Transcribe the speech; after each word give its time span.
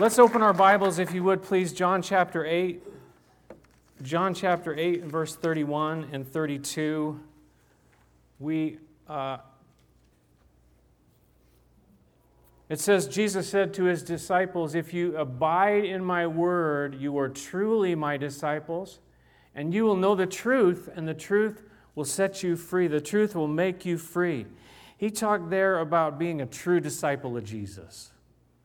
Let's 0.00 0.18
open 0.18 0.40
our 0.40 0.54
Bibles, 0.54 0.98
if 0.98 1.12
you 1.12 1.22
would, 1.24 1.42
please. 1.42 1.74
John 1.74 2.00
chapter 2.00 2.46
8. 2.46 2.82
John 4.00 4.32
chapter 4.32 4.74
8 4.74 5.02
and 5.02 5.12
verse 5.12 5.36
31 5.36 6.08
and 6.10 6.26
32. 6.26 7.20
We. 8.38 8.78
Uh, 9.06 9.36
it 12.70 12.80
says, 12.80 13.08
Jesus 13.08 13.46
said 13.46 13.74
to 13.74 13.84
his 13.84 14.02
disciples, 14.02 14.74
If 14.74 14.94
you 14.94 15.18
abide 15.18 15.84
in 15.84 16.02
my 16.02 16.26
word, 16.26 16.94
you 16.94 17.18
are 17.18 17.28
truly 17.28 17.94
my 17.94 18.16
disciples, 18.16 19.00
and 19.54 19.74
you 19.74 19.84
will 19.84 19.96
know 19.96 20.14
the 20.14 20.24
truth, 20.24 20.88
and 20.96 21.06
the 21.06 21.12
truth 21.12 21.62
will 21.94 22.06
set 22.06 22.42
you 22.42 22.56
free. 22.56 22.88
The 22.88 23.02
truth 23.02 23.36
will 23.36 23.48
make 23.48 23.84
you 23.84 23.98
free. 23.98 24.46
He 24.96 25.10
talked 25.10 25.50
there 25.50 25.78
about 25.78 26.18
being 26.18 26.40
a 26.40 26.46
true 26.46 26.80
disciple 26.80 27.36
of 27.36 27.44
Jesus. 27.44 28.12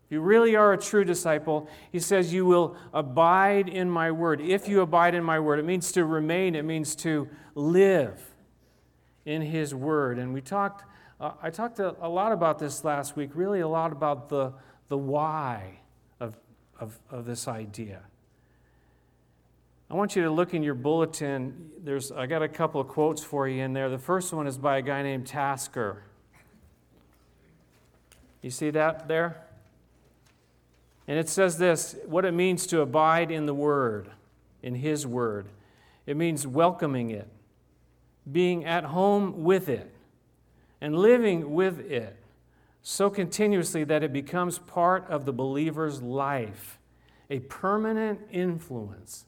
If 0.06 0.12
you 0.12 0.22
really 0.22 0.56
are 0.56 0.74
a 0.74 0.78
true 0.78 1.04
disciple, 1.04 1.68
he 1.92 2.00
says, 2.00 2.32
You 2.32 2.46
will 2.46 2.78
abide 2.94 3.68
in 3.68 3.90
my 3.90 4.12
word. 4.12 4.40
If 4.40 4.68
you 4.68 4.82
abide 4.82 5.16
in 5.16 5.24
my 5.24 5.40
word, 5.40 5.58
it 5.58 5.66
means 5.66 5.92
to 5.94 6.06
remain, 6.06 6.54
it 6.54 6.64
means 6.64 6.96
to 6.98 7.28
live 7.56 8.22
in 9.26 9.42
his 9.42 9.74
word. 9.74 10.20
And 10.20 10.32
we 10.32 10.42
talked, 10.42 10.84
uh, 11.20 11.32
I 11.42 11.50
talked 11.50 11.80
a, 11.80 11.96
a, 12.00 12.08
lot 12.08 12.32
about 12.32 12.60
this 12.60 12.84
last 12.84 13.16
week, 13.16 13.32
really 13.34 13.62
a 13.62 13.68
lot 13.68 13.92
about 13.92 14.30
the, 14.30 14.54
the 14.90 14.98
why 14.98 15.80
of, 16.20 16.38
of, 16.80 17.00
of 17.10 17.26
this 17.26 17.48
idea. 17.48 18.02
I 19.90 19.96
want 19.96 20.16
you 20.16 20.24
to 20.24 20.30
look 20.32 20.54
in 20.54 20.62
your 20.62 20.76
bulletin. 20.76 21.72
There's, 21.84 22.12
I 22.12 22.28
got 22.28 22.44
a 22.44 22.48
couple 22.48 22.80
of 22.80 22.88
quotes 22.88 23.24
for 23.24 23.48
you 23.48 23.64
in 23.64 23.74
there. 23.74 23.90
The 23.90 23.98
first 23.98 24.34
one 24.34 24.46
is 24.46 24.58
by 24.60 24.78
a 24.78 24.82
guy 24.84 25.02
named 25.02 25.26
Tasker. 25.26 26.04
You 28.44 28.52
see 28.52 28.70
that 28.70 29.08
there? 29.08 29.45
And 31.08 31.20
it 31.20 31.30
says 31.30 31.58
this 31.58 31.96
what 32.06 32.26
it 32.26 32.34
means 32.34 32.66
to 32.68 32.82
abide 32.82 33.32
in 33.32 33.46
the 33.46 33.54
Word, 33.54 34.10
in 34.64 34.76
His 34.76 35.06
Word. 35.06 35.48
It 36.06 36.18
means 36.18 36.46
welcoming 36.46 37.12
it, 37.12 37.28
being 38.32 38.66
at 38.66 38.86
home 38.86 39.44
with 39.44 39.70
it, 39.70 39.94
and 40.82 40.96
living 40.96 41.54
with 41.54 41.80
it 41.80 42.18
so 42.82 43.10
continuously 43.10 43.84
that 43.84 44.04
it 44.04 44.14
becomes 44.14 44.60
part 44.60 45.08
of 45.10 45.26
the 45.26 45.34
believer's 45.34 46.04
life, 46.04 46.78
a 47.32 47.40
permanent 47.40 48.20
influence. 48.32 49.26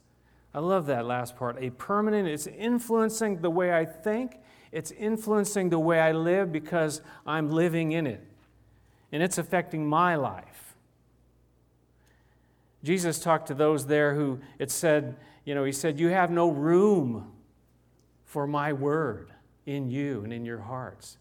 I 0.53 0.59
love 0.59 0.85
that 0.87 1.05
last 1.05 1.35
part. 1.35 1.57
A 1.59 1.71
permanent, 1.71 2.27
it's 2.27 2.45
influencing 2.45 3.41
the 3.41 3.49
way 3.49 3.73
I 3.73 3.85
think, 3.85 4.37
it's 4.71 4.91
influencing 4.91 5.69
the 5.69 5.79
way 5.79 5.99
I 5.99 6.11
live 6.11 6.51
because 6.51 7.01
I'm 7.25 7.49
living 7.49 7.93
in 7.93 8.05
it, 8.05 8.23
and 9.11 9.23
it's 9.23 9.39
affecting 9.39 9.87
my 9.87 10.15
life. 10.15 10.66
Jesus 12.83 13.19
talked 13.19 13.47
to 13.47 13.53
those 13.53 13.87
there 13.87 14.13
who 14.13 14.39
it 14.59 14.71
said, 14.71 15.15
you 15.45 15.55
know, 15.55 15.63
he 15.63 15.71
said, 15.71 15.99
You 15.99 16.09
have 16.09 16.29
no 16.29 16.49
room 16.49 17.31
for 18.25 18.45
my 18.45 18.73
word 18.73 19.31
in 19.65 19.89
you 19.89 20.23
and 20.23 20.33
in 20.33 20.45
your 20.45 20.59
hearts. 20.59 21.17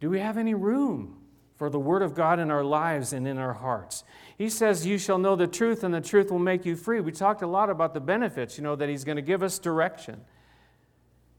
Do 0.00 0.08
we 0.08 0.20
have 0.20 0.38
any 0.38 0.54
room 0.54 1.18
for 1.56 1.68
the 1.68 1.78
word 1.78 2.02
of 2.02 2.14
God 2.14 2.38
in 2.38 2.52
our 2.52 2.62
lives 2.62 3.12
and 3.12 3.26
in 3.26 3.36
our 3.36 3.54
hearts? 3.54 4.04
He 4.36 4.48
says, 4.48 4.86
You 4.86 4.96
shall 4.96 5.18
know 5.18 5.34
the 5.34 5.48
truth, 5.48 5.82
and 5.82 5.92
the 5.92 6.00
truth 6.00 6.30
will 6.30 6.38
make 6.38 6.64
you 6.64 6.76
free. 6.76 7.00
We 7.00 7.10
talked 7.10 7.42
a 7.42 7.48
lot 7.48 7.68
about 7.68 7.94
the 7.94 8.00
benefits, 8.00 8.56
you 8.56 8.62
know, 8.62 8.76
that 8.76 8.88
he's 8.88 9.04
going 9.04 9.16
to 9.16 9.22
give 9.22 9.42
us 9.42 9.58
direction. 9.58 10.20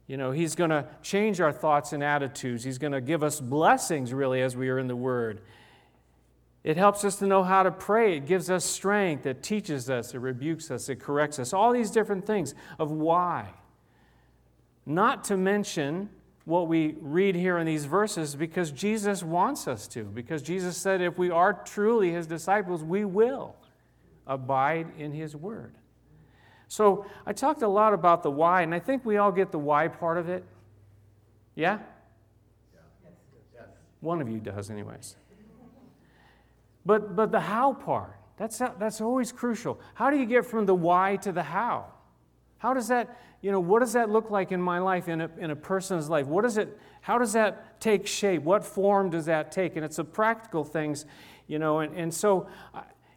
You 0.05 0.17
know, 0.17 0.31
he's 0.31 0.55
going 0.55 0.71
to 0.71 0.87
change 1.01 1.39
our 1.39 1.53
thoughts 1.53 1.93
and 1.93 2.03
attitudes. 2.03 2.63
He's 2.63 2.79
going 2.79 2.93
to 2.93 2.99
give 2.99 3.23
us 3.23 3.39
blessings, 3.39 4.13
really, 4.13 4.41
as 4.41 4.57
we 4.57 4.67
are 4.69 4.79
in 4.79 4.87
the 4.87 4.95
Word. 4.95 5.39
It 6.69 6.77
helps 6.77 7.03
us 7.03 7.15
to 7.15 7.25
know 7.25 7.41
how 7.41 7.63
to 7.63 7.71
pray. 7.71 8.15
It 8.15 8.27
gives 8.27 8.51
us 8.51 8.63
strength. 8.63 9.25
It 9.25 9.41
teaches 9.41 9.89
us. 9.89 10.13
It 10.13 10.19
rebukes 10.19 10.69
us. 10.69 10.87
It 10.87 10.97
corrects 10.99 11.39
us. 11.39 11.51
All 11.51 11.73
these 11.73 11.89
different 11.89 12.27
things 12.27 12.53
of 12.77 12.91
why. 12.91 13.49
Not 14.85 15.23
to 15.23 15.35
mention 15.35 16.11
what 16.45 16.67
we 16.67 16.95
read 17.01 17.33
here 17.33 17.57
in 17.57 17.65
these 17.65 17.85
verses 17.85 18.35
because 18.35 18.69
Jesus 18.69 19.23
wants 19.23 19.67
us 19.67 19.87
to. 19.87 20.03
Because 20.03 20.43
Jesus 20.43 20.77
said 20.77 21.01
if 21.01 21.17
we 21.17 21.31
are 21.31 21.53
truly 21.53 22.11
his 22.11 22.27
disciples, 22.27 22.83
we 22.83 23.03
will 23.03 23.55
abide 24.27 24.91
in 24.95 25.11
his 25.11 25.35
word. 25.35 25.73
So 26.67 27.07
I 27.25 27.33
talked 27.33 27.63
a 27.63 27.67
lot 27.67 27.95
about 27.95 28.21
the 28.21 28.29
why, 28.29 28.61
and 28.61 28.75
I 28.75 28.79
think 28.79 29.03
we 29.03 29.17
all 29.17 29.31
get 29.31 29.51
the 29.51 29.57
why 29.57 29.87
part 29.87 30.19
of 30.19 30.29
it. 30.29 30.43
Yeah? 31.55 31.79
One 34.01 34.21
of 34.21 34.29
you 34.29 34.39
does, 34.39 34.69
anyways. 34.69 35.15
But, 36.89 37.15
but 37.15 37.31
the 37.31 37.39
how 37.39 37.73
part, 37.73 38.15
that's, 38.35 38.57
that's 38.57 38.99
always 38.99 39.31
crucial. 39.31 39.79
How 39.93 40.09
do 40.09 40.17
you 40.17 40.25
get 40.25 40.43
from 40.43 40.65
the 40.65 40.73
why 40.73 41.17
to 41.17 41.31
the 41.31 41.43
how? 41.43 41.85
How 42.57 42.73
does 42.73 42.87
that, 42.87 43.21
you 43.43 43.51
know, 43.51 43.59
what 43.59 43.81
does 43.81 43.93
that 43.93 44.09
look 44.09 44.31
like 44.31 44.51
in 44.51 44.59
my 44.59 44.79
life, 44.79 45.07
in 45.07 45.21
a, 45.21 45.29
in 45.37 45.51
a 45.51 45.55
person's 45.55 46.09
life? 46.09 46.25
What 46.25 46.41
does 46.41 46.57
it, 46.57 46.79
how 47.01 47.19
does 47.19 47.33
that 47.33 47.79
take 47.79 48.07
shape? 48.07 48.41
What 48.41 48.65
form 48.65 49.11
does 49.11 49.27
that 49.27 49.51
take? 49.51 49.75
And 49.75 49.85
it's 49.85 49.97
the 49.97 50.03
practical 50.03 50.63
things, 50.63 51.05
you 51.45 51.59
know, 51.59 51.77
and, 51.77 51.95
and 51.95 52.11
so 52.11 52.47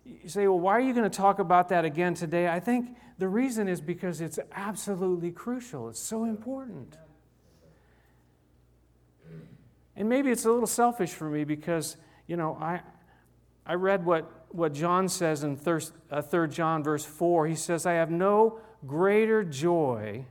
you 0.04 0.28
say, 0.28 0.46
well, 0.46 0.60
why 0.60 0.72
are 0.72 0.80
you 0.80 0.92
going 0.92 1.10
to 1.10 1.16
talk 1.16 1.38
about 1.38 1.70
that 1.70 1.86
again 1.86 2.12
today? 2.12 2.48
I 2.48 2.60
think 2.60 2.94
the 3.16 3.26
reason 3.26 3.68
is 3.68 3.80
because 3.80 4.20
it's 4.20 4.38
absolutely 4.52 5.30
crucial. 5.30 5.88
It's 5.88 5.98
so 5.98 6.24
important. 6.24 6.98
And 9.96 10.10
maybe 10.10 10.30
it's 10.30 10.44
a 10.44 10.52
little 10.52 10.66
selfish 10.66 11.12
for 11.12 11.30
me 11.30 11.44
because, 11.44 11.96
you 12.26 12.36
know, 12.36 12.58
I, 12.60 12.82
I 13.66 13.74
read 13.74 14.04
what, 14.04 14.30
what 14.48 14.72
John 14.72 15.08
says 15.08 15.44
in 15.44 15.56
3 15.56 15.80
uh, 16.10 16.46
John, 16.48 16.82
verse 16.82 17.04
4. 17.04 17.46
He 17.46 17.54
says, 17.54 17.86
I 17.86 17.92
have 17.94 18.10
no 18.10 18.58
greater 18.86 19.44
joy 19.44 20.24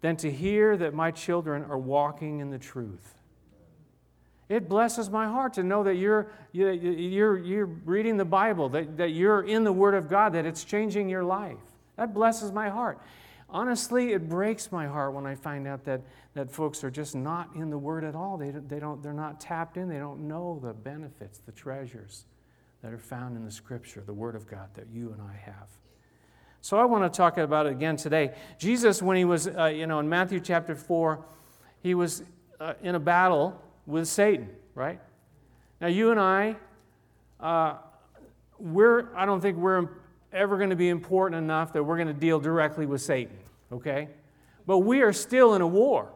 than 0.00 0.16
to 0.16 0.30
hear 0.30 0.76
that 0.76 0.94
my 0.94 1.10
children 1.10 1.64
are 1.64 1.78
walking 1.78 2.40
in 2.40 2.50
the 2.50 2.58
truth. 2.58 3.14
It 4.48 4.68
blesses 4.68 5.08
my 5.08 5.26
heart 5.26 5.54
to 5.54 5.62
know 5.62 5.84
that 5.84 5.94
you're, 5.94 6.30
you're, 6.52 7.38
you're 7.38 7.66
reading 7.66 8.16
the 8.16 8.24
Bible, 8.24 8.68
that, 8.70 8.98
that 8.98 9.10
you're 9.10 9.42
in 9.42 9.64
the 9.64 9.72
Word 9.72 9.94
of 9.94 10.10
God, 10.10 10.34
that 10.34 10.44
it's 10.44 10.64
changing 10.64 11.08
your 11.08 11.24
life. 11.24 11.56
That 11.96 12.12
blesses 12.12 12.52
my 12.52 12.68
heart. 12.68 12.98
Honestly, 13.52 14.14
it 14.14 14.30
breaks 14.30 14.72
my 14.72 14.86
heart 14.86 15.12
when 15.12 15.26
I 15.26 15.34
find 15.34 15.68
out 15.68 15.84
that, 15.84 16.00
that 16.32 16.50
folks 16.50 16.82
are 16.82 16.90
just 16.90 17.14
not 17.14 17.50
in 17.54 17.68
the 17.68 17.76
Word 17.76 18.02
at 18.02 18.14
all. 18.14 18.38
They, 18.38 18.50
they 18.50 18.80
don't, 18.80 19.02
they're 19.02 19.12
not 19.12 19.40
tapped 19.40 19.76
in. 19.76 19.90
They 19.90 19.98
don't 19.98 20.26
know 20.26 20.58
the 20.62 20.72
benefits, 20.72 21.38
the 21.38 21.52
treasures 21.52 22.24
that 22.80 22.94
are 22.94 22.98
found 22.98 23.36
in 23.36 23.44
the 23.44 23.50
Scripture, 23.50 24.02
the 24.06 24.14
Word 24.14 24.36
of 24.36 24.48
God 24.48 24.70
that 24.72 24.86
you 24.90 25.12
and 25.12 25.20
I 25.20 25.34
have. 25.44 25.68
So 26.62 26.78
I 26.78 26.86
want 26.86 27.12
to 27.12 27.14
talk 27.14 27.36
about 27.36 27.66
it 27.66 27.72
again 27.72 27.96
today. 27.96 28.32
Jesus, 28.58 29.02
when 29.02 29.18
he 29.18 29.26
was, 29.26 29.48
uh, 29.48 29.66
you 29.66 29.86
know, 29.86 30.00
in 30.00 30.08
Matthew 30.08 30.40
chapter 30.40 30.74
4, 30.74 31.22
he 31.82 31.94
was 31.94 32.22
uh, 32.58 32.72
in 32.82 32.94
a 32.94 33.00
battle 33.00 33.60
with 33.84 34.08
Satan, 34.08 34.48
right? 34.74 34.98
Now, 35.78 35.88
you 35.88 36.10
and 36.10 36.18
I, 36.18 36.56
uh, 37.38 37.74
we're, 38.58 39.14
I 39.14 39.26
don't 39.26 39.42
think 39.42 39.58
we're 39.58 39.88
ever 40.32 40.56
going 40.56 40.70
to 40.70 40.76
be 40.76 40.88
important 40.88 41.42
enough 41.42 41.74
that 41.74 41.82
we're 41.82 41.96
going 41.96 42.08
to 42.08 42.14
deal 42.14 42.40
directly 42.40 42.86
with 42.86 43.02
Satan 43.02 43.36
okay? 43.72 44.08
But 44.66 44.78
we 44.78 45.02
are 45.02 45.12
still 45.12 45.54
in 45.54 45.62
a 45.62 45.66
war, 45.66 46.08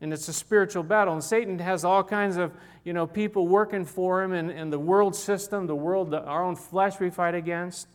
and 0.00 0.12
it's 0.12 0.28
a 0.28 0.32
spiritual 0.32 0.82
battle. 0.82 1.14
And 1.14 1.24
Satan 1.24 1.58
has 1.58 1.84
all 1.84 2.04
kinds 2.04 2.36
of, 2.36 2.52
you 2.84 2.92
know, 2.92 3.06
people 3.06 3.48
working 3.48 3.84
for 3.84 4.22
him, 4.22 4.32
and, 4.32 4.50
and 4.50 4.72
the 4.72 4.78
world 4.78 5.16
system, 5.16 5.66
the 5.66 5.74
world, 5.74 6.10
the, 6.10 6.22
our 6.22 6.44
own 6.44 6.56
flesh 6.56 7.00
we 7.00 7.10
fight 7.10 7.34
against. 7.34 7.88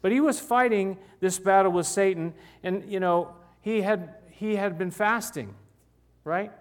But 0.00 0.12
he 0.12 0.20
was 0.20 0.38
fighting 0.38 0.96
this 1.20 1.38
battle 1.38 1.72
with 1.72 1.86
Satan, 1.86 2.32
and, 2.62 2.90
you 2.90 3.00
know, 3.00 3.34
he 3.60 3.82
had, 3.82 4.14
he 4.30 4.56
had 4.56 4.78
been 4.78 4.90
fasting, 4.90 5.54
right? 6.24 6.52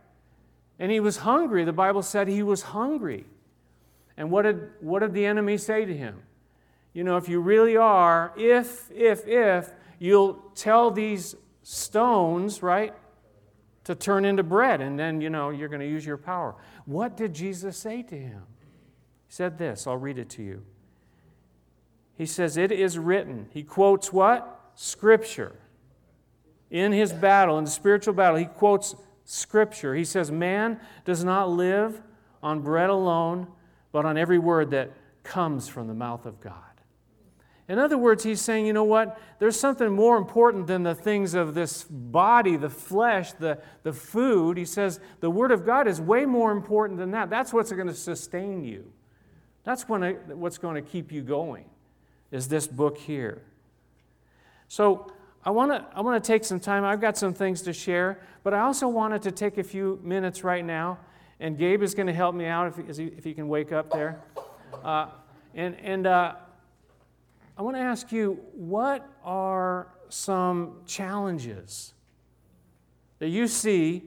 And 0.80 0.92
he 0.92 1.00
was 1.00 1.18
hungry. 1.18 1.64
The 1.64 1.74
Bible 1.74 2.02
said 2.02 2.28
he 2.28 2.44
was 2.44 2.62
hungry. 2.62 3.26
And 4.18 4.32
what 4.32 4.44
did, 4.44 4.70
what 4.80 5.00
did 5.00 5.14
the 5.14 5.26
enemy 5.26 5.58
say 5.58 5.86
to 5.86 5.96
him? 5.96 6.22
You 6.94 7.04
know, 7.04 7.18
if 7.18 7.30
you 7.30 7.40
really 7.40 7.78
are, 7.78 8.34
if, 8.35 8.90
if, 8.91 9.28
if, 9.28 9.72
you'll 10.00 10.34
tell 10.56 10.91
these 10.91 11.35
stones, 11.69 12.64
right, 12.64 12.93
to 13.84 13.93
turn 13.93 14.23
into 14.23 14.41
bread, 14.41 14.79
and 14.79 14.97
then, 14.97 15.19
you 15.19 15.29
know, 15.29 15.49
you're 15.49 15.67
going 15.67 15.81
to 15.81 15.87
use 15.87 16.05
your 16.05 16.16
power. 16.16 16.55
What 16.85 17.17
did 17.17 17.34
Jesus 17.34 17.75
say 17.78 18.03
to 18.03 18.17
him? 18.17 18.43
He 19.28 19.34
said 19.34 19.58
this, 19.58 19.85
I'll 19.85 19.97
read 19.97 20.17
it 20.17 20.29
to 20.29 20.43
you. 20.43 20.64
He 22.17 22.25
says, 22.25 22.55
It 22.55 22.72
is 22.72 22.97
written. 22.97 23.47
He 23.52 23.64
quotes 23.64 24.14
what? 24.14 24.72
Scripture. 24.75 25.59
In 26.72 26.93
his 26.93 27.11
battle, 27.11 27.58
in 27.58 27.66
the 27.66 27.70
spiritual 27.70 28.13
battle, 28.13 28.37
he 28.37 28.46
quotes 28.46 28.96
Scripture. 29.25 29.93
He 29.93 30.05
says, 30.05 30.31
Man 30.31 30.79
does 31.03 31.25
not 31.25 31.49
live 31.49 32.02
on 32.41 32.61
bread 32.61 32.90
alone, 32.90 33.47
but 33.91 34.05
on 34.05 34.17
every 34.17 34.40
word 34.40 34.72
that 34.72 34.93
comes 35.23 35.67
from 35.67 35.87
the 35.87 35.93
mouth 35.93 36.25
of 36.25 36.40
God. 36.40 36.53
In 37.69 37.79
other 37.79 37.97
words, 37.97 38.23
he's 38.23 38.40
saying, 38.40 38.66
you 38.66 38.72
know 38.72 38.85
what? 38.85 39.19
There's 39.40 39.59
something 39.59 39.91
more 39.91 40.17
important 40.17 40.67
than 40.67 40.84
the 40.84 40.96
things 40.96 41.34
of 41.34 41.53
this 41.53 41.84
body, 41.84 42.55
the 42.55 42.69
flesh, 42.69 43.34
the, 43.34 43.59
the 43.84 43.91
food. 43.91 44.58
He 44.58 44.64
says 44.64 45.02
the 45.19 45.29
Word 45.29 45.52
of 45.52 45.66
God 45.66 45.85
is 45.85 45.99
way 45.99 46.25
more 46.25 46.52
important 46.52 46.97
than 46.97 47.11
that. 47.11 47.29
That's 47.29 47.52
what's 47.52 47.72
going 47.72 47.87
to 47.87 47.93
sustain 47.93 48.64
you, 48.64 48.91
that's 49.64 49.84
what's 49.84 50.58
going 50.58 50.75
to 50.75 50.81
keep 50.81 51.11
you 51.11 51.22
going. 51.22 51.66
is 52.31 52.47
this 52.47 52.67
book 52.67 52.97
here. 52.97 53.41
So 54.70 55.11
I 55.43 55.49
want 55.52 55.72
to 55.72 55.85
I 55.93 56.02
want 56.02 56.22
to 56.22 56.25
take 56.28 56.46
some 56.46 56.59
time. 56.59 56.85
I've 56.85 57.02
got 57.02 57.17
some 57.17 57.34
things 57.34 57.61
to 57.63 57.73
share, 57.73 58.22
but 58.43 58.53
I 58.53 58.61
also 58.61 58.87
wanted 58.87 59.22
to 59.23 59.31
take 59.31 59.58
a 59.58 59.63
few 59.63 59.99
minutes 60.03 60.43
right 60.43 60.63
now, 60.63 60.99
and 61.40 61.58
Gabe 61.58 61.84
is 61.84 61.93
going 61.93 62.08
to 62.08 62.13
help 62.13 62.34
me 62.35 62.46
out 62.46 62.67
if, 62.67 62.97
he, 62.97 63.03
if 63.05 63.23
he 63.23 63.34
can 63.34 63.47
wake 63.47 63.72
up 63.72 63.90
there. 63.90 64.22
Uh, 64.84 65.08
and 65.53 65.75
and 65.81 66.08
uh, 66.08 66.35
I 67.58 67.64
want 67.64 67.76
to 67.76 67.82
ask 67.82 68.12
you, 68.12 68.40
what 68.54 69.09
are 69.24 69.88
some 70.09 70.82
challenges 70.86 71.94
that 73.18 73.30
you 73.30 73.48
see 73.48 74.04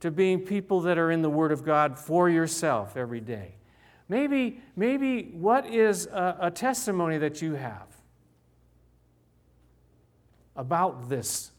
to 0.00 0.10
being 0.10 0.40
people 0.40 0.82
that 0.82 0.98
are 0.98 1.10
in 1.10 1.22
the 1.22 1.30
Word 1.30 1.52
of 1.52 1.64
God 1.64 1.98
for 1.98 2.28
yourself 2.28 2.96
every 2.96 3.20
day? 3.20 3.54
Maybe, 4.08 4.60
maybe 4.76 5.30
what 5.32 5.66
is 5.66 6.06
a, 6.06 6.36
a 6.42 6.50
testimony 6.50 7.16
that 7.18 7.40
you 7.40 7.54
have 7.54 7.88
about 10.54 11.08
this? 11.08 11.52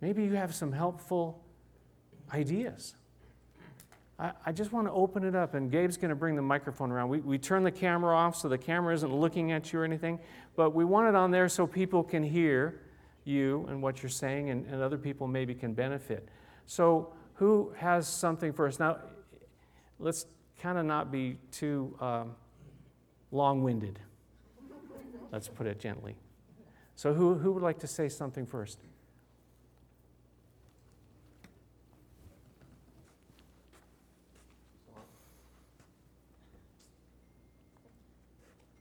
Maybe 0.00 0.24
you 0.24 0.32
have 0.32 0.54
some 0.54 0.72
helpful 0.72 1.44
ideas. 2.32 2.94
I, 4.18 4.32
I 4.46 4.52
just 4.52 4.72
want 4.72 4.86
to 4.86 4.92
open 4.92 5.24
it 5.24 5.34
up, 5.34 5.54
and 5.54 5.70
Gabe's 5.70 5.96
going 5.96 6.10
to 6.10 6.14
bring 6.14 6.36
the 6.36 6.42
microphone 6.42 6.90
around. 6.90 7.08
We, 7.08 7.20
we 7.20 7.38
turn 7.38 7.64
the 7.64 7.72
camera 7.72 8.16
off 8.16 8.36
so 8.36 8.48
the 8.48 8.58
camera 8.58 8.94
isn't 8.94 9.12
looking 9.12 9.52
at 9.52 9.72
you 9.72 9.80
or 9.80 9.84
anything, 9.84 10.20
but 10.56 10.74
we 10.74 10.84
want 10.84 11.08
it 11.08 11.14
on 11.14 11.30
there 11.30 11.48
so 11.48 11.66
people 11.66 12.02
can 12.02 12.22
hear 12.22 12.80
you 13.24 13.66
and 13.68 13.82
what 13.82 14.02
you're 14.02 14.10
saying, 14.10 14.50
and, 14.50 14.66
and 14.66 14.82
other 14.82 14.98
people 14.98 15.26
maybe 15.26 15.54
can 15.54 15.74
benefit. 15.74 16.28
So, 16.66 17.12
who 17.34 17.72
has 17.76 18.06
something 18.06 18.52
for 18.52 18.68
us? 18.68 18.78
Now, 18.78 18.98
let's 19.98 20.26
kind 20.60 20.78
of 20.78 20.84
not 20.86 21.10
be 21.10 21.36
too 21.50 21.96
um, 22.00 22.36
long 23.32 23.62
winded. 23.62 23.98
Let's 25.32 25.48
put 25.48 25.66
it 25.66 25.80
gently. 25.80 26.16
So, 26.96 27.12
who, 27.12 27.34
who 27.34 27.52
would 27.52 27.62
like 27.62 27.80
to 27.80 27.88
say 27.88 28.08
something 28.08 28.46
first? 28.46 28.78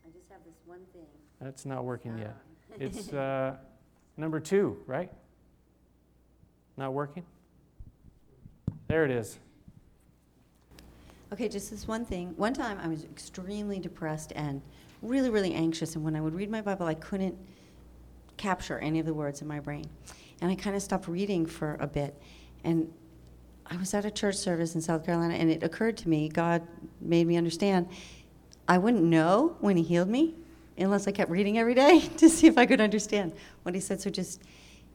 I 0.06 0.10
just 0.14 0.30
have 0.30 0.44
this 0.46 0.54
one 0.66 0.82
thing. 0.94 1.08
That's 1.44 1.66
not 1.66 1.84
working 1.84 2.18
yet. 2.18 2.38
It's 2.80 3.12
uh, 3.14 3.58
number 4.16 4.40
two, 4.40 4.78
right? 4.88 5.12
Not 6.78 6.94
working? 6.94 7.26
There 8.88 9.04
it 9.04 9.12
is. 9.12 9.40
Okay, 11.34 11.50
just 11.50 11.70
this 11.70 11.88
one 11.88 12.06
thing. 12.06 12.34
One 12.38 12.54
time 12.54 12.80
I 12.82 12.88
was 12.88 13.04
extremely 13.04 13.80
depressed 13.80 14.32
and 14.36 14.62
really, 15.02 15.30
really 15.30 15.54
anxious, 15.54 15.96
and 15.96 16.04
when 16.04 16.16
I 16.16 16.22
would 16.22 16.34
read 16.34 16.50
my 16.50 16.62
Bible, 16.62 16.86
I 16.86 16.94
couldn't 16.94 17.36
capture 18.38 18.80
any 18.80 19.00
of 19.00 19.06
the 19.06 19.14
words 19.14 19.42
in 19.42 19.48
my 19.48 19.60
brain. 19.60 19.86
And 20.42 20.50
I 20.50 20.56
kind 20.56 20.76
of 20.76 20.82
stopped 20.82 21.08
reading 21.08 21.46
for 21.46 21.78
a 21.82 21.88
bit. 21.88 22.22
And 22.64 22.92
I 23.66 23.76
was 23.76 23.94
at 23.94 24.06
a 24.06 24.12
church 24.12 24.36
service 24.36 24.76
in 24.76 24.82
South 24.82 25.06
Carolina, 25.06 25.34
and 25.34 25.50
it 25.50 25.62
occurred 25.62 25.98
to 25.98 26.10
me, 26.10 26.30
God 26.30 26.62
made 27.02 27.28
me 27.28 27.36
understand, 27.36 27.90
I 28.68 28.78
wouldn't 28.78 29.04
know 29.04 29.58
when 29.60 29.76
He 29.76 29.84
healed 29.84 30.10
me 30.10 30.36
unless 30.78 31.08
I 31.08 31.12
kept 31.12 31.30
reading 31.32 31.58
every 31.58 31.74
day 31.76 32.00
to 32.18 32.30
see 32.30 32.48
if 32.48 32.58
I 32.58 32.66
could 32.66 32.82
understand 32.82 33.34
what 33.64 33.76
He 33.76 33.82
said. 33.82 34.02
So 34.02 34.10
just, 34.10 34.42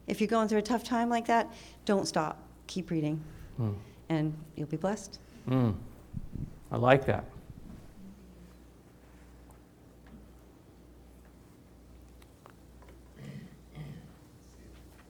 if 0.07 0.19
you're 0.21 0.27
going 0.27 0.47
through 0.47 0.59
a 0.59 0.63
tough 0.63 0.83
time 0.83 1.09
like 1.09 1.27
that, 1.27 1.51
don't 1.85 2.07
stop. 2.07 2.41
Keep 2.67 2.91
reading, 2.91 3.21
Mm. 3.59 3.75
and 4.09 4.33
you'll 4.55 4.67
be 4.67 4.77
blessed. 4.77 5.19
Mm. 5.49 5.75
I 6.71 6.77
like 6.77 7.05
that. 7.07 7.25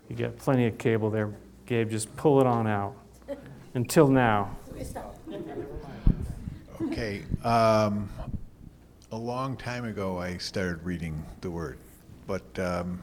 You 0.10 0.16
got 0.16 0.38
plenty 0.38 0.66
of 0.66 0.78
cable 0.78 1.10
there, 1.10 1.34
Gabe. 1.66 1.90
Just 1.90 2.14
pull 2.16 2.42
it 2.42 2.48
on 2.48 2.66
out. 2.68 2.96
Until 3.76 4.08
now. 4.08 4.58
Okay. 6.82 7.24
Um, 7.44 8.10
a 9.12 9.18
long 9.18 9.58
time 9.58 9.86
ago, 9.86 10.20
I 10.20 10.38
started 10.38 10.84
reading 10.84 11.26
the 11.42 11.50
Word, 11.50 11.80
but 12.28 12.60
um, 12.60 13.02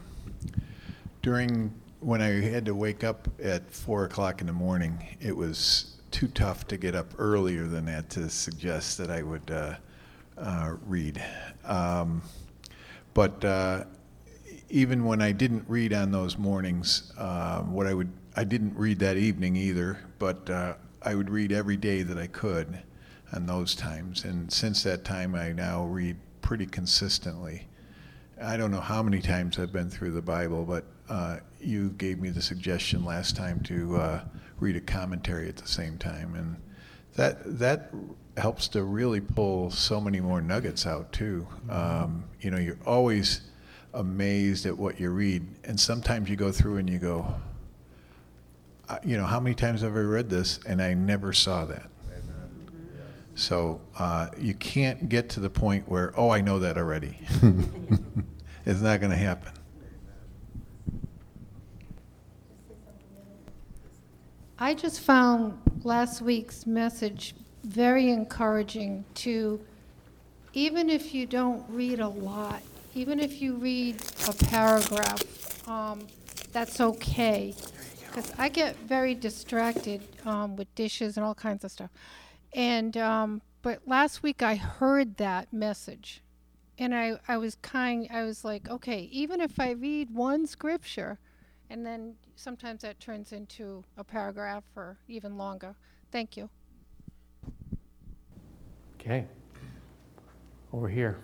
during 1.21 1.73
when 1.99 2.21
I 2.21 2.41
had 2.41 2.65
to 2.65 2.75
wake 2.75 3.03
up 3.03 3.27
at 3.43 3.69
four 3.69 4.05
o'clock 4.05 4.39
in 4.39 4.47
the 4.47 4.53
morning, 4.53 5.17
it 5.19 5.35
was 5.35 5.97
too 6.11 6.27
tough 6.29 6.65
to 6.67 6.77
get 6.77 6.95
up 6.95 7.13
earlier 7.17 7.67
than 7.67 7.85
that 7.85 8.09
to 8.11 8.29
suggest 8.29 8.97
that 8.99 9.09
I 9.09 9.21
would 9.21 9.51
uh, 9.51 9.75
uh, 10.37 10.75
read. 10.85 11.21
Um, 11.65 12.21
but 13.13 13.43
uh, 13.43 13.83
even 14.69 15.03
when 15.03 15.21
I 15.21 15.33
didn't 15.33 15.65
read 15.67 15.91
on 15.91 16.11
those 16.11 16.37
mornings, 16.37 17.11
uh, 17.17 17.61
what 17.63 17.85
I 17.85 17.93
would 17.93 18.11
I 18.35 18.43
didn't 18.43 18.77
read 18.77 18.99
that 18.99 19.17
evening 19.17 19.55
either, 19.57 19.99
but 20.19 20.49
uh, 20.49 20.75
I 21.01 21.15
would 21.15 21.29
read 21.29 21.51
every 21.51 21.75
day 21.75 22.03
that 22.03 22.17
I 22.17 22.27
could 22.27 22.81
on 23.33 23.45
those 23.45 23.75
times. 23.75 24.23
And 24.23 24.51
since 24.51 24.83
that 24.83 25.03
time, 25.03 25.35
I 25.35 25.51
now 25.51 25.85
read 25.85 26.17
pretty 26.41 26.65
consistently. 26.65 27.67
I 28.41 28.55
don't 28.57 28.71
know 28.71 28.81
how 28.81 29.01
many 29.01 29.21
times 29.21 29.57
I've 29.57 29.73
been 29.73 29.89
through 29.89 30.11
the 30.11 30.21
Bible, 30.21 30.63
but 30.63 30.85
uh, 31.09 31.37
you 31.59 31.89
gave 31.91 32.19
me 32.19 32.29
the 32.29 32.41
suggestion 32.41 33.03
last 33.03 33.35
time 33.35 33.61
to 33.61 33.97
uh, 33.97 34.21
read 34.59 34.75
a 34.75 34.81
commentary 34.81 35.49
at 35.49 35.57
the 35.57 35.67
same 35.67 35.97
time, 35.97 36.35
and 36.35 36.55
that 37.15 37.59
that 37.59 37.91
helps 38.37 38.67
to 38.67 38.83
really 38.83 39.19
pull 39.19 39.71
so 39.71 39.99
many 39.99 40.19
more 40.19 40.41
nuggets 40.41 40.85
out 40.85 41.11
too. 41.11 41.47
Um, 41.69 42.25
you 42.39 42.51
know, 42.51 42.57
you're 42.57 42.77
always 42.85 43.41
amazed 43.93 44.65
at 44.67 44.77
what 44.77 44.99
you 44.99 45.09
read, 45.09 45.45
and 45.63 45.79
sometimes 45.79 46.29
you 46.29 46.35
go 46.35 46.51
through 46.51 46.77
and 46.77 46.89
you 46.89 46.99
go, 46.99 47.33
you 49.03 49.17
know, 49.17 49.25
how 49.25 49.39
many 49.39 49.55
times 49.55 49.81
have 49.81 49.95
I 49.95 50.01
read 50.01 50.29
this 50.29 50.59
and 50.67 50.81
I 50.81 50.93
never 50.93 51.33
saw 51.33 51.65
that? 51.65 51.89
So 53.37 53.79
uh, 53.99 54.29
you 54.39 54.55
can't 54.55 55.09
get 55.09 55.29
to 55.29 55.39
the 55.39 55.49
point 55.49 55.87
where, 55.87 56.11
oh, 56.17 56.31
I 56.31 56.41
know 56.41 56.57
that 56.57 56.75
already. 56.75 57.19
it's 58.65 58.81
not 58.81 58.99
going 58.99 59.11
to 59.11 59.15
happen. 59.15 59.51
I 64.57 64.73
just 64.73 65.01
found 65.01 65.61
last 65.83 66.19
week's 66.19 66.65
message 66.65 67.35
very 67.63 68.09
encouraging 68.09 69.05
to, 69.13 69.61
even 70.53 70.89
if 70.89 71.13
you 71.13 71.27
don't 71.27 71.63
read 71.69 71.99
a 71.99 72.07
lot, 72.07 72.63
even 72.95 73.19
if 73.19 73.39
you 73.39 73.53
read 73.53 73.97
a 74.27 74.33
paragraph, 74.45 75.67
um, 75.69 75.99
that's 76.51 76.81
okay. 76.81 77.53
Because 77.99 78.33
I 78.39 78.49
get 78.49 78.75
very 78.77 79.13
distracted 79.13 80.01
um, 80.25 80.55
with 80.55 80.73
dishes 80.73 81.17
and 81.17 81.25
all 81.25 81.35
kinds 81.35 81.63
of 81.63 81.69
stuff. 81.69 81.91
And, 82.53 82.95
um, 82.97 83.41
but 83.61 83.81
last 83.85 84.23
week 84.23 84.41
I 84.41 84.55
heard 84.55 85.17
that 85.17 85.51
message. 85.51 86.21
And 86.79 86.93
I, 86.93 87.19
I 87.27 87.37
was 87.37 87.55
kind, 87.55 88.07
I 88.11 88.23
was 88.23 88.45
like, 88.45 88.69
okay, 88.69 89.09
even 89.11 89.41
if 89.41 89.59
I 89.59 89.71
read 89.71 90.13
one 90.13 90.45
scripture, 90.45 91.17
and 91.69 91.85
then 91.85 92.15
sometimes 92.35 92.81
that 92.83 92.99
turns 92.99 93.33
into 93.33 93.83
a 93.97 94.03
paragraph 94.03 94.63
or 94.75 94.97
even 95.07 95.37
longer. 95.37 95.75
Thank 96.11 96.37
you. 96.37 96.49
Okay. 98.99 99.25
Over 100.71 100.87
here. 100.87 101.17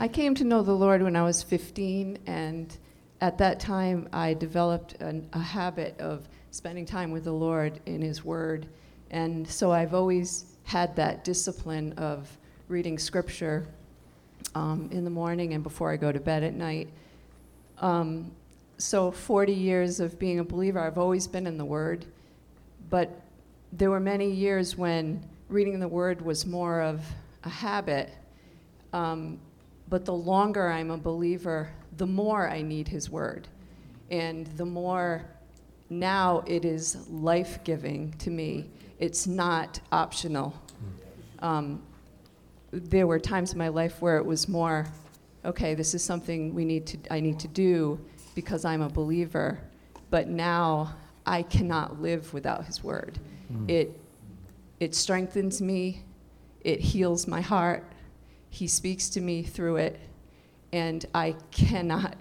I 0.00 0.08
came 0.08 0.34
to 0.36 0.44
know 0.44 0.62
the 0.62 0.72
Lord 0.72 1.02
when 1.02 1.16
I 1.16 1.22
was 1.22 1.42
15, 1.42 2.18
and 2.26 2.76
at 3.20 3.38
that 3.38 3.60
time 3.60 4.08
I 4.12 4.34
developed 4.34 4.94
an, 4.94 5.28
a 5.32 5.38
habit 5.38 5.98
of 6.00 6.28
spending 6.54 6.86
time 6.86 7.10
with 7.10 7.24
the 7.24 7.32
Lord 7.32 7.80
in 7.84 8.00
His 8.00 8.24
Word. 8.24 8.66
And 9.10 9.46
so 9.46 9.72
I've 9.72 9.92
always 9.92 10.44
had 10.62 10.94
that 10.94 11.24
discipline 11.24 11.94
of 11.94 12.38
reading 12.68 12.96
Scripture 12.96 13.66
um, 14.54 14.88
in 14.92 15.02
the 15.02 15.10
morning 15.10 15.54
and 15.54 15.64
before 15.64 15.90
I 15.90 15.96
go 15.96 16.12
to 16.12 16.20
bed 16.20 16.44
at 16.44 16.54
night. 16.54 16.88
Um, 17.80 18.30
so 18.78 19.10
40 19.10 19.52
years 19.52 19.98
of 19.98 20.16
being 20.20 20.38
a 20.38 20.44
believer, 20.44 20.78
I've 20.78 20.96
always 20.96 21.26
been 21.26 21.48
in 21.48 21.58
the 21.58 21.64
Word, 21.64 22.06
but 22.88 23.10
there 23.72 23.90
were 23.90 23.98
many 23.98 24.30
years 24.30 24.76
when 24.76 25.28
reading 25.48 25.80
the 25.80 25.88
Word 25.88 26.22
was 26.22 26.46
more 26.46 26.82
of 26.82 27.04
a 27.42 27.48
habit. 27.48 28.14
Um, 28.92 29.40
but 29.88 30.04
the 30.04 30.14
longer 30.14 30.70
I'm 30.70 30.92
a 30.92 30.98
believer, 30.98 31.72
the 31.96 32.06
more 32.06 32.48
I 32.48 32.62
need 32.62 32.86
His 32.86 33.10
Word. 33.10 33.48
And 34.08 34.46
the 34.56 34.66
more 34.66 35.24
now 35.90 36.42
it 36.46 36.64
is 36.64 37.08
life 37.08 37.62
giving 37.64 38.12
to 38.18 38.30
me. 38.30 38.70
It's 38.98 39.26
not 39.26 39.80
optional. 39.92 40.54
Um, 41.40 41.82
there 42.70 43.06
were 43.06 43.18
times 43.18 43.52
in 43.52 43.58
my 43.58 43.68
life 43.68 44.00
where 44.00 44.16
it 44.16 44.24
was 44.24 44.48
more, 44.48 44.86
okay, 45.44 45.74
this 45.74 45.94
is 45.94 46.02
something 46.02 46.54
we 46.54 46.64
need 46.64 46.86
to, 46.86 46.98
I 47.10 47.20
need 47.20 47.38
to 47.40 47.48
do 47.48 48.00
because 48.34 48.64
I'm 48.64 48.82
a 48.82 48.88
believer. 48.88 49.60
But 50.10 50.28
now 50.28 50.94
I 51.26 51.42
cannot 51.42 52.00
live 52.00 52.32
without 52.32 52.64
His 52.64 52.82
Word. 52.82 53.18
It, 53.68 54.00
it 54.80 54.94
strengthens 54.94 55.60
me, 55.62 56.02
It 56.62 56.80
heals 56.80 57.26
my 57.28 57.40
heart. 57.40 57.84
He 58.50 58.66
speaks 58.66 59.08
to 59.10 59.20
me 59.20 59.42
through 59.42 59.76
it. 59.76 60.00
And 60.72 61.04
I 61.14 61.36
cannot 61.52 62.16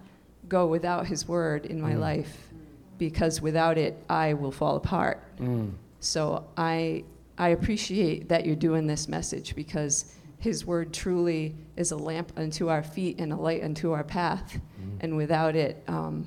go 0.48 0.68
without 0.68 1.08
His 1.08 1.28
word 1.28 1.66
in 1.66 1.82
my 1.82 1.94
Mm. 1.94 2.00
life 2.00 2.50
because 2.98 3.42
without 3.42 3.78
it, 3.78 4.04
I 4.10 4.34
will 4.34 4.52
fall 4.52 4.76
apart. 4.76 5.22
Mm. 5.38 5.74
So 6.00 6.46
I, 6.58 7.04
I 7.38 7.50
appreciate 7.50 8.30
that 8.30 8.46
you're 8.46 8.56
doing 8.56 8.88
this 8.88 9.08
message 9.08 9.56
because 9.56 10.14
His 10.40 10.66
word 10.66 10.94
truly 10.94 11.56
is 11.78 11.92
a 11.92 11.98
lamp 11.98 12.32
unto 12.38 12.70
our 12.70 12.84
feet 12.84 13.20
and 13.20 13.32
a 13.34 13.36
light 13.36 13.64
unto 13.64 13.92
our 13.92 14.04
path. 14.04 14.60
And 15.00 15.16
without 15.18 15.56
it, 15.56 15.84
um, 15.88 16.26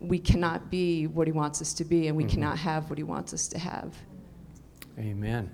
we 0.00 0.18
cannot 0.18 0.70
be 0.70 1.06
what 1.06 1.26
He 1.26 1.32
wants 1.32 1.60
us 1.60 1.74
to 1.74 1.84
be, 1.84 2.06
and 2.08 2.16
we 2.16 2.24
Mhm. 2.24 2.28
cannot 2.30 2.58
have 2.58 2.88
what 2.90 2.98
He 2.98 3.04
wants 3.04 3.32
us 3.34 3.48
to 3.48 3.58
have. 3.58 3.94
Amen. 4.98 5.50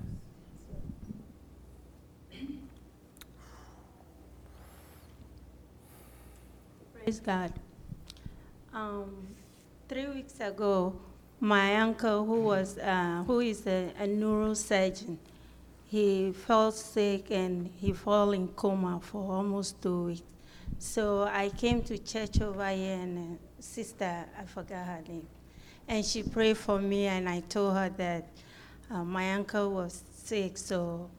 Praise 6.94 7.18
God. 7.20 7.52
Um, 8.72 9.31
three 9.92 10.06
weeks 10.06 10.40
ago, 10.40 10.94
my 11.38 11.76
uncle, 11.76 12.24
who 12.24 12.40
was 12.40 12.78
uh, 12.78 13.22
who 13.26 13.40
is 13.40 13.66
a, 13.66 13.92
a 13.98 14.06
neurosurgeon, 14.06 15.18
he 15.90 16.32
fell 16.32 16.72
sick 16.72 17.30
and 17.30 17.70
he 17.78 17.92
fell 17.92 18.32
in 18.32 18.48
coma 18.48 18.98
for 19.02 19.20
almost 19.34 19.82
two 19.82 20.04
weeks. 20.04 20.22
So 20.78 21.24
I 21.24 21.50
came 21.50 21.82
to 21.82 21.98
church 21.98 22.40
over 22.40 22.70
here, 22.70 22.94
and 22.94 23.36
uh, 23.36 23.38
sister, 23.60 24.24
I 24.38 24.44
forgot 24.44 24.86
her 24.86 25.02
name, 25.06 25.26
and 25.86 26.02
she 26.02 26.22
prayed 26.22 26.56
for 26.56 26.80
me, 26.80 27.08
and 27.08 27.28
I 27.28 27.40
told 27.40 27.74
her 27.74 27.90
that 27.98 28.28
uh, 28.90 29.04
my 29.04 29.34
uncle 29.34 29.72
was 29.72 30.04
sick, 30.16 30.56
so 30.56 31.10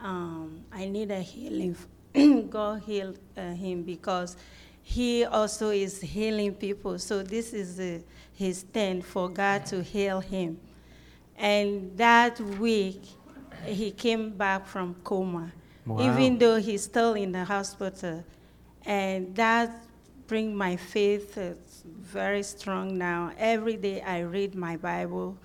um, 0.00 0.64
I 0.72 0.86
need 0.86 1.12
a 1.12 1.20
healing. 1.20 1.76
God 2.50 2.82
healed 2.82 3.20
uh, 3.36 3.52
him 3.52 3.84
because 3.84 4.36
he 4.82 5.24
also 5.24 5.70
is 5.70 6.00
healing 6.00 6.54
people. 6.54 6.98
So 6.98 7.22
this 7.22 7.52
is 7.52 7.78
uh, 7.80 7.98
his 8.34 8.58
stand 8.58 9.04
for 9.04 9.28
God 9.28 9.64
to 9.66 9.82
heal 9.82 10.20
him. 10.20 10.58
And 11.36 11.96
that 11.96 12.40
week, 12.40 13.02
he 13.64 13.90
came 13.90 14.30
back 14.30 14.66
from 14.66 14.94
coma, 15.04 15.52
Wow. 15.86 16.00
even 16.00 16.38
though 16.38 16.56
he's 16.56 16.84
still 16.84 17.14
in 17.14 17.32
the 17.32 17.44
hospital. 17.44 18.22
And 18.84 19.34
that 19.36 19.70
bring 20.26 20.54
my 20.54 20.76
faith 20.76 21.36
uh, 21.38 21.50
very 22.00 22.42
strong 22.42 22.96
now. 22.98 23.32
Every 23.38 23.76
day 23.76 24.00
I 24.02 24.20
read 24.20 24.54
my 24.54 24.76
Bible, 24.76 25.36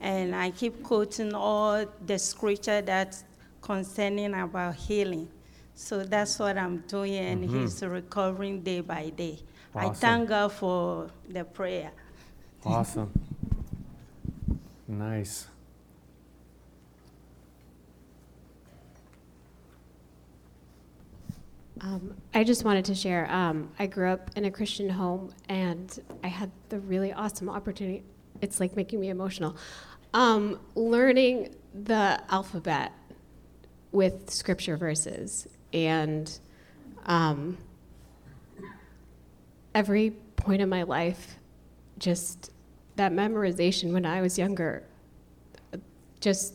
and 0.00 0.34
I 0.34 0.50
keep 0.52 0.82
quoting 0.82 1.34
all 1.34 1.84
the 2.06 2.18
scripture 2.18 2.80
that's 2.80 3.24
concerning 3.60 4.32
about 4.34 4.74
healing. 4.74 5.28
So 5.76 6.02
that's 6.04 6.38
what 6.38 6.56
I'm 6.56 6.78
doing, 6.88 7.14
and 7.14 7.44
Mhm. 7.44 7.50
he's 7.50 7.82
recovering 7.82 8.62
day 8.62 8.80
by 8.80 9.10
day. 9.10 9.38
I 9.74 9.86
Awesome. 9.86 10.00
thank 10.00 10.28
God 10.30 10.52
for 10.52 11.10
the 11.28 11.44
prayer. 11.44 11.92
Awesome. 12.64 13.12
Nice. 14.88 15.48
Um, 21.80 22.14
I 22.32 22.42
just 22.44 22.64
wanted 22.64 22.84
to 22.86 22.94
share. 22.94 23.30
Um, 23.30 23.70
I 23.78 23.86
grew 23.86 24.08
up 24.08 24.30
in 24.36 24.44
a 24.46 24.50
Christian 24.50 24.88
home, 24.88 25.32
and 25.48 25.98
I 26.24 26.28
had 26.28 26.50
the 26.68 26.78
really 26.80 27.12
awesome 27.12 27.50
opportunity. 27.50 28.02
It's 28.40 28.60
like 28.60 28.76
making 28.76 29.00
me 29.00 29.08
emotional. 29.10 29.56
Um, 30.14 30.58
learning 30.74 31.54
the 31.74 32.22
alphabet 32.30 32.92
with 33.92 34.30
scripture 34.30 34.76
verses, 34.76 35.46
and 35.72 36.38
um, 37.06 37.58
every 39.74 40.10
point 40.36 40.62
in 40.62 40.68
my 40.68 40.82
life, 40.82 41.36
just 41.98 42.52
that 42.96 43.12
memorization 43.12 43.92
when 43.92 44.06
I 44.06 44.20
was 44.20 44.38
younger, 44.38 44.84
just 46.20 46.54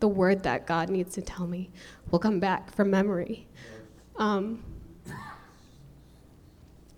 the 0.00 0.08
word 0.08 0.42
that 0.42 0.66
God 0.66 0.90
needs 0.90 1.14
to 1.14 1.22
tell 1.22 1.46
me 1.46 1.70
will 2.10 2.18
come 2.18 2.40
back 2.40 2.74
from 2.74 2.90
memory. 2.90 3.46
Um, 4.16 4.62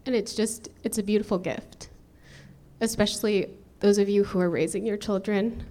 and 0.07 0.15
it's 0.15 0.35
just, 0.35 0.69
it's 0.83 0.99
a 0.99 1.03
beautiful 1.03 1.39
gift, 1.39 1.89
especially 2.81 3.51
those 3.81 3.99
of 3.99 4.09
you 4.09 4.25
who 4.25 4.41
are 4.41 4.51
raising 4.51 4.85
your 4.85 4.97
children 4.97 5.65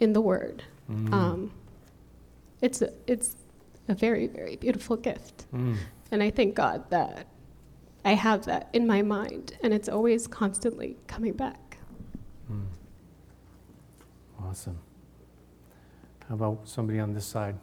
in 0.00 0.12
the 0.12 0.20
Word. 0.20 0.62
Mm. 0.90 1.12
Um, 1.12 1.52
it's, 2.60 2.82
it's 3.06 3.36
a 3.88 3.94
very, 3.94 4.26
very 4.26 4.56
beautiful 4.56 4.96
gift. 4.96 5.46
Mm. 5.52 5.76
And 6.10 6.22
I 6.22 6.30
thank 6.30 6.54
God 6.54 6.88
that 6.90 7.26
I 8.04 8.12
have 8.12 8.44
that 8.46 8.68
in 8.72 8.86
my 8.86 9.02
mind, 9.02 9.56
and 9.62 9.74
it's 9.74 9.88
always 9.88 10.26
constantly 10.26 10.96
coming 11.06 11.32
back. 11.32 11.78
Mm. 12.50 12.66
Awesome. 14.42 14.78
How 16.28 16.34
about 16.34 16.68
somebody 16.68 16.98
on 16.98 17.12
this 17.12 17.26
side? 17.26 17.56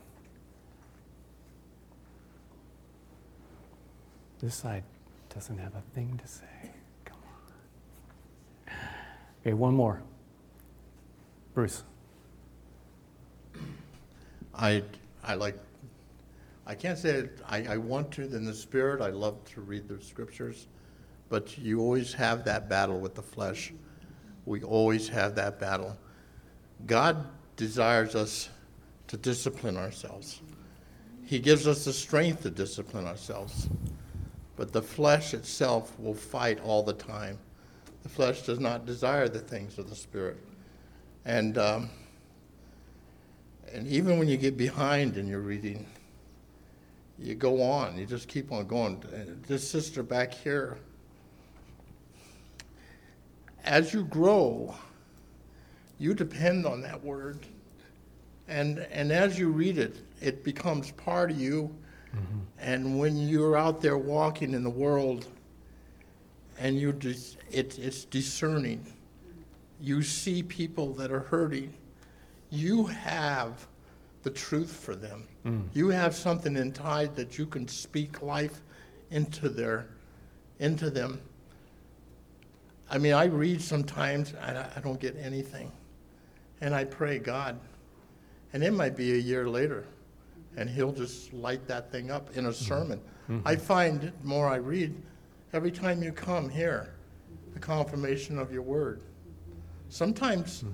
This 4.39 4.55
side 4.55 4.83
doesn't 5.33 5.57
have 5.57 5.73
a 5.75 5.81
thing 5.93 6.19
to 6.21 6.27
say. 6.27 6.71
Come 7.05 7.17
on. 8.67 8.73
Okay, 9.41 9.53
one 9.53 9.73
more. 9.73 10.01
Bruce. 11.53 11.83
I, 14.53 14.83
I 15.23 15.35
like, 15.35 15.57
I 16.65 16.75
can't 16.75 16.97
say 16.97 17.09
it, 17.09 17.39
I, 17.47 17.63
I 17.63 17.77
want 17.77 18.11
to 18.11 18.23
in 18.23 18.45
the 18.45 18.53
spirit, 18.53 19.01
I 19.01 19.09
love 19.09 19.43
to 19.53 19.61
read 19.61 19.87
the 19.87 20.01
scriptures, 20.01 20.67
but 21.29 21.57
you 21.57 21.81
always 21.81 22.13
have 22.13 22.45
that 22.45 22.69
battle 22.69 22.99
with 22.99 23.15
the 23.15 23.21
flesh. 23.21 23.73
We 24.45 24.63
always 24.63 25.09
have 25.09 25.35
that 25.35 25.59
battle. 25.59 25.97
God 26.85 27.25
desires 27.55 28.15
us 28.15 28.49
to 29.07 29.17
discipline 29.17 29.77
ourselves. 29.77 30.41
He 31.25 31.39
gives 31.39 31.67
us 31.67 31.85
the 31.85 31.93
strength 31.93 32.43
to 32.43 32.49
discipline 32.49 33.07
ourselves. 33.07 33.69
But 34.55 34.71
the 34.71 34.81
flesh 34.81 35.33
itself 35.33 35.97
will 35.99 36.13
fight 36.13 36.59
all 36.61 36.83
the 36.83 36.93
time. 36.93 37.39
The 38.03 38.09
flesh 38.09 38.43
does 38.43 38.59
not 38.59 38.85
desire 38.85 39.27
the 39.27 39.39
things 39.39 39.77
of 39.79 39.89
the 39.89 39.95
spirit. 39.95 40.37
And, 41.25 41.57
um, 41.57 41.89
and 43.73 43.87
even 43.87 44.19
when 44.19 44.27
you 44.27 44.37
get 44.37 44.57
behind 44.57 45.17
in 45.17 45.27
your 45.27 45.39
reading, 45.39 45.87
you 47.23 47.35
go 47.35 47.61
on. 47.61 47.97
You 47.97 48.05
just 48.05 48.27
keep 48.27 48.51
on 48.51 48.67
going. 48.67 49.01
This 49.47 49.67
sister 49.67 50.03
back 50.03 50.33
here, 50.33 50.77
as 53.63 53.93
you 53.93 54.03
grow, 54.03 54.75
you 55.99 56.13
depend 56.13 56.65
on 56.65 56.81
that 56.81 57.01
word. 57.01 57.39
And, 58.49 58.79
and 58.91 59.11
as 59.11 59.39
you 59.39 59.49
read 59.49 59.77
it, 59.77 59.95
it 60.21 60.43
becomes 60.43 60.91
part 60.91 61.31
of 61.31 61.39
you. 61.39 61.73
Mm-hmm. 62.13 62.39
And 62.59 62.99
when 62.99 63.17
you're 63.17 63.55
out 63.55 63.81
there 63.81 63.97
walking 63.97 64.53
in 64.53 64.63
the 64.63 64.69
world 64.69 65.27
and 66.59 66.77
you 66.77 66.91
dis- 66.91 67.37
it, 67.49 67.79
it's 67.79 68.03
discerning, 68.03 68.85
you 69.79 70.03
see 70.03 70.43
people 70.43 70.93
that 70.95 71.11
are 71.11 71.21
hurting, 71.21 71.73
you 72.49 72.85
have 72.85 73.65
the 74.23 74.31
truth 74.31 74.71
for 74.71 74.95
them. 74.95 75.27
Mm. 75.45 75.67
You 75.73 75.89
have 75.89 76.15
something 76.15 76.55
inside 76.55 77.15
that 77.15 77.37
you 77.37 77.45
can 77.45 77.67
speak 77.67 78.21
life 78.21 78.61
into 79.11 79.49
their, 79.49 79.87
into 80.59 80.89
them. 80.89 81.21
I 82.89 82.97
mean, 82.97 83.13
I 83.13 83.25
read 83.25 83.61
sometimes 83.61 84.33
and 84.41 84.57
I, 84.57 84.69
I 84.75 84.79
don't 84.79 84.99
get 84.99 85.15
anything, 85.17 85.71
and 86.61 86.73
I 86.73 86.85
pray 86.85 87.19
God, 87.19 87.59
and 88.53 88.63
it 88.63 88.71
might 88.71 88.95
be 88.95 89.13
a 89.13 89.17
year 89.17 89.47
later, 89.47 89.85
and 90.55 90.69
He'll 90.69 90.91
just 90.91 91.33
light 91.33 91.67
that 91.67 91.91
thing 91.91 92.11
up 92.11 92.35
in 92.37 92.45
a 92.45 92.49
mm-hmm. 92.49 92.65
sermon. 92.65 93.01
Mm-hmm. 93.29 93.47
I 93.47 93.55
find 93.55 94.01
the 94.01 94.13
more 94.23 94.47
I 94.47 94.57
read, 94.57 94.95
every 95.53 95.71
time 95.71 96.01
you 96.01 96.11
come 96.11 96.49
here, 96.49 96.93
the 97.53 97.59
confirmation 97.59 98.39
of 98.39 98.51
your 98.51 98.63
word. 98.63 99.01
Sometimes, 99.89 100.63
mm. 100.63 100.73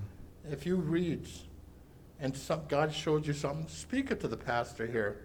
if 0.52 0.66
you 0.66 0.76
read 0.78 1.28
and 2.22 2.36
some, 2.36 2.62
God 2.68 2.94
showed 2.94 3.26
you 3.26 3.34
something, 3.34 3.68
speak 3.68 4.12
it 4.12 4.20
to 4.22 4.28
the 4.28 4.38
pastor 4.38 4.86
here. 4.86 5.22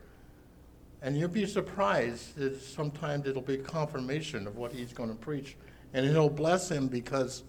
And 1.03 1.19
you'll 1.19 1.29
be 1.29 1.45
surprised 1.45 2.37
that 2.37 2.61
sometimes 2.63 3.27
it'll 3.27 3.43
be 3.43 3.59
confirmation 3.59 4.47
of 4.47 4.57
what 4.57 4.73
he's 4.73 4.93
going 4.93 5.11
to 5.11 5.15
preach. 5.15 5.57
And 5.93 6.07
it'll 6.07 6.31
bless 6.31 6.71
him 6.71 6.89
because 6.89 7.43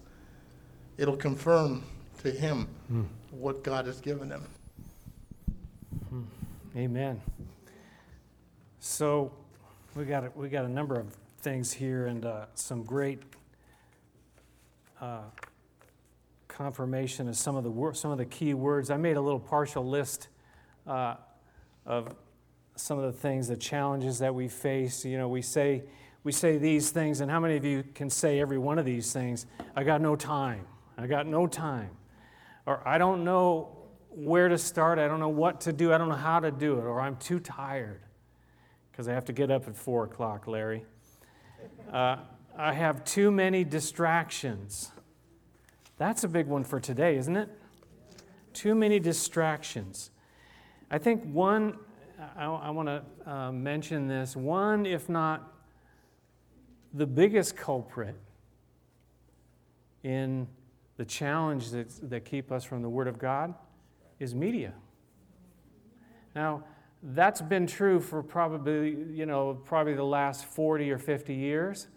it'll 0.98 1.16
confirm 1.16 1.82
to 2.22 2.30
him 2.30 2.68
what 3.30 3.62
God 3.62 3.86
has 3.86 4.00
given 4.00 4.30
him. 4.30 4.44
Amen. 6.76 7.20
So 8.80 9.32
we 9.94 10.04
got 10.04 10.24
a, 10.24 10.32
we 10.34 10.48
got 10.48 10.64
a 10.64 10.68
number 10.68 10.98
of 10.98 11.16
things 11.38 11.72
here 11.72 12.06
and 12.06 12.24
uh, 12.24 12.46
some 12.54 12.82
great 12.82 13.22
uh, 15.00 15.20
confirmation 16.56 17.28
of 17.28 17.36
some 17.36 17.54
of 17.54 17.64
the 17.64 17.70
wor- 17.70 17.92
some 17.92 18.10
of 18.10 18.16
the 18.16 18.24
key 18.24 18.54
words. 18.54 18.90
I 18.90 18.96
made 18.96 19.18
a 19.18 19.20
little 19.20 19.40
partial 19.40 19.86
list 19.86 20.28
uh, 20.86 21.16
of 21.84 22.14
some 22.76 22.98
of 22.98 23.04
the 23.04 23.18
things, 23.18 23.48
the 23.48 23.56
challenges 23.56 24.20
that 24.20 24.34
we 24.34 24.48
face. 24.48 25.04
You 25.04 25.18
know, 25.18 25.28
we 25.28 25.42
say, 25.42 25.84
we 26.24 26.32
say 26.32 26.56
these 26.56 26.90
things, 26.90 27.20
and 27.20 27.30
how 27.30 27.40
many 27.40 27.56
of 27.56 27.64
you 27.66 27.84
can 27.94 28.08
say 28.08 28.40
every 28.40 28.56
one 28.56 28.78
of 28.78 28.86
these 28.86 29.12
things? 29.12 29.44
I 29.74 29.84
got 29.84 30.00
no 30.00 30.16
time. 30.16 30.66
I 30.96 31.06
got 31.06 31.26
no 31.26 31.46
time. 31.46 31.90
Or 32.64 32.86
I 32.88 32.96
don't 32.96 33.22
know 33.22 33.76
where 34.08 34.48
to 34.48 34.56
start. 34.56 34.98
I 34.98 35.08
don't 35.08 35.20
know 35.20 35.28
what 35.28 35.60
to 35.62 35.74
do. 35.74 35.92
I 35.92 35.98
don't 35.98 36.08
know 36.08 36.14
how 36.14 36.40
to 36.40 36.50
do 36.50 36.78
it. 36.78 36.84
Or 36.84 37.02
I'm 37.02 37.16
too 37.16 37.38
tired 37.38 38.00
because 38.90 39.08
I 39.08 39.12
have 39.12 39.26
to 39.26 39.34
get 39.34 39.50
up 39.50 39.68
at 39.68 39.76
4 39.76 40.04
o'clock, 40.04 40.46
Larry. 40.46 40.86
Uh, 41.92 42.16
I 42.56 42.72
have 42.72 43.04
too 43.04 43.30
many 43.30 43.62
distractions. 43.62 44.90
That's 45.98 46.24
a 46.24 46.28
big 46.28 46.46
one 46.46 46.64
for 46.64 46.78
today, 46.78 47.16
isn't 47.16 47.36
it? 47.36 47.48
Too 48.52 48.74
many 48.74 48.98
distractions. 48.98 50.10
I 50.90 50.98
think 50.98 51.24
one, 51.24 51.78
I, 52.36 52.44
I 52.44 52.70
want 52.70 52.88
to 52.88 53.30
uh, 53.30 53.52
mention 53.52 54.06
this, 54.06 54.36
one, 54.36 54.86
if 54.86 55.08
not 55.08 55.52
the 56.92 57.06
biggest 57.06 57.56
culprit 57.56 58.16
in 60.02 60.46
the 60.96 61.04
challenge 61.04 61.70
that, 61.70 62.10
that 62.10 62.24
keep 62.24 62.52
us 62.52 62.64
from 62.64 62.82
the 62.82 62.88
Word 62.88 63.08
of 63.08 63.18
God 63.18 63.54
is 64.18 64.34
media. 64.34 64.72
Now, 66.34 66.64
that's 67.02 67.40
been 67.40 67.66
true 67.66 68.00
for 68.00 68.22
probably, 68.22 68.96
you 69.10 69.26
know, 69.26 69.54
probably 69.64 69.94
the 69.94 70.04
last 70.04 70.44
40 70.46 70.90
or 70.90 70.98
50 70.98 71.34
years. 71.34 71.88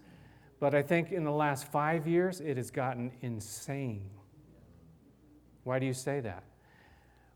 But 0.60 0.74
I 0.74 0.82
think 0.82 1.10
in 1.10 1.24
the 1.24 1.32
last 1.32 1.66
five 1.72 2.06
years, 2.06 2.40
it 2.40 2.58
has 2.58 2.70
gotten 2.70 3.10
insane. 3.22 4.10
Why 5.64 5.78
do 5.78 5.86
you 5.86 5.94
say 5.94 6.20
that? 6.20 6.44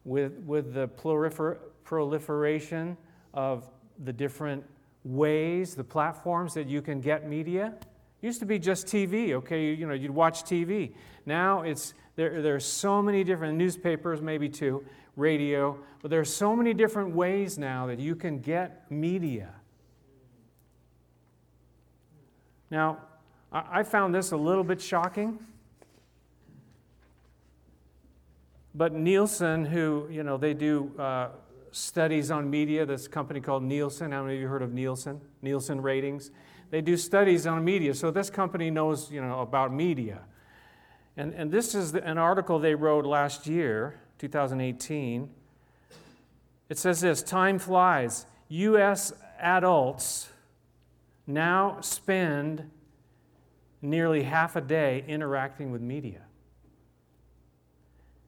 With, 0.04 0.34
with 0.46 0.74
the 0.74 0.88
prolifer- 0.88 1.56
proliferation 1.84 2.98
of 3.32 3.68
the 4.04 4.12
different 4.12 4.62
ways, 5.04 5.74
the 5.74 5.84
platforms 5.84 6.52
that 6.54 6.68
you 6.68 6.82
can 6.82 7.00
get 7.00 7.26
media, 7.26 7.74
used 8.20 8.40
to 8.40 8.46
be 8.46 8.58
just 8.58 8.86
TV, 8.86 9.32
okay? 9.32 9.64
You, 9.64 9.72
you 9.72 9.86
know, 9.86 9.94
you'd 9.94 10.10
watch 10.10 10.44
TV. 10.44 10.92
Now 11.24 11.62
it's, 11.62 11.94
there, 12.16 12.42
there 12.42 12.54
are 12.54 12.60
so 12.60 13.00
many 13.00 13.24
different 13.24 13.56
newspapers, 13.56 14.20
maybe 14.20 14.48
two, 14.50 14.84
radio, 15.16 15.78
but 16.02 16.10
there 16.10 16.20
are 16.20 16.24
so 16.24 16.54
many 16.54 16.74
different 16.74 17.14
ways 17.14 17.56
now 17.56 17.86
that 17.86 17.98
you 17.98 18.14
can 18.14 18.40
get 18.40 18.90
media. 18.90 19.50
Now, 22.70 22.98
I 23.54 23.84
found 23.84 24.12
this 24.12 24.32
a 24.32 24.36
little 24.36 24.64
bit 24.64 24.80
shocking. 24.80 25.38
But 28.74 28.92
Nielsen, 28.92 29.64
who, 29.64 30.08
you 30.10 30.24
know, 30.24 30.36
they 30.36 30.54
do 30.54 30.90
uh, 30.98 31.28
studies 31.70 32.32
on 32.32 32.50
media, 32.50 32.84
this 32.84 33.06
company 33.06 33.40
called 33.40 33.62
Nielsen. 33.62 34.10
How 34.10 34.24
many 34.24 34.34
of 34.34 34.40
you 34.40 34.48
heard 34.48 34.62
of 34.62 34.72
Nielsen? 34.72 35.20
Nielsen 35.40 35.80
ratings. 35.80 36.32
They 36.70 36.80
do 36.80 36.96
studies 36.96 37.46
on 37.46 37.64
media. 37.64 37.94
So 37.94 38.10
this 38.10 38.28
company 38.28 38.70
knows, 38.70 39.12
you 39.12 39.20
know, 39.20 39.40
about 39.40 39.72
media. 39.72 40.22
And, 41.16 41.32
and 41.34 41.52
this 41.52 41.76
is 41.76 41.94
an 41.94 42.18
article 42.18 42.58
they 42.58 42.74
wrote 42.74 43.06
last 43.06 43.46
year, 43.46 44.00
2018. 44.18 45.30
It 46.68 46.78
says 46.78 47.00
this 47.02 47.22
Time 47.22 47.60
flies. 47.60 48.26
U.S. 48.48 49.12
adults 49.38 50.30
now 51.28 51.78
spend 51.80 52.68
nearly 53.84 54.22
half 54.22 54.56
a 54.56 54.60
day 54.60 55.04
interacting 55.06 55.70
with 55.70 55.82
media. 55.82 56.22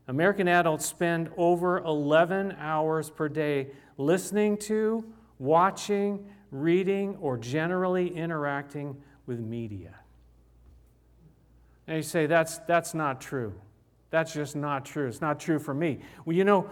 American 0.08 0.46
adults 0.46 0.86
spend 0.86 1.30
over 1.36 1.78
11 1.78 2.56
hours 2.60 3.10
per 3.10 3.28
day 3.28 3.68
listening 3.98 4.56
to, 4.56 5.04
watching, 5.38 6.24
reading, 6.52 7.16
or 7.20 7.36
generally 7.36 8.14
interacting 8.14 8.96
with 9.26 9.40
media. 9.40 9.94
And 11.88 11.96
you 11.96 12.02
say, 12.02 12.26
that's, 12.26 12.58
that's 12.58 12.94
not 12.94 13.20
true. 13.20 13.54
That's 14.10 14.32
just 14.32 14.54
not 14.54 14.84
true. 14.84 15.08
It's 15.08 15.20
not 15.20 15.40
true 15.40 15.58
for 15.58 15.74
me. 15.74 15.98
Well, 16.24 16.36
you 16.36 16.44
know, 16.44 16.70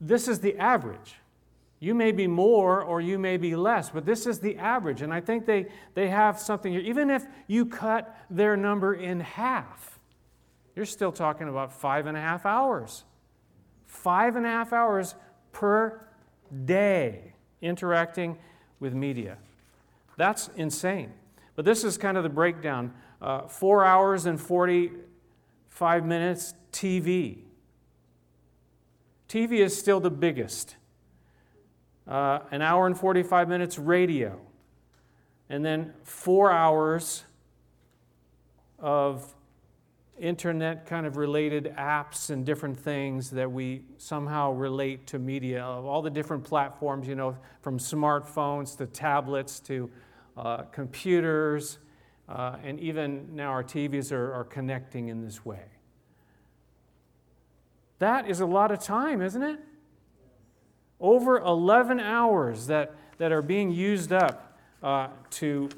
this 0.00 0.28
is 0.28 0.40
the 0.40 0.56
average. 0.56 1.16
You 1.78 1.94
may 1.94 2.12
be 2.12 2.26
more 2.26 2.82
or 2.82 3.00
you 3.00 3.18
may 3.18 3.36
be 3.36 3.54
less, 3.54 3.90
but 3.90 4.06
this 4.06 4.26
is 4.26 4.40
the 4.40 4.56
average. 4.56 5.02
And 5.02 5.12
I 5.12 5.20
think 5.20 5.44
they, 5.44 5.66
they 5.94 6.08
have 6.08 6.38
something 6.38 6.72
here. 6.72 6.80
Even 6.80 7.10
if 7.10 7.26
you 7.46 7.66
cut 7.66 8.16
their 8.30 8.56
number 8.56 8.94
in 8.94 9.20
half, 9.20 9.98
you're 10.74 10.86
still 10.86 11.12
talking 11.12 11.48
about 11.48 11.72
five 11.72 12.06
and 12.06 12.16
a 12.16 12.20
half 12.20 12.46
hours. 12.46 13.04
Five 13.86 14.36
and 14.36 14.46
a 14.46 14.48
half 14.48 14.72
hours 14.72 15.14
per 15.52 16.08
day 16.64 17.34
interacting 17.60 18.38
with 18.80 18.94
media. 18.94 19.36
That's 20.16 20.48
insane. 20.56 21.12
But 21.56 21.64
this 21.64 21.84
is 21.84 21.98
kind 21.98 22.16
of 22.16 22.22
the 22.22 22.30
breakdown 22.30 22.92
uh, 23.20 23.48
four 23.48 23.84
hours 23.84 24.26
and 24.26 24.40
45 24.40 26.06
minutes 26.06 26.54
TV. 26.72 27.38
TV 29.28 29.52
is 29.58 29.76
still 29.76 30.00
the 30.00 30.10
biggest 30.10 30.76
uh, 32.06 32.40
an 32.50 32.62
hour 32.62 32.86
and 32.86 32.98
45 32.98 33.48
minutes 33.48 33.78
radio, 33.78 34.38
and 35.48 35.64
then 35.64 35.92
four 36.04 36.50
hours 36.50 37.24
of 38.78 39.34
internet 40.18 40.86
kind 40.86 41.06
of 41.06 41.16
related 41.16 41.74
apps 41.76 42.30
and 42.30 42.46
different 42.46 42.78
things 42.78 43.30
that 43.30 43.50
we 43.50 43.82
somehow 43.98 44.52
relate 44.52 45.06
to 45.06 45.18
media 45.18 45.62
of 45.62 45.84
all 45.84 46.00
the 46.00 46.10
different 46.10 46.42
platforms, 46.42 47.06
you 47.06 47.14
know, 47.14 47.36
from 47.60 47.78
smartphones 47.78 48.76
to 48.76 48.86
tablets 48.86 49.60
to 49.60 49.90
uh, 50.36 50.62
computers, 50.72 51.78
uh, 52.28 52.56
and 52.64 52.80
even 52.80 53.26
now 53.34 53.50
our 53.50 53.64
TVs 53.64 54.12
are, 54.12 54.32
are 54.32 54.44
connecting 54.44 55.08
in 55.08 55.22
this 55.22 55.44
way. 55.44 55.64
That 57.98 58.28
is 58.28 58.40
a 58.40 58.46
lot 58.46 58.70
of 58.70 58.80
time, 58.80 59.22
isn't 59.22 59.42
it? 59.42 59.58
Over 61.00 61.38
11 61.38 62.00
hours 62.00 62.66
that, 62.68 62.94
that 63.18 63.32
are 63.32 63.42
being 63.42 63.70
used 63.70 64.12
up 64.12 64.58
uh, 64.82 65.08
to, 65.30 65.68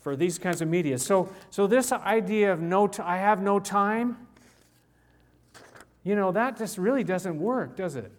for 0.00 0.16
these 0.16 0.38
kinds 0.38 0.60
of 0.60 0.68
media. 0.68 0.98
So, 0.98 1.28
so 1.50 1.66
this 1.66 1.92
idea 1.92 2.52
of 2.52 2.60
no 2.60 2.86
t- 2.86 3.02
I 3.02 3.18
have 3.18 3.42
no 3.42 3.58
time, 3.58 4.16
you 6.04 6.16
know, 6.16 6.32
that 6.32 6.58
just 6.58 6.78
really 6.78 7.04
doesn't 7.04 7.38
work, 7.38 7.76
does 7.76 7.96
it? 7.96 8.12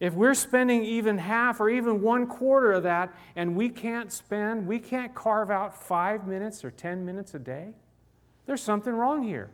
If 0.00 0.14
we're 0.14 0.34
spending 0.34 0.84
even 0.84 1.18
half 1.18 1.60
or 1.60 1.70
even 1.70 2.02
one 2.02 2.26
quarter 2.26 2.72
of 2.72 2.82
that 2.82 3.14
and 3.36 3.56
we 3.56 3.68
can't 3.68 4.12
spend, 4.12 4.66
we 4.66 4.78
can't 4.78 5.14
carve 5.14 5.50
out 5.50 5.74
five 5.74 6.26
minutes 6.26 6.64
or 6.64 6.70
10 6.70 7.04
minutes 7.04 7.34
a 7.34 7.38
day, 7.38 7.68
there's 8.46 8.62
something 8.62 8.92
wrong 8.92 9.22
here. 9.22 9.50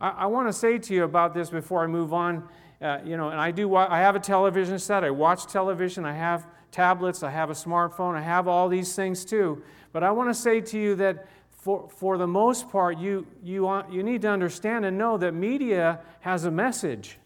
I, 0.00 0.10
I 0.10 0.26
want 0.26 0.48
to 0.48 0.52
say 0.52 0.78
to 0.78 0.94
you 0.94 1.04
about 1.04 1.34
this 1.34 1.50
before 1.50 1.84
I 1.84 1.86
move 1.86 2.12
on 2.12 2.48
uh, 2.80 2.98
you 3.04 3.16
know, 3.16 3.30
and 3.30 3.40
I 3.40 3.50
do. 3.50 3.74
I 3.74 3.98
have 3.98 4.16
a 4.16 4.20
television 4.20 4.78
set. 4.78 5.02
I 5.02 5.10
watch 5.10 5.46
television. 5.46 6.04
I 6.04 6.12
have 6.12 6.46
tablets. 6.70 7.22
I 7.22 7.30
have 7.30 7.48
a 7.48 7.54
smartphone. 7.54 8.14
I 8.14 8.20
have 8.20 8.46
all 8.48 8.68
these 8.68 8.94
things 8.94 9.24
too. 9.24 9.62
But 9.92 10.02
I 10.02 10.10
want 10.10 10.28
to 10.28 10.34
say 10.34 10.60
to 10.60 10.78
you 10.78 10.94
that 10.96 11.26
for, 11.50 11.88
for 11.88 12.18
the 12.18 12.26
most 12.26 12.68
part, 12.70 12.98
you, 12.98 13.26
you, 13.42 13.62
want, 13.62 13.92
you 13.92 14.02
need 14.02 14.22
to 14.22 14.28
understand 14.28 14.84
and 14.84 14.98
know 14.98 15.16
that 15.16 15.32
media 15.32 16.00
has 16.20 16.44
a 16.44 16.50
message. 16.50 17.18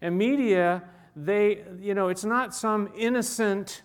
And 0.00 0.18
media, 0.18 0.82
they, 1.14 1.64
you 1.80 1.94
know, 1.94 2.08
it's 2.08 2.24
not 2.24 2.54
some 2.54 2.90
innocent, 2.96 3.82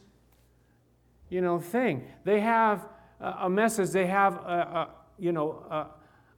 you 1.30 1.42
know, 1.42 1.60
thing. 1.60 2.08
They 2.26 2.40
have 2.42 2.88
a, 3.20 3.50
message. 3.50 3.92
They 3.92 4.08
have 4.08 4.34
a, 4.34 4.38
a 4.38 4.90
you 5.20 5.32
know, 5.32 5.64
a, 5.70 5.88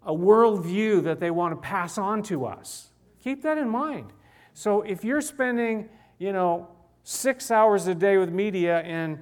a 0.05 0.13
worldview 0.13 1.03
that 1.05 1.19
they 1.19 1.31
want 1.31 1.53
to 1.53 1.61
pass 1.61 1.97
on 1.97 2.21
to 2.23 2.45
us. 2.45 2.91
Keep 3.23 3.41
that 3.43 3.57
in 3.57 3.69
mind. 3.69 4.11
So 4.53 4.81
if 4.81 5.03
you're 5.03 5.21
spending, 5.21 5.89
you 6.19 6.31
know, 6.31 6.67
six 7.03 7.51
hours 7.51 7.87
a 7.87 7.95
day 7.95 8.17
with 8.17 8.31
media 8.31 8.79
and 8.81 9.21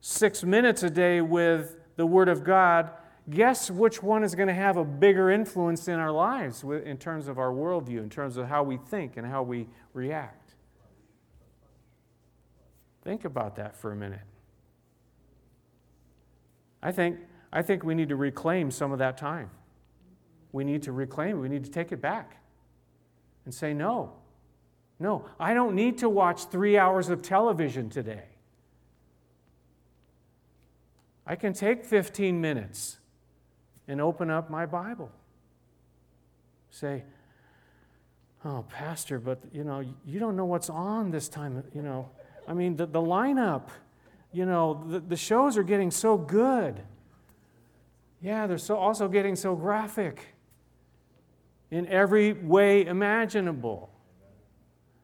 six 0.00 0.42
minutes 0.42 0.82
a 0.82 0.90
day 0.90 1.20
with 1.20 1.76
the 1.96 2.04
Word 2.04 2.28
of 2.28 2.44
God, 2.44 2.90
guess 3.30 3.70
which 3.70 4.02
one 4.02 4.24
is 4.24 4.34
going 4.34 4.48
to 4.48 4.54
have 4.54 4.76
a 4.76 4.84
bigger 4.84 5.30
influence 5.30 5.86
in 5.86 5.94
our 5.94 6.10
lives 6.10 6.64
in 6.64 6.98
terms 6.98 7.28
of 7.28 7.38
our 7.38 7.52
worldview, 7.52 7.98
in 7.98 8.10
terms 8.10 8.36
of 8.36 8.48
how 8.48 8.62
we 8.62 8.76
think 8.76 9.16
and 9.16 9.26
how 9.26 9.42
we 9.42 9.68
react? 9.94 10.54
Think 13.04 13.24
about 13.24 13.56
that 13.56 13.76
for 13.76 13.92
a 13.92 13.96
minute. 13.96 14.20
I 16.82 16.90
think, 16.90 17.18
I 17.52 17.62
think 17.62 17.84
we 17.84 17.94
need 17.94 18.08
to 18.08 18.16
reclaim 18.16 18.72
some 18.72 18.90
of 18.90 18.98
that 18.98 19.16
time. 19.16 19.50
We 20.50 20.64
need 20.64 20.82
to 20.82 20.92
reclaim 20.92 21.36
it, 21.36 21.40
we 21.40 21.48
need 21.48 21.64
to 21.64 21.70
take 21.70 21.92
it 21.92 22.00
back 22.00 22.41
and 23.44 23.52
say, 23.52 23.74
no, 23.74 24.12
no, 24.98 25.24
I 25.38 25.54
don't 25.54 25.74
need 25.74 25.98
to 25.98 26.08
watch 26.08 26.46
three 26.46 26.78
hours 26.78 27.08
of 27.08 27.22
television 27.22 27.90
today. 27.90 28.24
I 31.26 31.36
can 31.36 31.52
take 31.52 31.84
15 31.84 32.40
minutes 32.40 32.98
and 33.88 34.00
open 34.00 34.30
up 34.30 34.50
my 34.50 34.66
Bible. 34.66 35.10
Say, 36.70 37.04
Oh, 38.44 38.64
Pastor, 38.68 39.20
but 39.20 39.38
you 39.52 39.62
know, 39.62 39.84
you 40.04 40.18
don't 40.18 40.34
know 40.36 40.44
what's 40.44 40.68
on 40.68 41.10
this 41.10 41.28
time. 41.28 41.62
You 41.72 41.82
know, 41.82 42.08
I 42.48 42.54
mean, 42.54 42.76
the, 42.76 42.86
the 42.86 43.00
lineup, 43.00 43.68
you 44.32 44.46
know, 44.46 44.84
the, 44.88 44.98
the 44.98 45.16
shows 45.16 45.56
are 45.56 45.62
getting 45.62 45.92
so 45.92 46.16
good. 46.16 46.80
Yeah, 48.20 48.46
they're 48.46 48.58
so 48.58 48.76
also 48.76 49.06
getting 49.06 49.36
so 49.36 49.54
graphic 49.54 50.31
in 51.72 51.88
every 51.88 52.34
way 52.34 52.84
imaginable. 52.84 53.90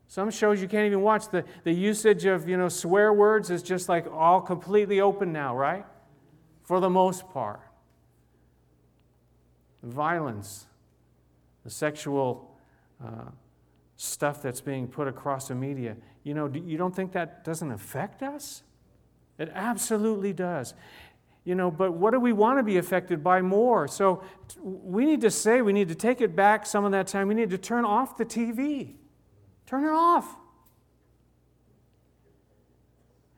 Some 0.07 0.31
shows 0.31 0.61
you 0.61 0.69
can't 0.69 0.87
even 0.87 1.01
watch. 1.01 1.29
The, 1.31 1.45
the 1.65 1.73
usage 1.73 2.27
of, 2.27 2.47
you 2.47 2.59
know, 2.59 2.69
swear 2.69 3.13
words 3.13 3.51
is 3.51 3.63
just 3.63 3.89
like 3.89 4.07
all 4.13 4.41
completely 4.43 5.01
open 5.01 5.33
now, 5.33 5.57
right? 5.57 5.85
For 6.63 6.79
the 6.79 6.91
most 6.91 7.29
part. 7.31 7.61
The 9.83 9.89
Violence, 9.89 10.67
the 11.65 11.71
sexual 11.71 12.55
uh, 13.03 13.31
stuff 13.97 14.43
that's 14.43 14.61
being 14.61 14.89
put 14.89 15.09
across 15.09 15.49
the 15.49 15.55
media. 15.55 15.97
You 16.23 16.35
know, 16.35 16.53
you 16.53 16.77
don't 16.77 16.95
think 16.95 17.13
that 17.13 17.45
doesn't 17.45 17.73
affect 17.73 18.23
us? 18.23 18.63
It 19.39 19.51
absolutely 19.55 20.35
does. 20.35 20.75
You 21.49 21.55
know, 21.55 21.71
but 21.71 21.95
what 21.95 22.11
do 22.11 22.21
we 22.21 22.35
want 22.35 22.59
to 22.59 22.63
be 22.63 22.77
affected 22.77 23.25
by 23.25 23.41
more? 23.41 23.89
So 23.89 24.23
we 24.63 25.07
need 25.07 25.23
to 25.23 25.31
say, 25.31 25.63
we 25.63 25.73
need 25.73 25.89
to 25.89 25.95
take 25.95 26.21
it 26.21 26.37
back 26.37 26.67
some 26.67 26.85
of 26.85 26.93
that 26.93 27.07
time. 27.07 27.27
We 27.27 27.35
need 27.35 27.49
to 27.49 27.57
turn 27.57 27.87
off 27.87 28.19
the 28.19 28.27
TV. 28.27 28.97
Turn 29.65 29.87
it 29.87 29.91
off. 29.91 30.27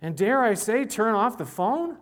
And 0.03 0.17
dare 0.17 0.43
I 0.43 0.55
say, 0.55 0.85
turn 0.87 1.15
off 1.15 1.39
the 1.39 1.45
phone? 1.45 1.99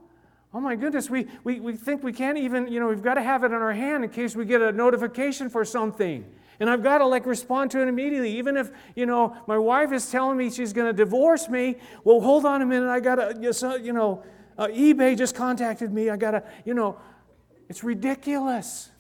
Oh 0.54 0.60
my 0.60 0.76
goodness, 0.76 1.10
we, 1.10 1.26
we, 1.44 1.60
we 1.60 1.74
think 1.74 2.02
we 2.02 2.14
can't 2.14 2.38
even, 2.38 2.68
you 2.68 2.80
know, 2.80 2.88
we've 2.88 3.02
got 3.02 3.14
to 3.14 3.22
have 3.22 3.44
it 3.44 3.48
in 3.48 3.52
our 3.52 3.74
hand 3.74 4.02
in 4.02 4.08
case 4.08 4.34
we 4.34 4.46
get 4.46 4.62
a 4.62 4.72
notification 4.72 5.50
for 5.50 5.62
something. 5.62 6.24
And 6.58 6.70
I've 6.70 6.82
got 6.82 6.98
to 6.98 7.06
like 7.06 7.26
respond 7.26 7.70
to 7.72 7.82
it 7.82 7.86
immediately. 7.86 8.38
Even 8.38 8.56
if, 8.56 8.70
you 8.96 9.04
know, 9.04 9.36
my 9.46 9.58
wife 9.58 9.92
is 9.92 10.10
telling 10.10 10.38
me 10.38 10.50
she's 10.50 10.72
going 10.72 10.86
to 10.86 10.94
divorce 10.94 11.50
me, 11.50 11.76
well, 12.02 12.22
hold 12.22 12.46
on 12.46 12.62
a 12.62 12.66
minute, 12.66 12.88
I 12.88 12.98
got 13.00 13.16
to, 13.16 13.78
you 13.82 13.92
know, 13.92 14.24
uh, 14.58 14.66
eBay 14.66 15.16
just 15.16 15.34
contacted 15.34 15.92
me, 15.92 16.10
I 16.10 16.16
got 16.16 16.32
to, 16.32 16.42
you 16.64 16.74
know, 16.74 16.98
it's 17.68 17.84
ridiculous. 17.84 18.90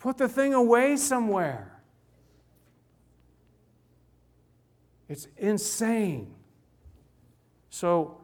Put 0.00 0.18
the 0.18 0.28
thing 0.28 0.54
away 0.54 0.96
somewhere. 0.96 1.80
It's 5.08 5.28
insane. 5.36 6.34
So, 7.70 8.20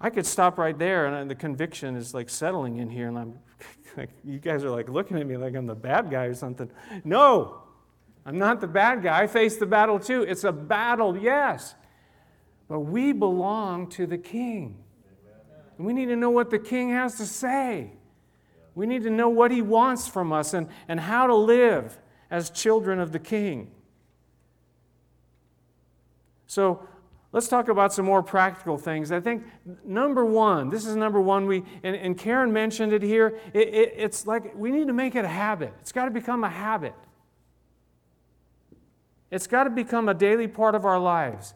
I 0.00 0.10
could 0.10 0.26
stop 0.26 0.58
right 0.58 0.78
there, 0.78 1.06
and 1.06 1.30
the 1.30 1.34
conviction 1.34 1.96
is 1.96 2.12
like 2.12 2.28
settling 2.28 2.76
in 2.76 2.90
here, 2.90 3.08
and 3.08 3.18
I'm 3.18 3.38
like, 3.96 4.10
you 4.22 4.38
guys 4.38 4.62
are 4.62 4.70
like 4.70 4.88
looking 4.88 5.18
at 5.18 5.26
me 5.26 5.38
like 5.38 5.54
I'm 5.54 5.66
the 5.66 5.74
bad 5.74 6.10
guy 6.10 6.24
or 6.24 6.34
something. 6.34 6.70
No, 7.04 7.62
I'm 8.26 8.36
not 8.36 8.60
the 8.60 8.66
bad 8.66 9.02
guy. 9.02 9.22
I 9.22 9.26
face 9.26 9.56
the 9.56 9.66
battle 9.66 9.98
too. 9.98 10.22
It's 10.22 10.44
a 10.44 10.52
battle, 10.52 11.16
yes, 11.16 11.74
but 12.68 12.80
we 12.80 13.12
belong 13.12 13.88
to 13.90 14.06
the 14.06 14.18
King. 14.18 14.76
And 15.76 15.86
we 15.86 15.92
need 15.92 16.06
to 16.06 16.16
know 16.16 16.30
what 16.30 16.50
the 16.50 16.58
King 16.58 16.90
has 16.90 17.16
to 17.16 17.26
say. 17.26 17.92
We 18.74 18.86
need 18.86 19.02
to 19.04 19.10
know 19.10 19.28
what 19.28 19.50
he 19.50 19.62
wants 19.62 20.08
from 20.08 20.32
us 20.32 20.54
and, 20.54 20.68
and 20.88 20.98
how 21.00 21.26
to 21.26 21.34
live 21.34 21.98
as 22.30 22.50
children 22.50 22.98
of 22.98 23.12
the 23.12 23.18
King. 23.18 23.70
So, 26.46 26.86
Let's 27.34 27.48
talk 27.48 27.68
about 27.68 27.92
some 27.92 28.04
more 28.04 28.22
practical 28.22 28.78
things. 28.78 29.10
I 29.10 29.18
think 29.18 29.42
number 29.84 30.24
one, 30.24 30.70
this 30.70 30.86
is 30.86 30.94
number 30.94 31.20
one, 31.20 31.46
we, 31.46 31.64
and, 31.82 31.96
and 31.96 32.16
Karen 32.16 32.52
mentioned 32.52 32.92
it 32.92 33.02
here, 33.02 33.40
it, 33.52 33.74
it, 33.74 33.94
it's 33.96 34.24
like 34.24 34.54
we 34.54 34.70
need 34.70 34.86
to 34.86 34.92
make 34.92 35.16
it 35.16 35.24
a 35.24 35.28
habit. 35.28 35.74
It's 35.80 35.90
got 35.90 36.04
to 36.04 36.12
become 36.12 36.44
a 36.44 36.48
habit. 36.48 36.94
It's 39.32 39.48
got 39.48 39.64
to 39.64 39.70
become 39.70 40.08
a 40.08 40.14
daily 40.14 40.46
part 40.46 40.76
of 40.76 40.84
our 40.84 41.00
lives. 41.00 41.54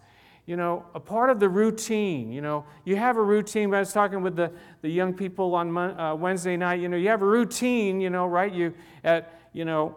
You 0.49 0.57
know, 0.57 0.87
a 0.95 1.01
part 1.01 1.29
of 1.29 1.41
the 1.41 1.49
routine. 1.51 2.33
You 2.33 2.41
know, 2.41 2.65
you 2.87 2.97
have 2.97 3.19
a 3.19 3.23
routine. 3.23 3.73
I 3.75 3.81
was 3.81 3.93
talking 3.93 4.23
with 4.23 4.35
the, 4.35 4.51
the 4.81 4.89
young 4.89 5.13
people 5.13 5.55
on 5.55 5.77
uh, 5.77 6.15
Wednesday 6.15 6.57
night. 6.57 6.81
You 6.81 6.89
know, 6.89 6.97
you 6.97 7.11
have 7.11 7.21
a 7.21 7.27
routine, 7.27 8.01
you 8.01 8.09
know, 8.09 8.27
right? 8.27 8.51
You, 8.51 8.73
at, 9.05 9.39
you 9.53 9.67
know, 9.67 9.95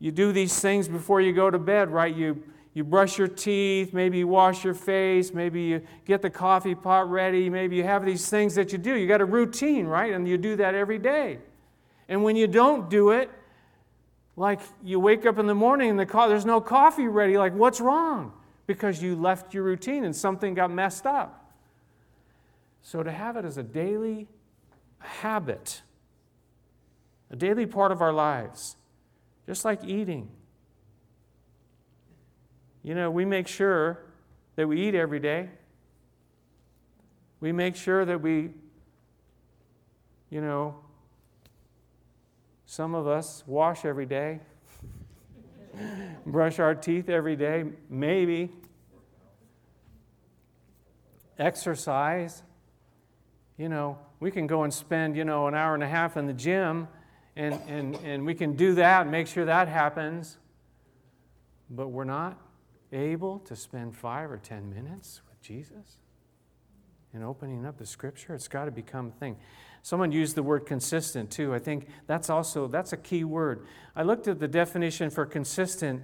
you 0.00 0.10
do 0.10 0.32
these 0.32 0.58
things 0.58 0.88
before 0.88 1.20
you 1.20 1.32
go 1.32 1.52
to 1.52 1.58
bed, 1.58 1.88
right? 1.88 2.12
You, 2.12 2.42
you 2.74 2.82
brush 2.82 3.16
your 3.16 3.28
teeth, 3.28 3.94
maybe 3.94 4.18
you 4.18 4.26
wash 4.26 4.64
your 4.64 4.74
face, 4.74 5.32
maybe 5.32 5.62
you 5.62 5.82
get 6.04 6.20
the 6.20 6.30
coffee 6.30 6.74
pot 6.74 7.08
ready, 7.08 7.48
maybe 7.48 7.76
you 7.76 7.84
have 7.84 8.04
these 8.04 8.28
things 8.28 8.56
that 8.56 8.72
you 8.72 8.78
do. 8.78 8.96
You 8.96 9.06
got 9.06 9.20
a 9.20 9.24
routine, 9.24 9.86
right? 9.86 10.12
And 10.12 10.26
you 10.26 10.36
do 10.36 10.56
that 10.56 10.74
every 10.74 10.98
day. 10.98 11.38
And 12.08 12.24
when 12.24 12.34
you 12.34 12.48
don't 12.48 12.90
do 12.90 13.10
it, 13.10 13.30
like 14.34 14.58
you 14.82 14.98
wake 14.98 15.26
up 15.26 15.38
in 15.38 15.46
the 15.46 15.54
morning 15.54 15.90
and 15.90 15.98
the 16.00 16.06
co- 16.06 16.28
there's 16.28 16.44
no 16.44 16.60
coffee 16.60 17.06
ready, 17.06 17.38
like 17.38 17.54
what's 17.54 17.80
wrong? 17.80 18.32
Because 18.72 19.02
you 19.02 19.16
left 19.16 19.54
your 19.54 19.64
routine 19.64 20.04
and 20.04 20.14
something 20.14 20.54
got 20.54 20.70
messed 20.70 21.06
up. 21.06 21.52
So 22.82 23.02
to 23.02 23.12
have 23.12 23.36
it 23.36 23.44
as 23.44 23.58
a 23.58 23.62
daily 23.62 24.28
habit, 24.98 25.82
a 27.30 27.36
daily 27.36 27.66
part 27.66 27.92
of 27.92 28.00
our 28.00 28.12
lives, 28.12 28.76
just 29.46 29.64
like 29.64 29.84
eating 29.84 30.30
you 32.82 32.94
know, 32.94 33.10
we 33.10 33.24
make 33.24 33.46
sure 33.46 34.00
that 34.56 34.66
we 34.66 34.88
eat 34.88 34.94
every 34.94 35.20
day. 35.20 35.48
We 37.40 37.52
make 37.52 37.76
sure 37.76 38.04
that 38.04 38.20
we, 38.20 38.50
you 40.30 40.40
know, 40.40 40.76
some 42.66 42.94
of 42.94 43.06
us 43.06 43.44
wash 43.46 43.84
every 43.84 44.06
day, 44.06 44.40
brush 46.26 46.58
our 46.58 46.74
teeth 46.74 47.08
every 47.08 47.36
day, 47.36 47.64
maybe. 47.88 48.50
Exercise. 51.42 52.42
You 53.58 53.68
know, 53.68 53.98
we 54.20 54.30
can 54.30 54.46
go 54.46 54.62
and 54.62 54.72
spend, 54.72 55.16
you 55.16 55.24
know, 55.24 55.48
an 55.48 55.54
hour 55.54 55.74
and 55.74 55.82
a 55.82 55.88
half 55.88 56.16
in 56.16 56.26
the 56.26 56.32
gym, 56.32 56.88
and, 57.36 57.60
and, 57.68 57.96
and 57.96 58.24
we 58.24 58.34
can 58.34 58.54
do 58.54 58.74
that 58.74 59.02
and 59.02 59.10
make 59.10 59.26
sure 59.26 59.44
that 59.44 59.68
happens, 59.68 60.38
but 61.68 61.88
we're 61.88 62.04
not 62.04 62.38
able 62.92 63.40
to 63.40 63.56
spend 63.56 63.96
five 63.96 64.30
or 64.30 64.38
ten 64.38 64.70
minutes 64.70 65.20
with 65.28 65.42
Jesus 65.42 65.98
and 67.12 67.22
opening 67.22 67.66
up 67.66 67.76
the 67.76 67.86
scripture, 67.86 68.34
it's 68.34 68.48
got 68.48 68.64
to 68.66 68.70
become 68.70 69.08
a 69.08 69.18
thing. 69.18 69.36
Someone 69.82 70.12
used 70.12 70.34
the 70.34 70.42
word 70.42 70.64
consistent 70.64 71.30
too. 71.30 71.54
I 71.54 71.58
think 71.58 71.86
that's 72.06 72.30
also 72.30 72.68
that's 72.68 72.92
a 72.92 72.96
key 72.96 73.24
word. 73.24 73.66
I 73.94 74.02
looked 74.02 74.28
at 74.28 74.38
the 74.38 74.48
definition 74.48 75.10
for 75.10 75.26
consistent 75.26 76.02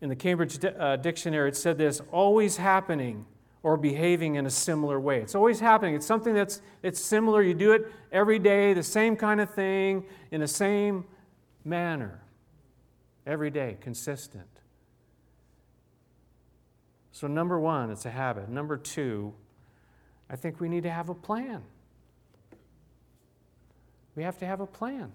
in 0.00 0.08
the 0.08 0.16
Cambridge 0.16 0.62
uh, 0.64 0.96
dictionary. 0.96 1.48
It 1.48 1.56
said 1.56 1.78
this: 1.78 2.02
always 2.12 2.56
happening 2.56 3.24
or 3.68 3.76
behaving 3.76 4.36
in 4.36 4.46
a 4.46 4.50
similar 4.50 4.98
way. 4.98 5.20
It's 5.20 5.34
always 5.34 5.60
happening. 5.60 5.94
It's 5.94 6.06
something 6.06 6.32
that's 6.32 6.62
it's 6.82 6.98
similar. 6.98 7.42
You 7.42 7.52
do 7.52 7.72
it 7.72 7.92
every 8.10 8.38
day, 8.38 8.72
the 8.72 8.82
same 8.82 9.14
kind 9.14 9.42
of 9.42 9.50
thing 9.50 10.06
in 10.30 10.40
the 10.40 10.48
same 10.48 11.04
manner. 11.66 12.22
Every 13.26 13.50
day, 13.50 13.76
consistent. 13.82 14.48
So, 17.12 17.26
number 17.26 17.60
one, 17.60 17.90
it's 17.90 18.06
a 18.06 18.10
habit. 18.10 18.48
Number 18.48 18.78
two, 18.78 19.34
I 20.30 20.36
think 20.36 20.60
we 20.60 20.70
need 20.70 20.84
to 20.84 20.90
have 20.90 21.10
a 21.10 21.14
plan. 21.14 21.60
We 24.16 24.22
have 24.22 24.38
to 24.38 24.46
have 24.46 24.60
a 24.60 24.66
plan. 24.66 25.12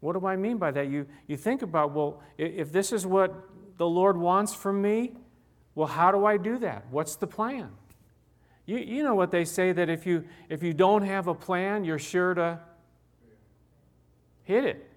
What 0.00 0.18
do 0.18 0.26
I 0.26 0.36
mean 0.36 0.56
by 0.56 0.70
that? 0.70 0.88
You, 0.88 1.04
you 1.26 1.36
think 1.36 1.60
about, 1.60 1.92
well, 1.92 2.22
if 2.38 2.72
this 2.72 2.92
is 2.92 3.04
what 3.04 3.34
the 3.76 3.86
Lord 3.86 4.16
wants 4.16 4.54
from 4.54 4.80
me, 4.80 5.12
well, 5.78 5.86
how 5.86 6.10
do 6.10 6.24
I 6.24 6.38
do 6.38 6.58
that? 6.58 6.86
What's 6.90 7.14
the 7.14 7.28
plan? 7.28 7.70
You, 8.66 8.78
you 8.78 9.04
know 9.04 9.14
what 9.14 9.30
they 9.30 9.44
say 9.44 9.70
that 9.70 9.88
if 9.88 10.06
you, 10.06 10.24
if 10.48 10.60
you 10.60 10.74
don't 10.74 11.02
have 11.02 11.28
a 11.28 11.34
plan, 11.34 11.84
you're 11.84 12.00
sure 12.00 12.34
to 12.34 12.58
hit 14.42 14.64
it. 14.64 14.90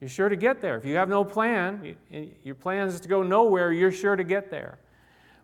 You're 0.00 0.10
sure 0.10 0.28
to 0.28 0.34
get 0.34 0.60
there. 0.60 0.76
If 0.76 0.84
you 0.84 0.96
have 0.96 1.08
no 1.08 1.24
plan, 1.24 1.94
your 2.42 2.56
plan 2.56 2.88
is 2.88 2.98
to 3.02 3.08
go 3.08 3.22
nowhere, 3.22 3.70
you're 3.72 3.92
sure 3.92 4.16
to 4.16 4.24
get 4.24 4.50
there. 4.50 4.80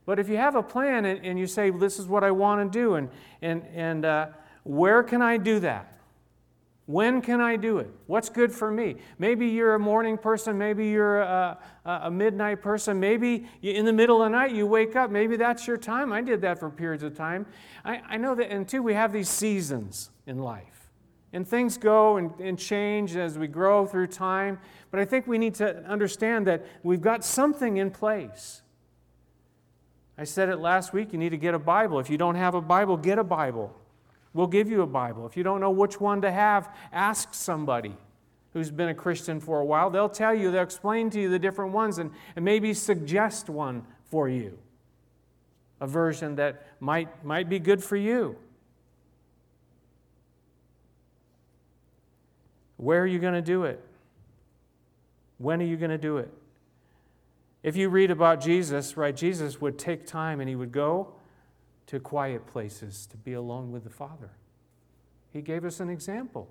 But 0.04 0.18
if 0.18 0.28
you 0.28 0.36
have 0.36 0.56
a 0.56 0.62
plan 0.62 1.04
and, 1.04 1.24
and 1.24 1.38
you 1.38 1.46
say, 1.46 1.70
This 1.70 2.00
is 2.00 2.08
what 2.08 2.24
I 2.24 2.32
want 2.32 2.72
to 2.72 2.76
do, 2.76 2.94
and, 2.96 3.08
and, 3.40 3.62
and 3.72 4.04
uh, 4.04 4.26
where 4.64 5.04
can 5.04 5.22
I 5.22 5.36
do 5.36 5.60
that? 5.60 5.93
When 6.86 7.22
can 7.22 7.40
I 7.40 7.56
do 7.56 7.78
it? 7.78 7.90
What's 8.06 8.28
good 8.28 8.52
for 8.52 8.70
me? 8.70 8.96
Maybe 9.18 9.46
you're 9.46 9.74
a 9.74 9.78
morning 9.78 10.18
person, 10.18 10.58
maybe 10.58 10.88
you're 10.88 11.20
a, 11.20 11.58
a, 11.86 12.10
midnight 12.10 12.60
person, 12.60 13.00
maybe 13.00 13.46
in 13.62 13.86
the 13.86 13.92
middle 13.92 14.22
of 14.22 14.30
the 14.30 14.36
night 14.36 14.52
you 14.52 14.66
wake 14.66 14.94
up, 14.94 15.10
maybe 15.10 15.36
that's 15.36 15.66
your 15.66 15.78
time. 15.78 16.12
I 16.12 16.20
did 16.20 16.42
that 16.42 16.60
for 16.60 16.68
periods 16.68 17.02
of 17.02 17.16
time. 17.16 17.46
I, 17.86 18.02
I 18.06 18.16
know 18.18 18.34
that, 18.34 18.50
and 18.50 18.68
two, 18.68 18.82
we 18.82 18.92
have 18.92 19.14
these 19.14 19.30
seasons 19.30 20.10
in 20.26 20.38
life. 20.38 20.90
And 21.32 21.48
things 21.48 21.78
go 21.78 22.18
and, 22.18 22.38
and 22.38 22.58
change 22.58 23.16
as 23.16 23.38
we 23.38 23.48
grow 23.48 23.86
through 23.86 24.08
time. 24.08 24.60
But 24.90 25.00
I 25.00 25.06
think 25.06 25.26
we 25.26 25.38
need 25.38 25.54
to 25.56 25.84
understand 25.86 26.46
that 26.46 26.64
we've 26.82 27.00
got 27.00 27.24
something 27.24 27.78
in 27.78 27.90
place. 27.90 28.62
I 30.16 30.24
said 30.24 30.48
it 30.48 30.58
last 30.58 30.92
week 30.92 31.12
you 31.12 31.18
need 31.18 31.30
to 31.30 31.38
get 31.38 31.54
a 31.54 31.58
Bible. 31.58 31.98
If 31.98 32.10
you 32.10 32.18
don't 32.18 32.36
have 32.36 32.54
a 32.54 32.60
Bible, 32.60 32.96
get 32.96 33.18
a 33.18 33.24
Bible. 33.24 33.74
We'll 34.34 34.48
give 34.48 34.68
you 34.68 34.82
a 34.82 34.86
Bible. 34.86 35.26
If 35.26 35.36
you 35.36 35.42
don't 35.42 35.60
know 35.60 35.70
which 35.70 36.00
one 36.00 36.20
to 36.20 36.30
have, 36.30 36.68
ask 36.92 37.32
somebody. 37.32 37.96
who's 38.54 38.70
been 38.70 38.88
a 38.88 38.94
Christian 38.94 39.40
for 39.40 39.60
a 39.60 39.64
while. 39.64 39.90
They'll 39.90 40.08
tell 40.08 40.32
you, 40.32 40.50
they'll 40.50 40.62
explain 40.62 41.10
to 41.10 41.20
you 41.20 41.28
the 41.28 41.40
different 41.40 41.72
ones 41.72 41.98
and, 41.98 42.12
and 42.36 42.44
maybe 42.44 42.72
suggest 42.72 43.50
one 43.50 43.84
for 44.04 44.28
you, 44.28 44.56
a 45.80 45.86
version 45.88 46.36
that 46.36 46.64
might, 46.80 47.24
might 47.24 47.48
be 47.48 47.58
good 47.58 47.82
for 47.82 47.96
you. 47.96 48.36
Where 52.76 53.02
are 53.02 53.06
you 53.06 53.18
going 53.18 53.34
to 53.34 53.42
do 53.42 53.64
it? 53.64 53.84
When 55.38 55.60
are 55.60 55.66
you 55.66 55.76
going 55.76 55.90
to 55.90 55.98
do 55.98 56.18
it? 56.18 56.32
If 57.64 57.76
you 57.76 57.88
read 57.88 58.12
about 58.12 58.40
Jesus, 58.40 58.96
right, 58.96 59.16
Jesus 59.16 59.60
would 59.60 59.78
take 59.78 60.06
time 60.06 60.38
and 60.38 60.48
he 60.48 60.54
would 60.54 60.70
go 60.70 61.14
to 61.86 62.00
quiet 62.00 62.46
places 62.46 63.06
to 63.06 63.16
be 63.16 63.34
alone 63.34 63.72
with 63.72 63.84
the 63.84 63.90
Father. 63.90 64.30
He 65.32 65.42
gave 65.42 65.64
us 65.64 65.80
an 65.80 65.90
example. 65.90 66.48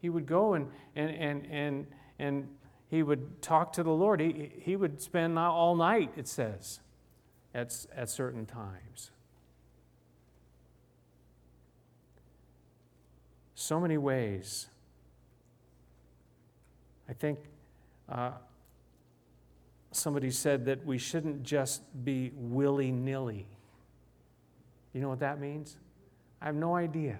He 0.00 0.08
would 0.08 0.26
go 0.26 0.54
and, 0.54 0.68
and, 0.96 1.10
and, 1.10 1.46
and, 1.50 1.86
and 2.18 2.48
he 2.88 3.02
would 3.02 3.40
talk 3.40 3.72
to 3.74 3.82
the 3.82 3.90
Lord. 3.90 4.20
He, 4.20 4.50
he 4.58 4.76
would 4.76 5.00
spend 5.00 5.38
all 5.38 5.76
night, 5.76 6.12
it 6.16 6.26
says, 6.26 6.80
at, 7.54 7.86
at 7.94 8.10
certain 8.10 8.46
times. 8.46 9.10
So 13.54 13.78
many 13.78 13.96
ways. 13.96 14.66
I 17.08 17.12
think 17.12 17.38
uh, 18.08 18.32
somebody 19.92 20.30
said 20.30 20.64
that 20.64 20.84
we 20.84 20.98
shouldn't 20.98 21.42
just 21.44 21.82
be 22.04 22.32
willy 22.34 22.90
nilly. 22.90 23.46
You 24.92 25.00
know 25.00 25.08
what 25.08 25.20
that 25.20 25.40
means? 25.40 25.76
I 26.40 26.46
have 26.46 26.54
no 26.54 26.74
idea. 26.74 27.18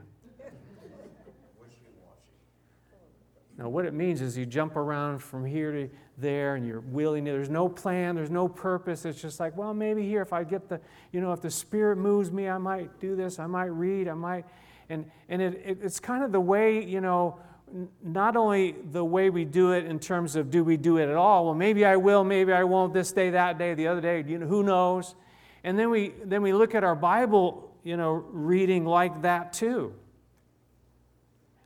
Now, 3.59 3.69
what 3.69 3.85
it 3.85 3.93
means 3.93 4.21
is 4.23 4.37
you 4.37 4.47
jump 4.47 4.77
around 4.77 5.19
from 5.19 5.45
here 5.45 5.73
to 5.73 5.89
there 6.19 6.57
and 6.57 6.67
you're 6.67 6.81
willing, 6.81 7.25
there's 7.25 7.49
no 7.49 7.69
plan, 7.69 8.15
there's 8.15 8.31
no 8.31 8.49
purpose. 8.49 9.05
It's 9.05 9.21
just 9.21 9.41
like, 9.41 9.57
well, 9.57 9.75
maybe 9.75 10.03
here, 10.03 10.23
if 10.23 10.33
I 10.33 10.45
get 10.45 10.69
the, 10.69 10.81
you 11.13 11.21
know, 11.21 11.33
if 11.33 11.41
the 11.41 11.51
Spirit 11.51 11.97
moves 11.97 12.31
me, 12.31 12.49
I 12.49 12.59
might 12.59 12.99
do 13.01 13.17
this, 13.17 13.39
I 13.39 13.47
might 13.47 13.67
read, 13.67 14.09
I 14.09 14.15
might. 14.15 14.47
And, 14.89 15.11
and 15.29 15.41
it, 15.41 15.63
it, 15.65 15.79
it's 15.83 16.01
kind 16.01 16.25
of 16.25 16.33
the 16.33 16.41
way, 16.41 16.85
you 16.85 17.01
know, 17.01 17.39
not 18.03 18.37
only 18.37 18.77
the 18.91 19.05
way 19.05 19.31
we 19.31 19.45
do 19.45 19.73
it 19.73 19.87
in 19.87 19.99
terms 19.99 20.37
of 20.37 20.51
do 20.51 20.63
we 20.63 20.77
do 20.77 20.99
it 20.99 21.09
at 21.09 21.17
all, 21.17 21.47
well, 21.47 21.55
maybe 21.55 21.85
I 21.85 21.97
will, 21.97 22.25
maybe 22.25 22.53
I 22.53 22.65
won't 22.65 22.93
this 22.93 23.13
day, 23.13 23.31
that 23.31 23.59
day, 23.59 23.75
the 23.75 23.87
other 23.87 24.01
day, 24.01 24.25
you 24.27 24.39
know, 24.39 24.47
who 24.47 24.63
knows? 24.63 25.15
And 25.65 25.79
then 25.79 25.91
we, 25.91 26.13
then 26.25 26.43
we 26.43 26.53
look 26.53 26.75
at 26.75 26.85
our 26.85 26.95
Bible, 26.95 27.71
you 27.85 27.97
know, 27.97 28.13
reading 28.13 28.85
like 28.85 29.23
that 29.23 29.53
too. 29.53 29.95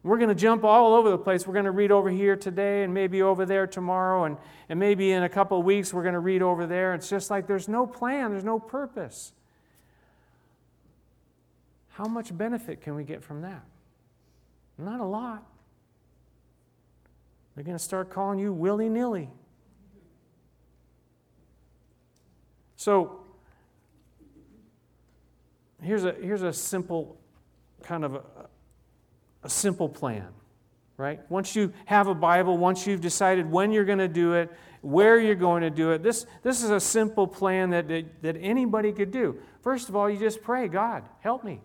We're 0.03 0.19
going 0.19 0.29
to 0.29 0.37
jump 0.37 0.63
all 0.63 0.95
over 0.95 1.11
the 1.11 1.19
place. 1.19 1.49
We're 1.49 1.55
going 1.55 1.65
to 1.65 1.73
read 1.73 1.91
over 1.91 2.09
here 2.09 2.37
today 2.37 2.85
and 2.85 2.95
maybe 2.95 3.23
over 3.23 3.45
there 3.45 3.67
tomorrow, 3.67 4.25
and, 4.25 4.37
and 4.69 4.79
maybe 4.79 5.11
in 5.11 5.25
a 5.25 5.29
couple 5.29 5.59
of 5.59 5.65
weeks 5.65 5.93
we're 5.93 6.05
going 6.05 6.15
to 6.15 6.21
read 6.21 6.43
over 6.43 6.65
there. 6.65 6.95
It's 6.95 7.09
just 7.09 7.29
like 7.29 7.49
there's 7.49 7.67
no 7.67 7.89
plan, 7.89 8.31
there's 8.31 8.45
no 8.45 8.61
purpose. 8.61 9.33
How 11.89 12.05
much 12.05 12.37
benefit 12.37 12.83
can 12.83 12.95
we 12.95 13.03
get 13.03 13.25
from 13.25 13.43
that? 13.43 13.65
Not 14.79 15.01
a 15.01 15.05
lot. 15.05 15.43
They're 17.55 17.65
going 17.65 17.77
to 17.79 17.83
start 17.83 18.11
calling 18.11 18.39
you 18.39 18.53
willy 18.53 18.89
nilly. 18.89 19.31
So, 22.77 23.26
here's 25.87 26.05
a, 26.05 26.13
here's 26.13 26.43
a 26.43 26.53
simple 26.53 27.17
kind 27.83 28.05
of 28.05 28.15
a, 28.17 28.23
a 29.45 29.49
simple 29.49 29.89
plan, 29.89 30.29
right? 30.97 31.21
Once 31.31 31.55
you 31.55 31.73
have 31.85 32.09
a 32.09 32.15
Bible, 32.15 32.59
once 32.59 32.87
you've 32.87 33.01
decided 33.01 33.51
when 33.51 33.73
you're 33.73 33.85
going 33.85 33.99
to 33.99 34.09
do 34.09 34.35
it, 34.35 34.51
where 34.83 35.19
you're 35.19 35.35
going 35.35 35.63
to 35.63 35.71
do 35.71 35.93
it, 35.93 36.03
this, 36.03 36.27
this 36.43 36.63
is 36.63 36.71
a 36.71 36.81
simple 36.81 37.27
plan 37.27 37.71
that, 37.71 37.89
that, 37.89 38.23
that 38.23 38.37
anybody 38.41 38.93
could 38.93 39.11
do. 39.11 39.39
First 39.63 39.89
of 39.89 39.97
all, 39.97 40.09
you 40.09 40.19
just 40.19 40.43
pray, 40.43 40.69
God, 40.69 41.05
help 41.21 41.45
me. 41.45 41.61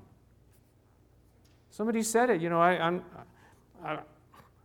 Somebody 1.70 2.04
said 2.04 2.30
it, 2.30 2.42
you 2.42 2.50
know, 2.50 2.60
I, 2.60 2.72
I'm, 2.72 3.04
I, 3.84 4.00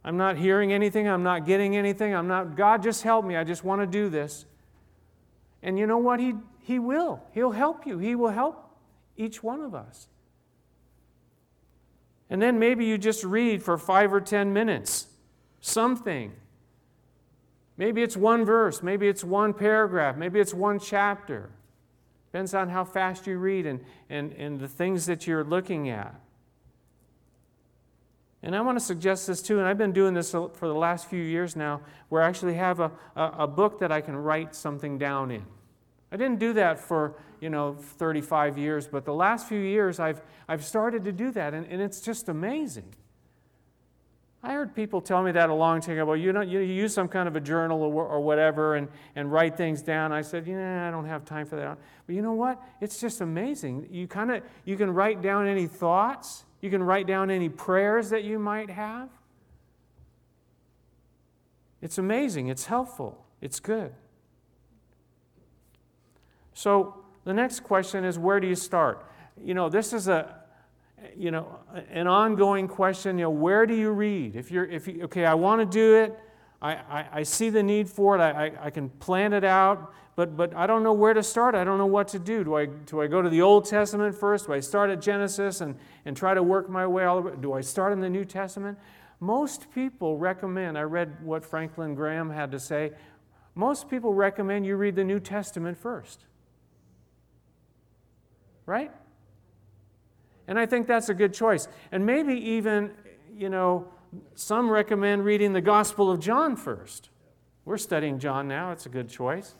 I'm 0.05 0.17
not 0.17 0.37
hearing 0.37 0.73
anything. 0.73 1.09
I'm 1.09 1.25
not 1.25 1.47
getting 1.47 1.77
anything. 1.77 2.15
I'm 2.15 2.29
not, 2.29 2.57
God, 2.57 2.83
just 2.83 3.03
help 3.03 3.25
me. 3.25 3.37
I 3.37 3.43
just 3.43 3.65
want 3.65 3.81
to 3.83 3.87
do 3.87 4.09
this. 4.09 4.47
And 5.63 5.77
you 5.77 5.87
know 5.87 5.99
what? 5.99 6.21
He, 6.21 6.35
he 6.61 6.79
will. 6.79 7.21
He'll 7.33 7.51
help 7.51 7.87
you. 7.87 7.99
He 7.99 8.15
will 8.15 8.31
help 8.31 8.66
each 9.17 9.43
one 9.43 9.61
of 9.61 9.75
us. 9.75 10.09
And 12.29 12.43
then 12.43 12.59
maybe 12.59 12.85
you 12.85 12.99
just 12.99 13.25
read 13.25 13.63
for 13.63 13.79
five 13.79 14.13
or 14.13 14.21
ten 14.21 14.53
minutes 14.53 15.07
something. 15.61 16.33
Maybe 17.77 18.03
it's 18.03 18.17
one 18.17 18.45
verse. 18.45 18.83
Maybe 18.83 19.09
it's 19.09 19.23
one 19.23 19.53
paragraph. 19.53 20.17
Maybe 20.17 20.41
it's 20.41 20.55
one 20.55 20.79
chapter. 20.79 21.51
Depends 22.33 22.55
on 22.55 22.69
how 22.69 22.85
fast 22.85 23.27
you 23.27 23.39
read 23.39 23.67
and, 23.67 23.81
and, 24.11 24.33
and 24.33 24.59
the 24.59 24.69
things 24.69 25.07
that 25.07 25.27
you're 25.27 25.45
looking 25.45 25.89
at. 25.89 26.15
And 28.43 28.55
I 28.55 28.61
want 28.61 28.79
to 28.79 28.85
suggest 28.85 29.27
this 29.27 29.43
too, 29.43 29.59
and 29.59 29.67
I've 29.67 29.79
been 29.79 29.93
doing 29.93 30.15
this 30.15 30.31
for 30.31 30.51
the 30.61 30.75
last 30.75 31.09
few 31.09 31.23
years 31.23 31.57
now, 31.57 31.81
where 32.11 32.23
I 32.23 32.29
actually 32.29 32.55
have 32.55 32.79
a, 32.79 32.93
a, 33.17 33.25
a, 33.39 33.47
book 33.47 33.81
that 33.81 33.91
I 33.91 34.01
can 34.01 34.15
write 34.15 34.55
something 34.55 34.99
down 34.99 35.31
in. 35.33 35.45
I 36.13 36.17
didn't 36.17 36.39
do 36.39 36.53
that 36.53 36.79
for, 36.79 37.17
you 37.41 37.51
know, 37.51 37.75
35 37.75 38.59
years, 38.59 38.87
but 38.87 39.05
the 39.05 39.15
last 39.15 39.49
few 39.49 39.59
years 39.59 40.01
I've, 40.01 40.23
I've 40.49 40.65
started 40.65 41.05
to 41.05 41.13
do 41.13 41.31
that, 41.33 41.55
and, 41.55 41.67
and 41.67 41.81
it's 41.81 42.01
just 42.01 42.29
amazing. 42.29 42.95
I 44.43 44.53
heard 44.53 44.75
people 44.75 45.01
tell 45.01 45.23
me 45.23 45.33
that 45.33 45.51
a 45.51 45.55
long 45.55 45.81
time 45.81 45.95
ago. 45.95 46.05
Well, 46.05 46.17
you 46.17 46.33
know, 46.33 46.41
you 46.41 46.61
use 46.61 46.95
some 46.95 47.09
kind 47.09 47.27
of 47.27 47.35
a 47.35 47.41
journal 47.41 47.83
or, 47.83 48.07
or 48.07 48.21
whatever 48.21 48.77
and, 48.77 48.87
and 49.17 49.33
write 49.33 49.57
things 49.57 49.83
down. 49.83 50.13
I 50.13 50.23
said, 50.23 50.47
yeah, 50.47 50.87
I 50.87 50.91
don't 50.93 51.07
have 51.07 51.25
time 51.25 51.47
for 51.47 51.57
that. 51.57 51.79
But 52.07 52.15
you 52.15 52.23
know 52.23 52.35
what? 52.35 52.63
It's 52.81 53.01
just 53.01 53.21
amazing. 53.21 53.89
You 53.91 54.07
kind 54.07 54.31
of 54.31 54.45
you 54.65 54.77
can 54.77 54.91
write 54.91 55.21
down 55.21 55.49
any 55.49 55.67
thoughts 55.67 56.45
you 56.61 56.71
can 56.71 56.83
write 56.83 57.07
down 57.07 57.31
any 57.31 57.49
prayers 57.49 58.11
that 58.11 58.25
you 58.25 58.39
might 58.39 58.71
have. 58.71 59.09
It's 61.83 61.99
amazing, 61.99 62.49
it's 62.49 62.65
helpful, 62.67 63.25
it's 63.41 63.61
good. 63.61 63.93
So 66.55 67.05
the 67.27 67.35
next 67.35 67.61
question 67.61 68.05
is 68.05 68.19
where 68.19 68.39
do 68.39 68.47
you 68.47 68.55
start? 68.55 69.05
You 69.43 69.53
know, 69.53 69.69
this 69.69 69.93
is 69.93 70.07
a 70.07 70.37
you 71.15 71.31
know 71.33 71.59
an 71.91 72.07
ongoing 72.07 72.69
question. 72.69 73.19
You 73.19 73.25
know, 73.25 73.31
where 73.31 73.67
do 73.67 73.75
you 73.75 73.91
read? 73.91 74.37
If 74.37 74.51
you're 74.51 74.65
if 74.65 74.87
you 74.87 75.03
okay, 75.05 75.27
I 75.27 75.35
want 75.35 75.61
to 75.61 75.67
do 75.67 75.97
it. 75.97 76.19
I, 76.63 76.73
I, 76.73 77.07
I, 77.13 77.23
see 77.23 77.51
the 77.51 77.63
need 77.63 77.87
for 77.87 78.17
it. 78.17 78.21
I, 78.21 78.47
I, 78.47 78.53
I, 78.65 78.71
can 78.71 78.89
plan 78.89 79.35
it 79.35 79.45
out, 79.45 79.93
but, 80.17 80.39
but 80.39 80.55
I 80.57 80.67
don't 80.67 80.83
know 80.83 80.95
where 80.95 81.13
to 81.13 81.23
start. 81.23 81.55
I 81.55 81.65
don't 81.65 81.77
know 81.77 81.85
what 81.85 82.09
to 82.09 82.19
do. 82.19 82.45
Do 82.45 82.57
I, 82.57 82.65
do 82.65 83.03
I 83.03 83.09
go 83.09 83.21
to 83.21 83.29
the 83.29 83.43
Old 83.43 83.67
Testament 83.67 84.15
first? 84.15 84.47
Do 84.47 84.55
I 84.55 84.61
start 84.61 84.89
at 84.89 85.03
Genesis 85.03 85.61
and, 85.61 85.77
and 86.07 86.17
try 86.17 86.33
to 86.33 86.43
work 86.43 86.71
my 86.71 86.87
way 86.87 87.05
all 87.05 87.21
the 87.21 87.29
way? 87.29 87.37
Do 87.39 87.53
I 87.53 87.61
start 87.61 87.93
in 87.93 88.01
the 88.01 88.09
New 88.09 88.25
Testament? 88.25 88.79
Most 89.21 89.71
people 89.75 90.17
recommend, 90.17 90.79
I 90.79 90.83
read 90.83 91.23
what 91.23 91.45
Franklin 91.45 91.95
Graham 91.95 92.31
had 92.31 92.51
to 92.53 92.59
say, 92.59 92.93
most 93.55 93.91
people 93.91 94.15
recommend 94.15 94.65
you 94.65 94.77
read 94.77 94.97
the 94.97 95.05
New 95.05 95.21
Testament 95.21 95.77
first. 95.77 96.25
Right? 98.67 98.91
And 100.49 100.59
I 100.59 100.67
think 100.67 100.87
that's 100.87 101.09
a 101.09 101.15
good 101.15 101.33
choice. 101.33 101.69
And 101.91 102.05
maybe 102.05 102.35
even, 102.35 102.93
you 103.35 103.49
know, 103.49 103.89
some 104.35 104.69
recommend 104.69 105.25
reading 105.25 105.53
the 105.53 105.61
Gospel 105.61 106.11
of 106.11 106.21
John 106.21 106.57
first. 106.57 107.11
We're 107.65 107.79
studying 107.79 108.19
John 108.19 108.47
now, 108.47 108.71
it's 108.73 108.87
a 108.87 108.89
good 108.89 109.09
choice. 109.09 109.55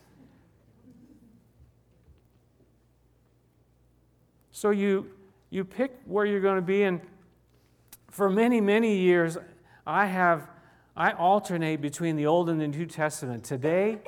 So 4.51 4.71
you, 4.71 5.11
you 5.49 5.63
pick 5.63 5.99
where 6.05 6.25
you're 6.25 6.41
going 6.41 6.55
to 6.55 6.61
be, 6.61 6.83
and 6.83 7.01
for 8.09 8.29
many, 8.29 8.59
many 8.59 8.97
years, 8.97 9.37
I 9.85 10.07
have 10.07 10.49
I 10.95 11.11
alternate 11.11 11.79
between 11.79 12.15
the 12.15 12.25
Old 12.25 12.49
and 12.49 12.59
the 12.59 12.67
New 12.67 12.87
Testament. 12.87 13.43
Today, 13.43 13.99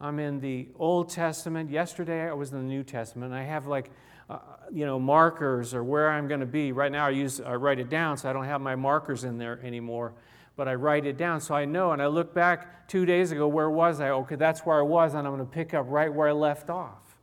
I'm 0.00 0.18
in 0.18 0.40
the 0.40 0.66
Old 0.76 1.08
Testament. 1.08 1.70
Yesterday, 1.70 2.28
I 2.28 2.32
was 2.32 2.50
in 2.50 2.58
the 2.58 2.64
New 2.64 2.82
Testament. 2.82 3.32
I 3.32 3.44
have 3.44 3.68
like 3.68 3.92
uh, 4.30 4.38
you 4.72 4.86
know, 4.86 4.98
markers 5.00 5.74
or 5.74 5.82
where 5.82 6.08
I'm 6.08 6.28
going 6.28 6.40
to 6.40 6.46
be. 6.46 6.70
Right 6.70 6.92
now, 6.92 7.06
I 7.06 7.10
use 7.10 7.40
I 7.40 7.54
write 7.56 7.80
it 7.80 7.90
down, 7.90 8.16
so 8.16 8.30
I 8.30 8.32
don't 8.32 8.44
have 8.44 8.60
my 8.60 8.76
markers 8.76 9.24
in 9.24 9.38
there 9.38 9.58
anymore. 9.64 10.12
But 10.56 10.68
I 10.68 10.74
write 10.74 11.04
it 11.06 11.16
down 11.16 11.40
so 11.40 11.54
I 11.54 11.64
know. 11.64 11.92
And 11.92 12.00
I 12.00 12.06
look 12.06 12.32
back 12.32 12.86
two 12.86 13.04
days 13.06 13.32
ago, 13.32 13.48
where 13.48 13.70
was 13.70 14.00
I? 14.00 14.10
Okay, 14.10 14.36
that's 14.36 14.60
where 14.60 14.78
I 14.78 14.82
was, 14.82 15.14
and 15.14 15.26
I'm 15.26 15.34
going 15.34 15.46
to 15.46 15.52
pick 15.52 15.74
up 15.74 15.86
right 15.88 16.12
where 16.12 16.28
I 16.28 16.32
left 16.32 16.70
off. 16.70 17.16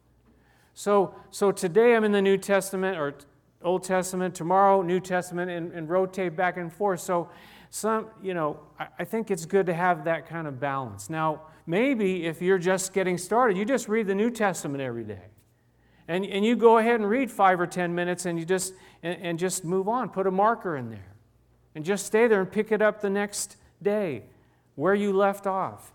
So, 0.73 1.15
so 1.31 1.51
today 1.51 1.95
I'm 1.95 2.03
in 2.03 2.11
the 2.11 2.21
New 2.21 2.37
Testament 2.37 2.97
or 2.97 3.15
Old 3.61 3.83
Testament. 3.83 4.35
Tomorrow, 4.35 4.81
New 4.81 4.99
Testament, 4.99 5.49
and, 5.49 5.71
and 5.71 5.89
rotate 5.89 6.35
back 6.35 6.57
and 6.57 6.71
forth. 6.71 6.99
So, 6.99 7.29
some, 7.69 8.07
you 8.21 8.33
know, 8.33 8.59
I, 8.79 8.87
I 8.99 9.03
think 9.05 9.31
it's 9.31 9.45
good 9.45 9.65
to 9.67 9.73
have 9.73 10.03
that 10.05 10.27
kind 10.27 10.47
of 10.47 10.59
balance. 10.59 11.09
Now, 11.09 11.43
maybe 11.65 12.25
if 12.25 12.41
you're 12.41 12.59
just 12.59 12.91
getting 12.93 13.17
started, 13.17 13.57
you 13.57 13.65
just 13.65 13.87
read 13.87 14.07
the 14.07 14.15
New 14.15 14.29
Testament 14.29 14.81
every 14.81 15.03
day. 15.03 15.23
And, 16.07 16.25
and 16.25 16.45
you 16.45 16.55
go 16.55 16.77
ahead 16.77 16.95
and 16.95 17.09
read 17.09 17.29
five 17.29 17.59
or 17.59 17.67
ten 17.67 17.93
minutes 17.93 18.25
and 18.25 18.39
you 18.39 18.45
just 18.45 18.73
and, 19.03 19.21
and 19.21 19.39
just 19.39 19.65
move 19.65 19.87
on. 19.87 20.09
Put 20.09 20.27
a 20.27 20.31
marker 20.31 20.77
in 20.77 20.89
there. 20.89 21.13
And 21.75 21.85
just 21.85 22.05
stay 22.05 22.27
there 22.27 22.41
and 22.41 22.51
pick 22.51 22.71
it 22.71 22.81
up 22.81 23.01
the 23.01 23.09
next 23.09 23.57
day 23.81 24.23
where 24.75 24.95
you 24.95 25.13
left 25.13 25.45
off. 25.45 25.91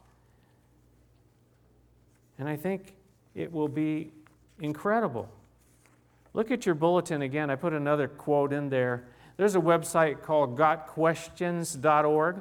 And 2.39 2.49
I 2.49 2.57
think 2.57 2.95
it 3.35 3.53
will 3.53 3.69
be 3.69 4.13
incredible. 4.61 5.29
Look 6.35 6.51
at 6.51 6.67
your 6.67 6.75
bulletin 6.75 7.23
again. 7.23 7.51
I 7.51 7.57
put 7.57 7.73
another 7.73 8.09
quote 8.09 8.53
in 8.53 8.69
there. 8.69 9.05
There's 9.37 9.55
a 9.55 9.61
website 9.61 10.23
called 10.23 10.57
gotquestions.org. 10.57 12.37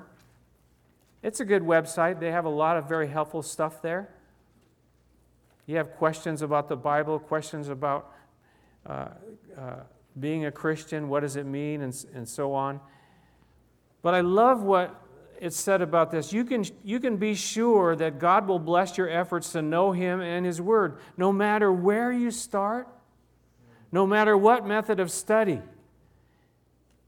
It's 1.23 1.39
a 1.39 1.45
good 1.45 1.63
website. 1.63 2.19
They 2.19 2.31
have 2.31 2.45
a 2.45 2.49
lot 2.49 2.77
of 2.77 2.87
very 2.87 3.07
helpful 3.07 3.41
stuff 3.41 3.81
there. 3.81 4.09
You 5.71 5.77
have 5.77 5.95
questions 5.95 6.41
about 6.41 6.67
the 6.67 6.75
Bible, 6.75 7.17
questions 7.17 7.69
about 7.69 8.11
uh, 8.85 9.07
uh, 9.57 9.75
being 10.19 10.43
a 10.43 10.51
Christian, 10.51 11.07
what 11.07 11.21
does 11.21 11.37
it 11.37 11.45
mean, 11.45 11.81
and, 11.81 12.05
and 12.13 12.27
so 12.27 12.53
on. 12.53 12.81
But 14.01 14.13
I 14.13 14.19
love 14.19 14.63
what 14.63 15.01
it 15.39 15.53
said 15.53 15.81
about 15.81 16.11
this. 16.11 16.33
You 16.33 16.43
can, 16.43 16.65
you 16.83 16.99
can 16.99 17.15
be 17.15 17.35
sure 17.35 17.95
that 17.95 18.19
God 18.19 18.49
will 18.49 18.59
bless 18.59 18.97
your 18.97 19.07
efforts 19.07 19.53
to 19.53 19.61
know 19.61 19.93
Him 19.93 20.19
and 20.19 20.45
His 20.45 20.59
Word, 20.59 20.97
no 21.15 21.31
matter 21.31 21.71
where 21.71 22.11
you 22.11 22.31
start, 22.31 22.89
no 23.93 24.05
matter 24.05 24.35
what 24.35 24.67
method 24.67 24.99
of 24.99 25.09
study. 25.09 25.61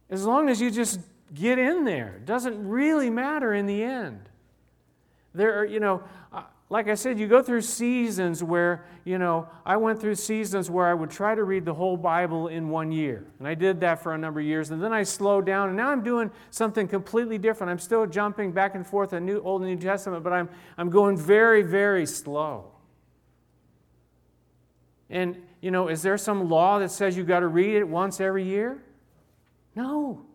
As 0.09 0.23
long 0.23 0.47
as 0.47 0.61
you 0.61 0.71
just 0.71 1.01
get 1.33 1.59
in 1.59 1.83
there, 1.83 2.13
it 2.15 2.25
doesn't 2.25 2.65
really 2.65 3.09
matter 3.09 3.53
in 3.53 3.65
the 3.65 3.83
end. 3.83 4.21
There 5.33 5.59
are, 5.59 5.65
you 5.65 5.81
know, 5.81 6.03
like 6.73 6.87
I 6.87 6.95
said, 6.95 7.19
you 7.19 7.27
go 7.27 7.43
through 7.43 7.61
seasons 7.61 8.43
where, 8.43 8.83
you 9.05 9.19
know, 9.19 9.47
I 9.63 9.77
went 9.77 10.01
through 10.01 10.15
seasons 10.15 10.71
where 10.71 10.87
I 10.87 10.95
would 10.95 11.11
try 11.11 11.35
to 11.35 11.43
read 11.43 11.65
the 11.65 11.73
whole 11.75 11.97
Bible 11.97 12.47
in 12.47 12.67
one 12.67 12.91
year. 12.91 13.27
And 13.37 13.47
I 13.47 13.53
did 13.53 13.79
that 13.81 14.01
for 14.01 14.15
a 14.15 14.17
number 14.17 14.39
of 14.39 14.47
years. 14.47 14.71
And 14.71 14.81
then 14.81 14.91
I 14.91 15.03
slowed 15.03 15.45
down, 15.45 15.67
and 15.67 15.77
now 15.77 15.91
I'm 15.91 16.01
doing 16.01 16.31
something 16.49 16.87
completely 16.87 17.37
different. 17.37 17.69
I'm 17.69 17.77
still 17.77 18.07
jumping 18.07 18.53
back 18.53 18.73
and 18.73 18.87
forth 18.87 19.13
in 19.13 19.23
New, 19.23 19.39
Old 19.41 19.61
and 19.61 19.69
New 19.69 19.77
Testament, 19.77 20.23
but 20.23 20.33
I'm, 20.33 20.49
I'm 20.75 20.89
going 20.89 21.15
very, 21.15 21.61
very 21.61 22.07
slow. 22.07 22.71
And, 25.11 25.43
you 25.61 25.69
know, 25.69 25.89
is 25.89 26.01
there 26.01 26.17
some 26.17 26.49
law 26.49 26.79
that 26.79 26.89
says 26.89 27.15
you've 27.15 27.27
got 27.27 27.41
to 27.41 27.49
read 27.49 27.75
it 27.75 27.87
once 27.87 28.19
every 28.19 28.45
year? 28.45 28.81
No. 29.75 30.25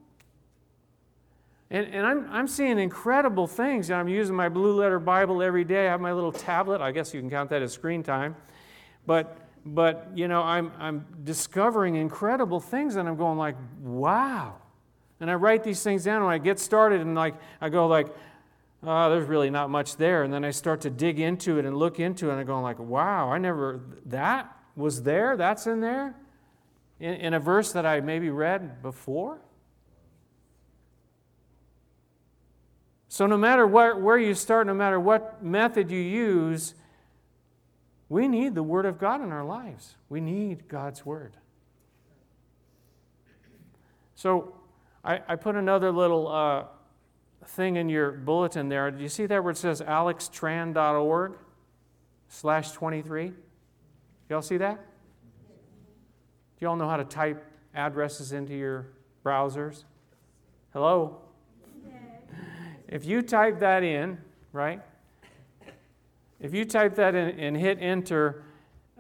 And, 1.71 1.87
and 1.95 2.07
I'm, 2.07 2.29
I'm 2.31 2.49
seeing 2.49 2.79
incredible 2.79 3.47
things. 3.47 3.91
I'm 3.91 4.09
using 4.09 4.35
my 4.35 4.49
blue 4.49 4.75
letter 4.81 4.99
Bible 4.99 5.43
every 5.43 5.65
day. 5.65 5.87
I 5.87 5.91
have 5.91 6.01
my 6.01 6.13
little 6.13 6.33
tablet. 6.33 6.81
I 6.81 6.93
guess 6.93 7.13
you 7.13 7.21
can 7.21 7.29
count 7.29 7.51
that 7.51 7.61
as 7.61 7.73
screen 7.73 8.03
time. 8.03 8.37
But, 9.07 9.37
but 9.67 10.09
you 10.15 10.29
know, 10.29 10.43
I'm, 10.43 10.73
I'm 10.79 11.05
discovering 11.25 11.97
incredible 11.97 12.61
things, 12.61 12.97
and 12.97 13.09
I'm 13.09 13.17
going 13.17 13.37
like, 13.39 13.57
wow. 13.83 14.57
And 15.21 15.31
I 15.31 15.35
write 15.35 15.63
these 15.63 15.83
things 15.83 16.05
down, 16.05 16.23
and 16.23 16.31
I 16.31 16.39
get 16.39 16.59
started, 16.59 17.03
and 17.03 17.15
like 17.15 17.35
I 17.61 17.69
go 17.69 17.87
like, 17.87 18.09
oh, 18.83 19.11
there's 19.11 19.27
really 19.27 19.51
not 19.51 19.69
much 19.69 19.97
there. 19.97 20.23
And 20.23 20.33
then 20.33 20.45
I 20.45 20.53
start 20.53 20.81
to 20.83 20.91
dig 20.91 21.21
into 21.21 21.59
it 21.59 21.67
and 21.67 21.77
look 21.77 22.01
into 22.01 22.29
it, 22.29 22.33
and 22.33 22.41
I'm 22.41 22.47
going 22.47 22.63
like, 22.63 22.79
wow, 22.79 23.31
I 23.31 23.37
never, 23.37 23.81
that 24.07 24.57
was 24.75 25.03
there? 25.03 25.37
That's 25.37 25.67
in 25.67 25.81
there? 25.81 26.15
In, 26.99 27.15
in 27.15 27.35
a 27.35 27.41
verse 27.41 27.73
that 27.73 27.85
I 27.85 28.01
maybe 28.01 28.31
read 28.31 28.81
before? 28.81 29.39
So, 33.09 33.27
no 33.27 33.39
matter 33.39 33.67
where, 33.67 34.19
you 34.19 34.35
start, 34.35 34.67
no 34.67 34.75
matter 34.75 35.01
what 35.01 35.43
method 35.43 35.91
you 35.91 35.99
use, 35.99 36.75
we 38.11 38.29
need 38.29 38.55
the 38.55 38.63
Word 38.63 38.85
of 38.85 38.99
God 38.99 39.23
in 39.23 39.33
our 39.33 39.45
lives. 39.45 39.97
We 40.11 40.21
need 40.21 40.69
God's 40.69 41.07
Word. 41.07 41.33
So, 44.15 44.55
I, 45.03 45.21
I 45.27 45.37
put 45.37 45.57
another 45.57 45.91
little 45.91 46.29
uh, 46.29 46.65
thing 47.47 47.77
in 47.77 47.89
your 47.89 48.13
bulletin 48.13 48.69
there. 48.69 48.91
Do 48.91 49.03
you 49.03 49.09
see 49.09 49.25
that 49.25 49.43
where 49.43 49.53
it 49.53 49.57
says 49.57 49.81
alextran.org 49.81 51.33
slash 52.29 52.73
23? 52.73 53.33
Y'all 54.29 54.43
see 54.43 54.59
that? 54.59 54.77
Do 56.59 56.67
y'all 56.67 56.77
know 56.77 56.89
how 56.89 56.99
to 56.99 57.05
type 57.05 57.43
addresses 57.75 58.33
into 58.33 58.55
your 58.55 58.89
browsers? 59.25 59.85
Hello? 60.75 61.23
If 62.89 63.05
you 63.05 63.23
type 63.23 63.61
that 63.61 63.83
in, 63.83 64.19
right? 64.53 64.81
If 66.41 66.55
you 66.55 66.65
type 66.65 66.95
that 66.97 67.15
in 67.15 67.39
and 67.39 67.57
hit 67.57 67.79
enter, 67.81 68.45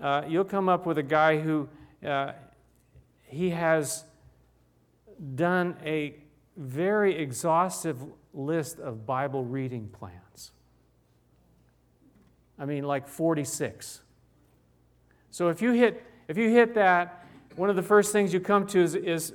uh, 0.00 0.22
you'll 0.28 0.44
come 0.44 0.68
up 0.68 0.86
with 0.86 0.98
a 0.98 1.02
guy 1.02 1.40
who 1.40 1.68
uh, 2.06 2.32
he 3.24 3.50
has 3.50 4.04
done 5.34 5.76
a 5.84 6.14
very 6.56 7.16
exhaustive 7.16 7.98
list 8.34 8.78
of 8.78 9.06
Bible 9.06 9.44
reading 9.44 9.88
plans. 9.88 10.52
I 12.58 12.64
mean, 12.64 12.84
like 12.84 13.08
46. 13.08 14.00
So 15.30 15.48
if 15.48 15.62
you 15.62 15.72
hit 15.72 16.04
if 16.28 16.36
you 16.36 16.50
hit 16.50 16.74
that, 16.74 17.24
one 17.56 17.70
of 17.70 17.76
the 17.76 17.82
first 17.82 18.12
things 18.12 18.34
you 18.34 18.40
come 18.40 18.66
to 18.66 18.80
is 18.80 19.32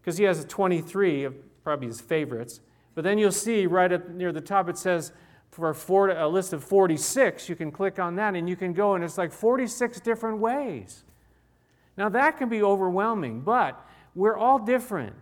because 0.00 0.16
he 0.16 0.24
has 0.24 0.42
a 0.42 0.46
23 0.46 1.24
of 1.24 1.62
probably 1.62 1.88
his 1.88 2.00
favorites. 2.00 2.60
But 2.94 3.04
then 3.04 3.18
you'll 3.18 3.32
see 3.32 3.66
right 3.66 3.92
up 3.92 4.08
near 4.08 4.32
the 4.32 4.40
top 4.40 4.68
it 4.68 4.76
says 4.76 5.12
for 5.50 5.70
a, 5.70 5.74
four, 5.74 6.10
a 6.10 6.28
list 6.28 6.52
of 6.52 6.62
46. 6.64 7.48
You 7.48 7.56
can 7.56 7.70
click 7.70 7.98
on 7.98 8.16
that 8.16 8.34
and 8.34 8.48
you 8.48 8.56
can 8.56 8.72
go, 8.72 8.94
and 8.94 9.04
it's 9.04 9.18
like 9.18 9.32
46 9.32 10.00
different 10.00 10.38
ways. 10.38 11.04
Now 11.96 12.08
that 12.08 12.38
can 12.38 12.48
be 12.48 12.62
overwhelming, 12.62 13.40
but 13.40 13.86
we're 14.14 14.36
all 14.36 14.58
different. 14.58 15.14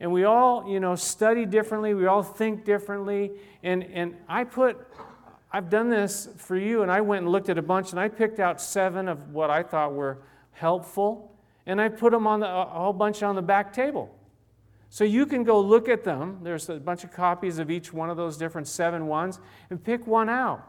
And 0.00 0.12
we 0.12 0.24
all, 0.24 0.68
you 0.68 0.80
know, 0.80 0.96
study 0.96 1.46
differently, 1.46 1.94
we 1.94 2.06
all 2.06 2.22
think 2.22 2.64
differently. 2.64 3.32
And, 3.62 3.84
and 3.84 4.16
I 4.28 4.44
put, 4.44 4.76
I've 5.52 5.70
done 5.70 5.88
this 5.88 6.28
for 6.36 6.56
you, 6.56 6.82
and 6.82 6.90
I 6.90 7.00
went 7.00 7.22
and 7.22 7.32
looked 7.32 7.48
at 7.48 7.58
a 7.58 7.62
bunch, 7.62 7.92
and 7.92 8.00
I 8.00 8.08
picked 8.08 8.40
out 8.40 8.60
seven 8.60 9.08
of 9.08 9.30
what 9.30 9.50
I 9.50 9.62
thought 9.62 9.94
were 9.94 10.18
helpful, 10.50 11.32
and 11.66 11.80
I 11.80 11.88
put 11.88 12.12
them 12.12 12.26
on 12.26 12.40
the, 12.40 12.48
a 12.48 12.64
whole 12.64 12.92
bunch 12.92 13.22
on 13.22 13.34
the 13.36 13.42
back 13.42 13.72
table. 13.72 14.14
So 14.94 15.02
you 15.02 15.26
can 15.26 15.42
go 15.42 15.58
look 15.58 15.88
at 15.88 16.04
them. 16.04 16.38
There's 16.44 16.68
a 16.68 16.76
bunch 16.76 17.02
of 17.02 17.10
copies 17.12 17.58
of 17.58 17.68
each 17.68 17.92
one 17.92 18.10
of 18.10 18.16
those 18.16 18.36
different 18.36 18.68
seven 18.68 19.08
ones 19.08 19.40
and 19.68 19.82
pick 19.82 20.06
one 20.06 20.28
out. 20.28 20.64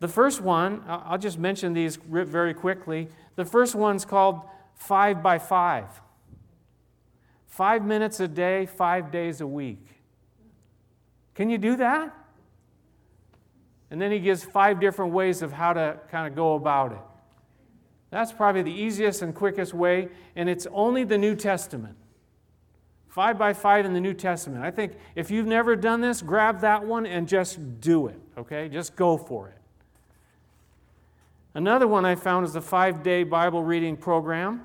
The 0.00 0.08
first 0.08 0.42
one, 0.42 0.84
I'll 0.86 1.16
just 1.16 1.38
mention 1.38 1.72
these 1.72 1.96
very 1.96 2.52
quickly. 2.52 3.08
The 3.36 3.46
first 3.46 3.74
one's 3.74 4.04
called 4.04 4.42
Five 4.74 5.22
by 5.22 5.38
Five. 5.38 5.86
Five 7.46 7.86
minutes 7.86 8.20
a 8.20 8.28
day, 8.28 8.66
five 8.66 9.10
days 9.10 9.40
a 9.40 9.46
week. 9.46 9.86
Can 11.34 11.48
you 11.48 11.56
do 11.56 11.74
that? 11.76 12.14
And 13.90 13.98
then 13.98 14.12
he 14.12 14.18
gives 14.18 14.44
five 14.44 14.78
different 14.78 15.14
ways 15.14 15.40
of 15.40 15.52
how 15.52 15.72
to 15.72 16.00
kind 16.10 16.26
of 16.26 16.34
go 16.34 16.52
about 16.52 16.92
it. 16.92 17.00
That's 18.10 18.30
probably 18.30 18.60
the 18.60 18.78
easiest 18.78 19.22
and 19.22 19.34
quickest 19.34 19.72
way, 19.72 20.10
and 20.36 20.50
it's 20.50 20.66
only 20.70 21.04
the 21.04 21.16
New 21.16 21.34
Testament. 21.34 21.96
Five 23.08 23.38
by 23.38 23.52
five 23.52 23.84
in 23.86 23.94
the 23.94 24.00
New 24.00 24.14
Testament. 24.14 24.62
I 24.62 24.70
think 24.70 24.92
if 25.14 25.30
you've 25.30 25.46
never 25.46 25.74
done 25.74 26.00
this, 26.00 26.22
grab 26.22 26.60
that 26.60 26.84
one 26.84 27.06
and 27.06 27.26
just 27.26 27.80
do 27.80 28.06
it, 28.06 28.20
okay? 28.36 28.68
Just 28.68 28.96
go 28.96 29.16
for 29.16 29.48
it. 29.48 29.54
Another 31.54 31.88
one 31.88 32.04
I 32.04 32.14
found 32.14 32.46
is 32.46 32.52
the 32.52 32.60
five 32.60 33.02
day 33.02 33.24
Bible 33.24 33.64
reading 33.64 33.96
program. 33.96 34.62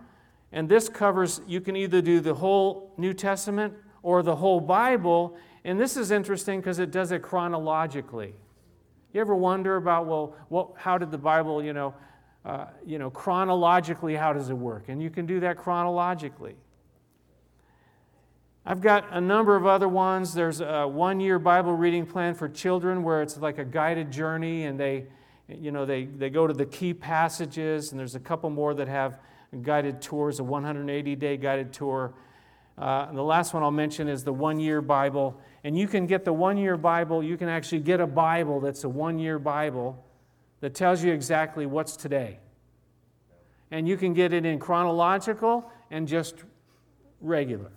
And 0.52 0.70
this 0.70 0.88
covers, 0.88 1.42
you 1.48 1.62
can 1.62 1.76
either 1.76 2.02
do 2.02 2.20
the 2.20 2.36
whole 2.36 2.94
New 2.98 3.14
Testament 3.14 3.74
or 4.04 4.22
the 4.22 4.36
whole 4.36 4.60
Bible. 4.60 5.36
And 5.64 5.80
this 5.80 5.98
is 5.98 6.12
interesting 6.12 6.60
because 6.60 6.78
it 6.78 6.92
does 6.92 7.12
it 7.12 7.24
chronologically. 7.24 8.36
You 9.14 9.22
ever 9.22 9.36
wonder 9.36 9.78
about, 9.78 10.06
well, 10.06 10.36
what, 10.50 10.70
how 10.76 10.98
did 10.98 11.10
the 11.10 11.18
Bible, 11.18 11.64
you 11.64 11.74
know, 11.74 11.96
uh, 12.46 12.66
you 12.86 13.00
know, 13.00 13.10
chronologically, 13.10 14.16
how 14.16 14.34
does 14.34 14.50
it 14.50 14.58
work? 14.58 14.90
And 14.90 15.02
you 15.02 15.10
can 15.10 15.26
do 15.26 15.40
that 15.40 15.58
chronologically. 15.58 16.56
I've 18.66 18.80
got 18.80 19.06
a 19.12 19.20
number 19.20 19.58
of 19.58 19.66
other 19.66 19.90
ones. 19.90 20.34
There's 20.34 20.62
a 20.62 20.88
one 20.88 21.20
year 21.20 21.38
Bible 21.38 21.74
reading 21.74 22.06
plan 22.06 22.34
for 22.34 22.48
children 22.48 23.04
where 23.04 23.22
it's 23.22 23.38
like 23.38 23.58
a 23.58 23.66
guided 23.66 24.10
journey 24.10 24.64
and 24.64 24.80
they, 24.80 25.08
you 25.50 25.72
know, 25.72 25.86
they, 25.86 26.06
they 26.06 26.30
go 26.30 26.48
to 26.48 26.54
the 26.54 26.66
key 26.66 26.94
passages, 26.94 27.92
and 27.92 28.00
there's 28.00 28.16
a 28.16 28.22
couple 28.22 28.50
more 28.50 28.74
that 28.74 28.88
have 28.88 29.20
guided 29.62 30.02
tours, 30.02 30.40
a 30.40 30.44
180 30.46 31.16
day 31.18 31.36
guided 31.36 31.74
tour. 31.74 32.14
Uh, 32.78 33.12
the 33.12 33.22
last 33.22 33.54
one 33.54 33.64
I'll 33.64 33.70
mention 33.70 34.08
is 34.08 34.24
the 34.24 34.32
one 34.32 34.62
year 34.62 34.82
Bible. 34.82 35.38
And 35.66 35.78
you 35.78 35.88
can 35.88 36.08
get 36.08 36.24
the 36.24 36.34
one 36.34 36.58
year 36.58 36.78
Bible, 36.78 37.22
you 37.22 37.36
can 37.36 37.50
actually 37.50 37.82
get 37.82 38.00
a 38.00 38.08
Bible 38.08 38.62
that's 38.62 38.86
a 38.86 38.90
one 38.90 39.20
year 39.20 39.40
Bible 39.40 40.02
that 40.62 40.74
tells 40.74 41.04
you 41.04 41.12
exactly 41.12 41.66
what's 41.66 41.98
today. 41.98 42.40
And 43.72 43.90
you 43.90 43.98
can 43.98 44.14
get 44.14 44.32
it 44.32 44.46
in 44.46 44.58
chronological 44.58 45.70
and 45.92 46.08
just 46.08 46.46
regular. 47.20 47.72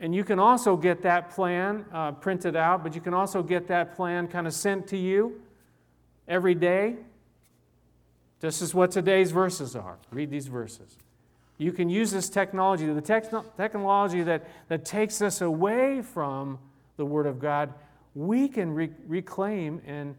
And 0.00 0.14
you 0.14 0.24
can 0.24 0.38
also 0.38 0.76
get 0.76 1.02
that 1.02 1.30
plan 1.30 1.84
uh, 1.92 2.12
printed 2.12 2.56
out, 2.56 2.82
but 2.82 2.94
you 2.94 3.00
can 3.00 3.14
also 3.14 3.42
get 3.42 3.68
that 3.68 3.94
plan 3.94 4.26
kind 4.26 4.46
of 4.46 4.54
sent 4.54 4.88
to 4.88 4.96
you 4.96 5.40
every 6.26 6.54
day. 6.54 6.96
This 8.40 8.62
is 8.62 8.74
what 8.74 8.90
today's 8.90 9.30
verses 9.30 9.76
are. 9.76 9.98
Read 10.10 10.30
these 10.30 10.46
verses. 10.46 10.96
You 11.58 11.72
can 11.72 11.90
use 11.90 12.10
this 12.10 12.30
technology, 12.30 12.86
the 12.86 13.02
technology 13.58 14.22
that, 14.22 14.48
that 14.68 14.86
takes 14.86 15.20
us 15.20 15.42
away 15.42 16.00
from 16.00 16.58
the 17.00 17.06
Word 17.06 17.26
of 17.26 17.38
God, 17.38 17.72
we 18.14 18.46
can 18.46 18.74
re- 18.74 18.90
reclaim 19.06 19.80
and 19.86 20.14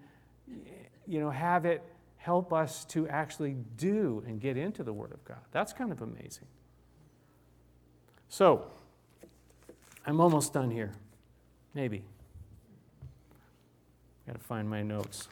you 1.07 1.19
know 1.19 1.29
have 1.29 1.65
it 1.65 1.83
help 2.17 2.51
us 2.51 2.85
to 2.85 3.07
actually 3.07 3.55
do 3.77 4.23
and 4.25 4.41
get 4.41 4.57
into 4.57 4.83
the 4.83 4.91
Word 4.91 5.11
of 5.11 5.23
God. 5.23 5.37
That's 5.51 5.73
kind 5.73 5.91
of 5.91 6.01
amazing. 6.01 6.47
So, 8.29 8.65
I'm 10.05 10.19
almost 10.19 10.53
done 10.53 10.71
here. 10.71 10.91
Maybe. 11.73 12.03
Got 14.25 14.33
to 14.33 14.39
find 14.39 14.69
my 14.69 14.81
notes. 14.81 15.27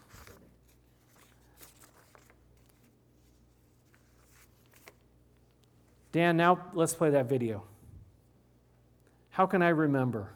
Dan, 6.11 6.37
now 6.37 6.59
let's 6.73 6.93
play 6.93 7.11
that 7.11 7.29
video. 7.29 7.63
How 9.29 9.45
can 9.45 9.61
I 9.61 9.69
remember? 9.69 10.33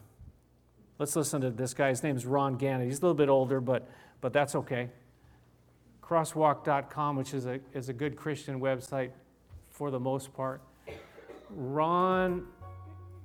Let's 0.98 1.16
listen 1.16 1.40
to 1.40 1.50
this 1.50 1.74
guy. 1.74 1.88
His 1.88 2.02
name's 2.02 2.24
Ron 2.24 2.56
Gannett. 2.56 2.86
He's 2.86 2.98
a 2.98 3.02
little 3.02 3.14
bit 3.14 3.28
older, 3.28 3.60
but, 3.60 3.88
but 4.20 4.32
that's 4.32 4.54
okay. 4.54 4.88
Crosswalk.com, 6.02 7.16
which 7.16 7.34
is 7.34 7.46
a, 7.46 7.60
is 7.72 7.88
a 7.88 7.92
good 7.92 8.16
Christian 8.16 8.60
website 8.60 9.10
for 9.68 9.90
the 9.90 9.98
most 9.98 10.32
part. 10.32 10.62
Ron, 11.50 12.46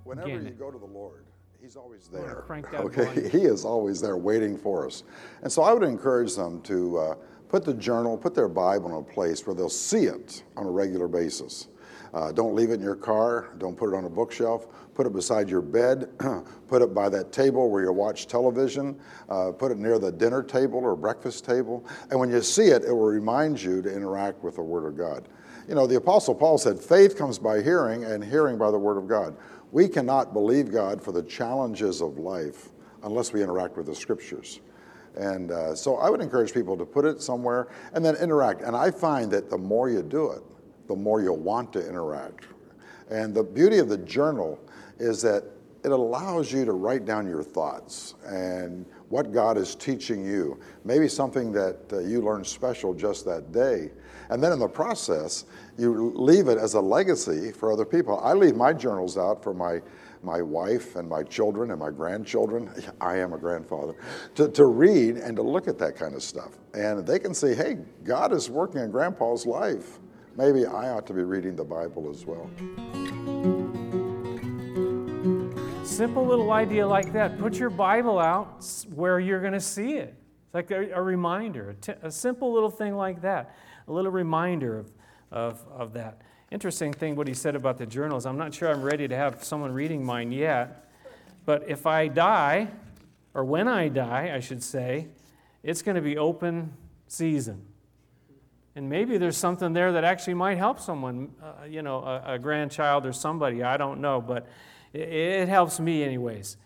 Whenever 0.09 0.27
Again. 0.27 0.45
you 0.45 0.51
go 0.53 0.71
to 0.71 0.79
the 0.79 0.87
Lord, 0.87 1.25
He's 1.61 1.75
always 1.75 2.07
there. 2.07 2.43
Okay, 2.49 3.03
volume. 3.03 3.29
He 3.31 3.41
is 3.43 3.63
always 3.63 4.01
there 4.01 4.17
waiting 4.17 4.57
for 4.57 4.87
us. 4.87 5.03
And 5.43 5.51
so 5.51 5.61
I 5.61 5.71
would 5.71 5.83
encourage 5.83 6.35
them 6.35 6.61
to 6.61 6.97
uh, 6.97 7.15
put 7.47 7.63
the 7.63 7.75
journal, 7.75 8.17
put 8.17 8.33
their 8.33 8.47
Bible 8.47 8.87
in 8.87 8.95
a 8.95 9.13
place 9.13 9.45
where 9.45 9.55
they'll 9.55 9.69
see 9.69 10.05
it 10.05 10.41
on 10.57 10.65
a 10.65 10.71
regular 10.71 11.07
basis. 11.07 11.67
Uh, 12.13 12.31
don't 12.31 12.55
leave 12.55 12.69
it 12.69 12.75
in 12.75 12.81
your 12.81 12.95
car. 12.95 13.49
Don't 13.57 13.77
put 13.77 13.93
it 13.93 13.95
on 13.95 14.05
a 14.05 14.09
bookshelf. 14.09 14.67
Put 14.93 15.05
it 15.05 15.13
beside 15.13 15.49
your 15.49 15.61
bed. 15.61 16.09
put 16.67 16.81
it 16.81 16.93
by 16.93 17.09
that 17.09 17.31
table 17.31 17.69
where 17.69 17.83
you 17.83 17.91
watch 17.91 18.27
television. 18.27 18.99
Uh, 19.29 19.51
put 19.51 19.71
it 19.71 19.77
near 19.77 19.99
the 19.99 20.11
dinner 20.11 20.43
table 20.43 20.79
or 20.79 20.95
breakfast 20.95 21.45
table. 21.45 21.85
And 22.09 22.19
when 22.19 22.29
you 22.29 22.41
see 22.41 22.67
it, 22.67 22.83
it 22.83 22.91
will 22.91 23.05
remind 23.05 23.61
you 23.61 23.81
to 23.81 23.93
interact 23.93 24.43
with 24.43 24.55
the 24.55 24.63
Word 24.63 24.87
of 24.87 24.97
God. 24.97 25.27
You 25.67 25.75
know, 25.75 25.85
the 25.85 25.97
Apostle 25.97 26.33
Paul 26.33 26.57
said, 26.57 26.79
faith 26.79 27.15
comes 27.15 27.37
by 27.37 27.61
hearing, 27.61 28.03
and 28.03 28.23
hearing 28.23 28.57
by 28.57 28.71
the 28.71 28.79
Word 28.79 28.97
of 28.97 29.07
God. 29.07 29.37
We 29.71 29.87
cannot 29.87 30.33
believe 30.33 30.71
God 30.71 31.01
for 31.01 31.11
the 31.11 31.21
challenges 31.23 32.01
of 32.01 32.17
life 32.17 32.69
unless 33.03 33.31
we 33.31 33.43
interact 33.43 33.77
with 33.77 33.85
the 33.85 33.95
Scriptures. 33.95 34.61
And 35.15 35.51
uh, 35.51 35.75
so 35.75 35.97
I 35.97 36.09
would 36.09 36.21
encourage 36.21 36.53
people 36.53 36.77
to 36.77 36.85
put 36.85 37.05
it 37.05 37.21
somewhere 37.21 37.67
and 37.93 38.03
then 38.03 38.15
interact. 38.15 38.61
And 38.61 38.75
I 38.75 38.89
find 38.91 39.31
that 39.31 39.49
the 39.49 39.57
more 39.57 39.89
you 39.89 40.01
do 40.01 40.31
it, 40.31 40.41
the 40.89 40.95
more 40.95 41.21
you'll 41.21 41.37
want 41.37 41.71
to 41.71 41.87
interact. 41.87 42.47
And 43.11 43.33
the 43.33 43.43
beauty 43.43 43.77
of 43.77 43.89
the 43.89 43.97
journal 43.99 44.59
is 44.97 45.21
that 45.21 45.43
it 45.83 45.91
allows 45.91 46.51
you 46.51 46.65
to 46.65 46.73
write 46.73 47.05
down 47.05 47.27
your 47.27 47.43
thoughts 47.43 48.15
and 48.25 48.85
what 49.09 49.31
God 49.31 49.57
is 49.57 49.75
teaching 49.75 50.25
you, 50.25 50.59
maybe 50.83 51.07
something 51.07 51.51
that 51.53 51.77
uh, 51.93 51.99
you 51.99 52.21
learned 52.21 52.45
special 52.45 52.93
just 52.93 53.23
that 53.25 53.51
day. 53.51 53.91
And 54.29 54.43
then 54.43 54.51
in 54.51 54.59
the 54.59 54.67
process, 54.67 55.45
you 55.77 56.11
leave 56.15 56.47
it 56.47 56.57
as 56.57 56.73
a 56.73 56.81
legacy 56.81 57.51
for 57.51 57.71
other 57.71 57.85
people. 57.85 58.19
I 58.19 58.33
leave 58.33 58.55
my 58.55 58.73
journals 58.73 59.15
out 59.17 59.43
for 59.43 59.53
my, 59.53 59.81
my 60.23 60.41
wife 60.41 60.95
and 60.95 61.07
my 61.07 61.21
children 61.21 61.69
and 61.69 61.79
my 61.79 61.91
grandchildren. 61.91 62.69
I 63.01 63.17
am 63.17 63.33
a 63.33 63.37
grandfather, 63.37 63.95
to, 64.35 64.49
to 64.49 64.65
read 64.65 65.17
and 65.17 65.35
to 65.35 65.43
look 65.43 65.67
at 65.67 65.77
that 65.77 65.95
kind 65.95 66.15
of 66.15 66.23
stuff. 66.23 66.57
And 66.73 67.05
they 67.05 67.19
can 67.19 67.35
see, 67.35 67.53
hey, 67.53 67.77
God 68.03 68.33
is 68.33 68.49
working 68.49 68.81
in 68.81 68.89
grandpa's 68.89 69.45
life. 69.45 69.99
Maybe 70.39 70.65
I 70.65 70.91
ought 70.91 71.05
to 71.07 71.13
be 71.13 71.23
reading 71.23 71.57
the 71.57 71.65
Bible 71.65 72.09
as 72.09 72.25
well. 72.25 72.49
simple 75.83 76.25
little 76.25 76.53
idea 76.53 76.87
like 76.87 77.11
that. 77.11 77.37
Put 77.37 77.55
your 77.55 77.69
Bible 77.69 78.17
out 78.17 78.63
where 78.95 79.19
you're 79.19 79.41
going 79.41 79.51
to 79.51 79.59
see 79.59 79.95
it. 79.95 80.15
It's 80.45 80.53
like 80.53 80.71
a, 80.71 80.91
a 80.93 81.01
reminder, 81.01 81.71
a, 81.71 81.73
t- 81.73 81.93
a 82.01 82.09
simple 82.09 82.53
little 82.53 82.69
thing 82.69 82.95
like 82.95 83.21
that, 83.23 83.53
a 83.85 83.91
little 83.91 84.13
reminder 84.13 84.79
of, 84.79 84.91
of, 85.29 85.65
of 85.75 85.91
that. 85.95 86.21
Interesting 86.51 86.93
thing 86.93 87.17
what 87.17 87.27
he 87.27 87.33
said 87.33 87.53
about 87.53 87.77
the 87.77 87.85
journals. 87.85 88.25
I'm 88.25 88.37
not 88.37 88.53
sure 88.53 88.69
I'm 88.69 88.81
ready 88.81 89.09
to 89.09 89.17
have 89.17 89.43
someone 89.43 89.73
reading 89.73 90.05
mine 90.05 90.31
yet, 90.31 90.89
but 91.45 91.67
if 91.67 91.85
I 91.85 92.07
die, 92.07 92.69
or 93.33 93.43
when 93.43 93.67
I 93.67 93.89
die, 93.89 94.31
I 94.33 94.39
should 94.39 94.63
say, 94.63 95.09
it's 95.63 95.81
going 95.81 95.95
to 95.95 96.01
be 96.01 96.17
open 96.17 96.71
season. 97.09 97.65
And 98.75 98.89
maybe 98.89 99.17
there's 99.17 99.37
something 99.37 99.73
there 99.73 99.91
that 99.93 100.03
actually 100.03 100.35
might 100.35 100.57
help 100.57 100.79
someone, 100.79 101.31
uh, 101.41 101.65
you 101.65 101.81
know, 101.81 101.99
a, 101.99 102.33
a 102.33 102.39
grandchild 102.39 103.05
or 103.05 103.13
somebody. 103.13 103.63
I 103.63 103.77
don't 103.77 103.99
know, 103.99 104.21
but 104.21 104.47
it, 104.93 105.09
it 105.09 105.49
helps 105.49 105.79
me, 105.79 106.03
anyways. 106.03 106.57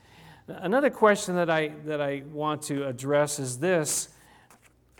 Another 0.47 0.89
question 0.89 1.35
that 1.35 1.49
I, 1.49 1.69
that 1.85 2.01
I 2.01 2.23
want 2.31 2.63
to 2.63 2.85
address 2.85 3.39
is 3.39 3.59
this 3.59 4.09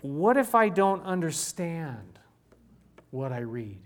What 0.00 0.36
if 0.36 0.54
I 0.54 0.70
don't 0.70 1.02
understand 1.04 2.18
what 3.10 3.32
I 3.32 3.40
read? 3.40 3.80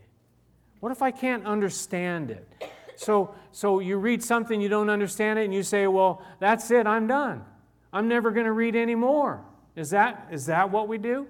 What 0.80 0.92
if 0.92 1.02
I 1.02 1.10
can't 1.10 1.44
understand 1.44 2.30
it? 2.30 2.46
So, 2.94 3.34
so 3.52 3.80
you 3.80 3.96
read 3.96 4.22
something, 4.22 4.60
you 4.60 4.68
don't 4.68 4.90
understand 4.90 5.38
it, 5.38 5.44
and 5.44 5.54
you 5.54 5.62
say, 5.62 5.86
Well, 5.86 6.22
that's 6.38 6.70
it, 6.70 6.86
I'm 6.86 7.06
done. 7.08 7.44
I'm 7.92 8.06
never 8.08 8.30
going 8.30 8.46
to 8.46 8.52
read 8.52 8.76
anymore. 8.76 9.44
Is 9.74 9.90
that, 9.90 10.28
is 10.30 10.46
that 10.46 10.70
what 10.70 10.88
we 10.88 10.98
do? 10.98 11.26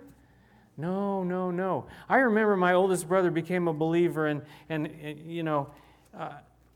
No, 0.79 1.24
no, 1.24 1.51
no. 1.51 1.87
I 2.09 2.18
remember 2.18 2.57
my 2.57 2.72
oldest 2.72 3.09
brother 3.09 3.33
became 3.33 3.66
a 3.66 3.72
believer, 3.72 4.29
and, 4.29 4.43
and, 4.68 4.87
and 5.03 5.18
you 5.31 5.43
know, 5.43 5.68
uh, 6.16 6.35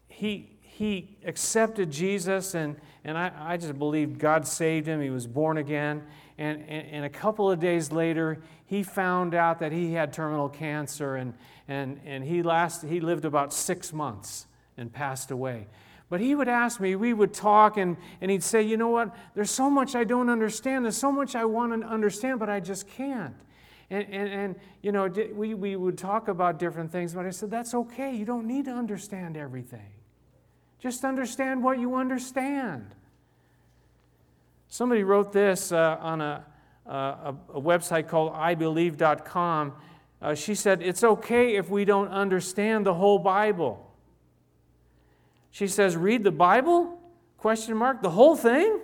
he, 0.08 0.50
he 0.60 1.16
accepted 1.24 1.92
Jesus, 1.92 2.56
and, 2.56 2.76
and 3.04 3.16
I, 3.16 3.30
I 3.38 3.56
just 3.56 3.78
believed 3.78 4.18
God 4.18 4.44
saved 4.44 4.88
him. 4.88 5.00
He 5.00 5.10
was 5.10 5.28
born 5.28 5.56
again. 5.56 6.02
And, 6.36 6.64
and, 6.68 6.88
and 6.88 7.04
a 7.04 7.08
couple 7.08 7.48
of 7.48 7.60
days 7.60 7.92
later, 7.92 8.42
he 8.66 8.82
found 8.82 9.34
out 9.34 9.60
that 9.60 9.70
he 9.70 9.92
had 9.92 10.12
terminal 10.12 10.48
cancer, 10.48 11.14
and, 11.14 11.32
and, 11.68 12.00
and 12.04 12.24
he, 12.24 12.42
last, 12.42 12.82
he 12.82 12.98
lived 12.98 13.24
about 13.24 13.52
six 13.52 13.92
months 13.92 14.46
and 14.76 14.92
passed 14.92 15.30
away. 15.30 15.68
But 16.10 16.20
he 16.20 16.34
would 16.34 16.48
ask 16.48 16.80
me, 16.80 16.96
we 16.96 17.12
would 17.12 17.32
talk, 17.32 17.76
and, 17.76 17.96
and 18.20 18.32
he'd 18.32 18.42
say, 18.42 18.62
You 18.62 18.76
know 18.76 18.88
what? 18.88 19.14
There's 19.34 19.50
so 19.50 19.70
much 19.70 19.94
I 19.94 20.02
don't 20.02 20.28
understand. 20.28 20.84
There's 20.84 20.96
so 20.96 21.12
much 21.12 21.36
I 21.36 21.44
want 21.44 21.80
to 21.80 21.86
understand, 21.86 22.40
but 22.40 22.50
I 22.50 22.58
just 22.58 22.88
can't. 22.88 23.36
And, 23.92 24.06
and, 24.10 24.28
and 24.28 24.56
you 24.80 24.90
know, 24.90 25.06
we, 25.34 25.52
we 25.52 25.76
would 25.76 25.98
talk 25.98 26.28
about 26.28 26.58
different 26.58 26.90
things, 26.90 27.12
but 27.12 27.26
I 27.26 27.30
said, 27.30 27.50
That's 27.50 27.74
okay. 27.74 28.16
You 28.16 28.24
don't 28.24 28.46
need 28.46 28.64
to 28.64 28.70
understand 28.70 29.36
everything. 29.36 29.92
Just 30.78 31.04
understand 31.04 31.62
what 31.62 31.78
you 31.78 31.94
understand. 31.94 32.94
Somebody 34.66 35.04
wrote 35.04 35.30
this 35.30 35.72
uh, 35.72 35.98
on 36.00 36.22
a, 36.22 36.42
a, 36.86 37.34
a 37.52 37.60
website 37.60 38.08
called 38.08 38.32
ibelieve.com. 38.32 39.74
Uh, 40.22 40.34
she 40.34 40.54
said, 40.54 40.80
It's 40.80 41.04
okay 41.04 41.56
if 41.56 41.68
we 41.68 41.84
don't 41.84 42.08
understand 42.08 42.86
the 42.86 42.94
whole 42.94 43.18
Bible. 43.18 43.92
She 45.50 45.66
says, 45.66 45.98
Read 45.98 46.24
the 46.24 46.32
Bible? 46.32 46.98
Question 47.36 47.76
mark. 47.76 48.00
The 48.00 48.10
whole 48.10 48.36
thing? 48.36 48.80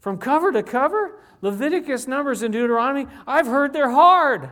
From 0.00 0.18
cover 0.18 0.52
to 0.52 0.62
cover? 0.62 1.19
Leviticus, 1.42 2.06
Numbers, 2.06 2.42
and 2.42 2.52
Deuteronomy? 2.52 3.06
I've 3.26 3.46
heard 3.46 3.72
they're 3.72 3.90
hard. 3.90 4.50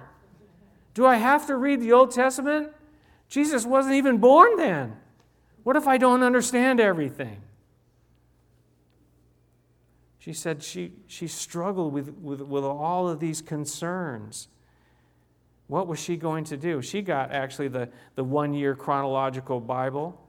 Do 0.94 1.06
I 1.06 1.16
have 1.16 1.46
to 1.46 1.56
read 1.56 1.80
the 1.80 1.92
Old 1.92 2.10
Testament? 2.10 2.70
Jesus 3.28 3.66
wasn't 3.66 3.94
even 3.94 4.18
born 4.18 4.56
then. 4.56 4.96
What 5.62 5.76
if 5.76 5.86
I 5.86 5.98
don't 5.98 6.22
understand 6.22 6.80
everything? 6.80 7.42
She 10.18 10.32
said 10.32 10.62
she, 10.62 10.92
she 11.06 11.26
struggled 11.26 11.92
with, 11.92 12.08
with, 12.20 12.40
with 12.40 12.64
all 12.64 13.08
of 13.08 13.20
these 13.20 13.40
concerns. 13.40 14.48
What 15.68 15.86
was 15.86 15.98
she 15.98 16.16
going 16.16 16.44
to 16.44 16.56
do? 16.56 16.80
She 16.82 17.02
got 17.02 17.30
actually 17.30 17.68
the, 17.68 17.90
the 18.14 18.24
one 18.24 18.54
year 18.54 18.74
chronological 18.74 19.60
Bible, 19.60 20.20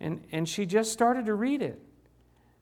and, 0.00 0.24
and 0.32 0.48
she 0.48 0.64
just 0.64 0.92
started 0.92 1.26
to 1.26 1.34
read 1.34 1.62
it. 1.62 1.80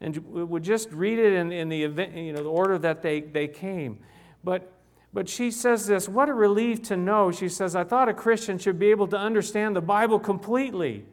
And 0.00 0.16
would 0.26 0.62
just 0.62 0.90
read 0.92 1.18
it 1.18 1.32
in, 1.32 1.52
in 1.52 1.68
the, 1.68 1.82
event, 1.84 2.14
you 2.14 2.32
know, 2.32 2.42
the 2.42 2.50
order 2.50 2.78
that 2.78 3.02
they, 3.02 3.20
they 3.20 3.48
came. 3.48 3.98
But, 4.44 4.70
but 5.12 5.28
she 5.28 5.50
says 5.50 5.86
this 5.86 6.08
what 6.08 6.28
a 6.28 6.34
relief 6.34 6.82
to 6.84 6.96
know. 6.96 7.32
She 7.32 7.48
says, 7.48 7.74
I 7.74 7.84
thought 7.84 8.08
a 8.08 8.14
Christian 8.14 8.58
should 8.58 8.78
be 8.78 8.90
able 8.90 9.08
to 9.08 9.16
understand 9.16 9.74
the 9.74 9.80
Bible 9.80 10.18
completely. 10.18 11.04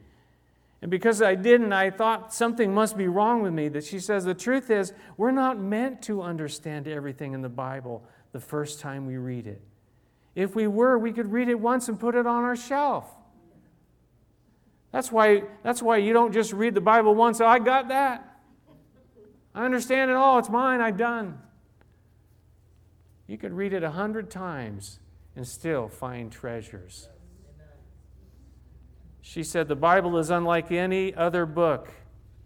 And 0.81 0.91
because 0.91 1.21
I 1.21 1.35
didn't, 1.35 1.71
I 1.71 1.91
thought 1.91 2.33
something 2.33 2.73
must 2.73 2.97
be 2.97 3.07
wrong 3.07 3.41
with 3.41 3.53
me. 3.53 3.69
That 3.69 3.85
she 3.85 3.99
says 3.99 4.25
the 4.25 4.33
truth 4.33 4.69
is, 4.69 4.91
we're 5.15 5.31
not 5.31 5.57
meant 5.57 6.01
to 6.03 6.21
understand 6.21 6.89
everything 6.89 7.31
in 7.31 7.41
the 7.41 7.47
Bible 7.47 8.03
the 8.33 8.41
first 8.41 8.81
time 8.81 9.07
we 9.07 9.15
read 9.15 9.47
it. 9.47 9.61
If 10.35 10.55
we 10.55 10.67
were, 10.67 10.97
we 10.97 11.13
could 11.13 11.31
read 11.31 11.47
it 11.47 11.57
once 11.57 11.87
and 11.87 11.97
put 11.97 12.15
it 12.15 12.27
on 12.27 12.43
our 12.43 12.57
shelf. 12.57 13.05
That's 14.91 15.09
why, 15.11 15.43
that's 15.63 15.81
why 15.81 15.97
you 15.97 16.11
don't 16.11 16.33
just 16.33 16.51
read 16.51 16.75
the 16.75 16.81
Bible 16.81 17.15
once, 17.15 17.39
oh, 17.39 17.47
I 17.47 17.59
got 17.59 17.87
that. 17.87 18.32
I 19.55 19.65
understand 19.65 20.09
it 20.09 20.17
all, 20.17 20.39
it's 20.39 20.49
mine, 20.49 20.81
I've 20.81 20.97
done. 20.97 21.39
You 23.27 23.37
could 23.37 23.53
read 23.53 23.73
it 23.73 23.83
a 23.83 23.91
hundred 23.91 24.29
times 24.29 24.99
and 25.35 25.47
still 25.47 25.87
find 25.87 26.31
treasures. 26.31 27.09
She 29.21 29.43
said 29.43 29.67
the 29.67 29.75
Bible 29.75 30.17
is 30.17 30.29
unlike 30.29 30.71
any 30.71 31.13
other 31.15 31.45
book. 31.45 31.89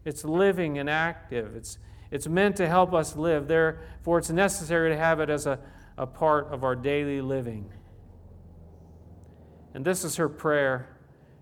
It's 0.06 0.24
living 0.24 0.78
and 0.78 0.90
active. 0.90 1.56
It's, 1.56 1.80
It's 2.12 2.28
meant 2.28 2.56
to 2.58 2.68
help 2.68 2.94
us 2.94 3.16
live. 3.16 3.48
Therefore, 3.48 4.20
it's 4.20 4.30
necessary 4.30 4.92
to 4.92 4.98
have 4.98 5.20
it 5.20 5.30
as 5.30 5.46
a, 5.46 5.60
a 5.98 6.06
part 6.06 6.48
of 6.54 6.64
our 6.64 6.76
daily 6.76 7.20
living. 7.20 7.72
And 9.74 9.84
this 9.84 10.04
is 10.04 10.16
her 10.16 10.30
prayer. 10.30 10.97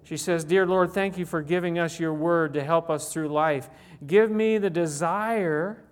She 0.06 0.18
says, 0.18 0.44
Dear 0.44 0.68
Lord, 0.68 0.92
thank 0.92 1.18
you 1.18 1.26
for 1.26 1.42
giving 1.42 1.80
us 1.80 2.00
your 2.00 2.14
word 2.14 2.54
to 2.54 2.64
help 2.64 2.92
us 2.92 3.12
through 3.12 3.30
life. 3.30 3.70
Give 4.06 4.30
me 4.30 4.60
the 4.60 4.70
desire, 4.70 5.84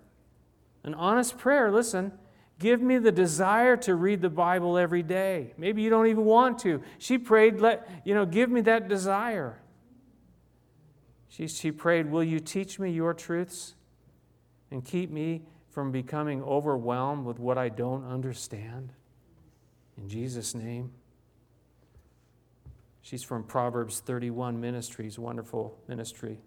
an 0.84 0.94
honest 0.94 1.40
prayer, 1.40 1.72
listen, 1.72 2.12
give 2.60 2.80
me 2.80 3.00
the 3.00 3.12
desire 3.12 3.76
to 3.78 3.96
read 3.96 4.22
the 4.22 4.30
Bible 4.30 4.78
every 4.78 5.02
day. 5.02 5.56
Maybe 5.58 5.82
you 5.82 5.90
don't 5.90 6.06
even 6.06 6.26
want 6.26 6.60
to. 6.60 6.84
She 7.00 7.18
prayed, 7.18 7.60
let, 7.60 7.90
you 8.06 8.14
know, 8.14 8.28
give 8.28 8.52
me 8.52 8.62
that 8.62 8.88
desire. 8.88 9.60
She, 11.28 11.48
she 11.48 11.72
prayed, 11.72 12.12
Will 12.12 12.24
you 12.24 12.40
teach 12.40 12.78
me 12.78 12.92
your 12.92 13.16
truths 13.16 13.74
and 14.70 14.86
keep 14.86 15.10
me 15.10 15.42
from 15.72 15.92
becoming 15.92 16.44
overwhelmed 16.44 17.26
with 17.26 17.40
what 17.40 17.58
I 17.58 17.70
don't 17.70 18.06
understand? 18.06 18.94
In 19.98 20.08
Jesus' 20.08 20.54
name. 20.54 20.92
She's 23.04 23.22
from 23.22 23.44
Proverbs 23.44 24.00
31 24.00 24.62
Ministries, 24.62 25.20
wonderful 25.20 25.78
ministry. 25.90 26.40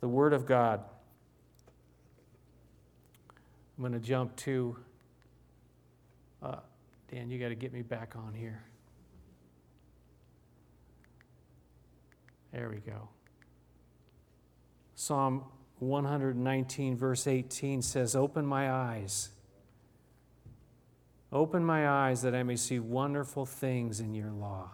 The 0.00 0.08
Word 0.08 0.34
of 0.34 0.44
God. 0.44 0.82
I'm 3.76 3.82
going 3.82 3.92
to 3.94 3.98
jump 3.98 4.36
to, 4.36 4.76
uh, 6.42 6.56
Dan, 7.10 7.30
you 7.30 7.38
got 7.38 7.48
to 7.48 7.54
get 7.54 7.72
me 7.72 7.80
back 7.80 8.14
on 8.14 8.34
here. 8.34 8.62
There 12.52 12.68
we 12.68 12.76
go. 12.76 13.08
Psalm 14.94 15.44
119, 15.78 16.96
verse 16.96 17.26
18 17.26 17.80
says, 17.80 18.14
Open 18.14 18.44
my 18.44 18.70
eyes. 18.70 19.30
Open 21.32 21.64
my 21.64 21.88
eyes 21.88 22.22
that 22.22 22.34
I 22.34 22.42
may 22.42 22.56
see 22.56 22.78
wonderful 22.78 23.46
things 23.46 24.00
in 24.00 24.14
your 24.14 24.30
law. 24.30 24.70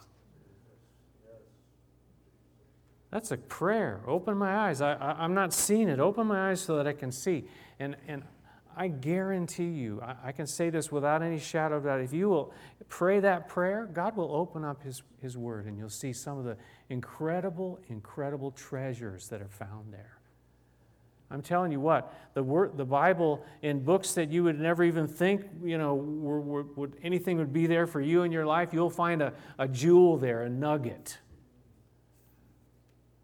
That's 3.10 3.30
a 3.30 3.36
prayer. 3.36 4.00
Open 4.06 4.36
my 4.36 4.56
eyes. 4.56 4.80
I, 4.80 5.16
am 5.22 5.34
not 5.34 5.52
seeing 5.52 5.88
it. 5.88 6.00
Open 6.00 6.26
my 6.26 6.50
eyes 6.50 6.60
so 6.60 6.76
that 6.76 6.86
I 6.86 6.94
can 6.94 7.12
see. 7.12 7.44
And, 7.78 7.94
and 8.08 8.22
I 8.74 8.88
guarantee 8.88 9.68
you, 9.68 10.00
I, 10.02 10.28
I 10.28 10.32
can 10.32 10.46
say 10.46 10.70
this 10.70 10.90
without 10.90 11.22
any 11.22 11.38
shadow 11.38 11.76
of 11.76 11.84
doubt. 11.84 12.00
If 12.00 12.14
you 12.14 12.30
will 12.30 12.54
pray 12.88 13.20
that 13.20 13.48
prayer, 13.48 13.86
God 13.92 14.16
will 14.16 14.34
open 14.34 14.64
up 14.64 14.82
His, 14.82 15.02
His 15.20 15.36
Word 15.36 15.66
and 15.66 15.76
you'll 15.76 15.90
see 15.90 16.14
some 16.14 16.38
of 16.38 16.44
the 16.44 16.56
incredible, 16.88 17.78
incredible 17.88 18.50
treasures 18.50 19.28
that 19.28 19.42
are 19.42 19.48
found 19.48 19.92
there. 19.92 20.21
I'm 21.32 21.40
telling 21.40 21.72
you 21.72 21.80
what, 21.80 22.12
the, 22.34 22.42
word, 22.42 22.76
the 22.76 22.84
Bible 22.84 23.42
in 23.62 23.80
books 23.80 24.12
that 24.14 24.30
you 24.30 24.44
would 24.44 24.60
never 24.60 24.84
even 24.84 25.06
think, 25.08 25.46
you 25.64 25.78
know, 25.78 25.94
were, 25.94 26.40
were, 26.40 26.62
would, 26.76 26.96
anything 27.02 27.38
would 27.38 27.54
be 27.54 27.66
there 27.66 27.86
for 27.86 28.02
you 28.02 28.22
in 28.22 28.30
your 28.30 28.44
life, 28.44 28.74
you'll 28.74 28.90
find 28.90 29.22
a, 29.22 29.32
a 29.58 29.66
jewel 29.66 30.18
there, 30.18 30.42
a 30.42 30.50
nugget 30.50 31.18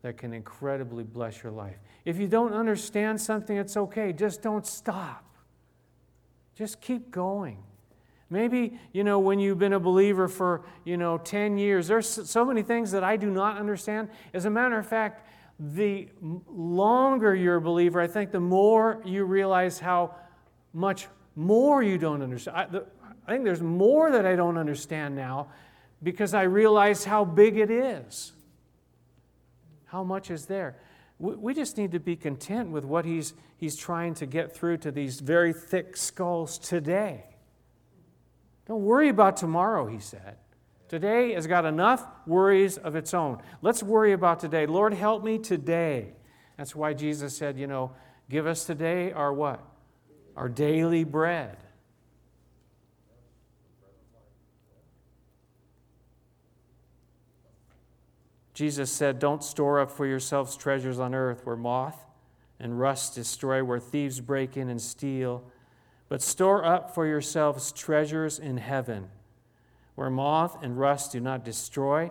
that 0.01 0.17
can 0.17 0.33
incredibly 0.33 1.05
bless 1.05 1.43
your 1.43 1.53
life. 1.53 1.77
If 2.07 2.19
you 2.19 2.29
don't 2.29 2.55
understand 2.55 3.21
something, 3.21 3.57
it's 3.57 3.77
okay. 3.77 4.15
Just 4.15 4.41
don't 4.41 4.67
stop. 4.67 5.25
Just 6.55 6.81
keep 6.81 7.11
going. 7.11 7.63
Maybe, 8.31 8.79
you 8.93 9.05
know, 9.05 9.19
when 9.19 9.39
you've 9.39 9.59
been 9.59 9.75
a 9.75 9.81
believer 9.81 10.29
for, 10.29 10.63
you 10.85 10.97
know, 10.97 11.19
10 11.19 11.59
years, 11.59 11.89
there's 11.89 12.09
so 12.09 12.45
many 12.45 12.63
things 12.63 12.91
that 12.93 13.05
I 13.05 13.17
do 13.17 13.31
not 13.31 13.59
understand. 13.59 14.09
As 14.33 14.47
a 14.47 14.51
matter 14.51 14.79
of 14.79 14.87
fact, 14.87 15.28
the 15.59 16.09
longer 16.21 17.35
you're 17.35 17.57
a 17.57 17.61
believer, 17.61 18.01
I 18.01 18.07
think 18.07 18.31
the 18.31 18.41
more 18.41 19.03
you 19.05 19.25
realize 19.25 19.79
how 19.79 20.15
much 20.73 21.09
more 21.35 21.83
you 21.83 21.99
don't 21.99 22.23
understand. 22.23 22.57
I, 22.57 22.67
the, 22.67 22.87
I 23.27 23.33
think 23.33 23.45
there's 23.45 23.63
more 23.63 24.11
that 24.11 24.25
I 24.25 24.37
don't 24.37 24.57
understand 24.57 25.17
now 25.17 25.49
because 26.03 26.35
I 26.35 26.43
realize 26.43 27.05
how 27.05 27.25
big 27.25 27.57
it 27.57 27.71
is. 27.71 28.33
How 29.87 30.05
much 30.05 30.31
is 30.31 30.47
there? 30.47 30.77
We, 31.19 31.35
we 31.35 31.55
just 31.55 31.77
need 31.77 31.93
to 31.93 32.01
be 32.01 32.15
content 32.15 32.71
with 32.71 32.85
what 32.85 33.05
he's, 33.05 33.35
he's 33.57 33.77
trying 33.77 34.15
to 34.15 34.27
get 34.27 34.55
through 34.55 34.79
to 34.79 34.93
these 34.93 35.21
very 35.21 35.53
thick 35.53 35.97
skulls 35.97 36.59
today. 36.59 37.25
Don't 38.67 38.85
worry 38.85 39.09
about 39.09 39.37
tomorrow, 39.37 39.87
he 39.87 39.99
said. 39.99 40.37
Today 40.89 41.35
has 41.35 41.47
got 41.47 41.65
enough 41.65 42.07
worries 42.27 42.79
of 42.79 42.97
its 42.97 43.13
own. 43.13 43.43
Let's 43.61 43.83
worry 43.83 44.13
about 44.13 44.41
today. 44.41 44.67
Lord, 44.67 44.95
help 44.95 45.23
me 45.23 45.39
today. 45.39 46.13
That's 46.57 46.75
why 46.75 46.95
Jesus 46.95 47.37
said, 47.37 47.59
you 47.59 47.67
know, 47.67 47.93
give 48.31 48.47
us 48.47 48.65
today 48.65 49.13
our 49.13 49.33
what? 49.33 49.63
Our 50.37 50.49
daily 50.49 51.05
bread. 51.05 51.57
Jesus 58.55 58.91
said, 58.91 59.19
Don't 59.19 59.45
store 59.45 59.79
up 59.81 59.91
for 59.91 60.07
yourselves 60.07 60.57
treasures 60.57 60.99
on 60.99 61.15
earth 61.15 61.45
where 61.45 61.55
moth 61.55 62.05
and 62.59 62.81
rust 62.81 63.15
destroy, 63.15 63.63
where 63.63 63.79
thieves 63.79 64.21
break 64.21 64.57
in 64.57 64.69
and 64.69 64.81
steal 64.81 65.45
but 66.09 66.23
store 66.23 66.65
up 66.65 66.95
for 66.95 67.07
yourselves 67.07 67.71
treasures 67.73 68.39
in 68.39 68.57
heaven, 68.57 69.09
where 69.99 70.11
moth 70.11 70.63
and 70.63 70.79
rust 70.79 71.11
do 71.11 71.19
not 71.19 71.45
destroy, 71.45 72.09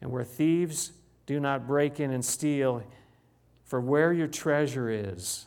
and 0.00 0.12
where 0.12 0.22
thieves 0.22 0.92
do 1.26 1.40
not 1.40 1.66
break 1.66 1.98
in 1.98 2.12
and 2.12 2.24
steal. 2.24 2.80
For 3.64 3.80
where 3.80 4.12
your 4.12 4.28
treasure 4.28 4.88
is, 4.88 5.46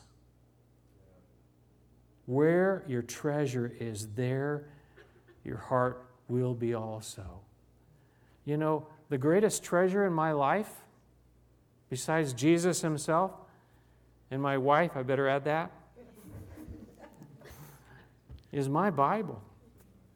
where 2.25 2.83
your 2.85 3.01
treasure 3.01 3.71
is, 3.79 4.09
there 4.15 4.65
your 5.45 5.55
heart 5.55 6.05
will 6.27 6.53
be 6.53 6.73
also. 6.73 7.23
You 8.43 8.57
know, 8.57 8.85
the 9.07 9.17
greatest 9.17 9.63
treasure 9.63 10.05
in 10.05 10.11
my 10.11 10.33
life, 10.33 10.83
besides 11.89 12.33
Jesus 12.33 12.81
himself 12.81 13.31
and 14.29 14.41
my 14.41 14.57
wife, 14.57 14.97
I 14.97 15.03
better 15.03 15.29
add 15.29 15.45
that, 15.45 15.71
is 18.51 18.67
my 18.67 18.89
Bible, 18.89 19.41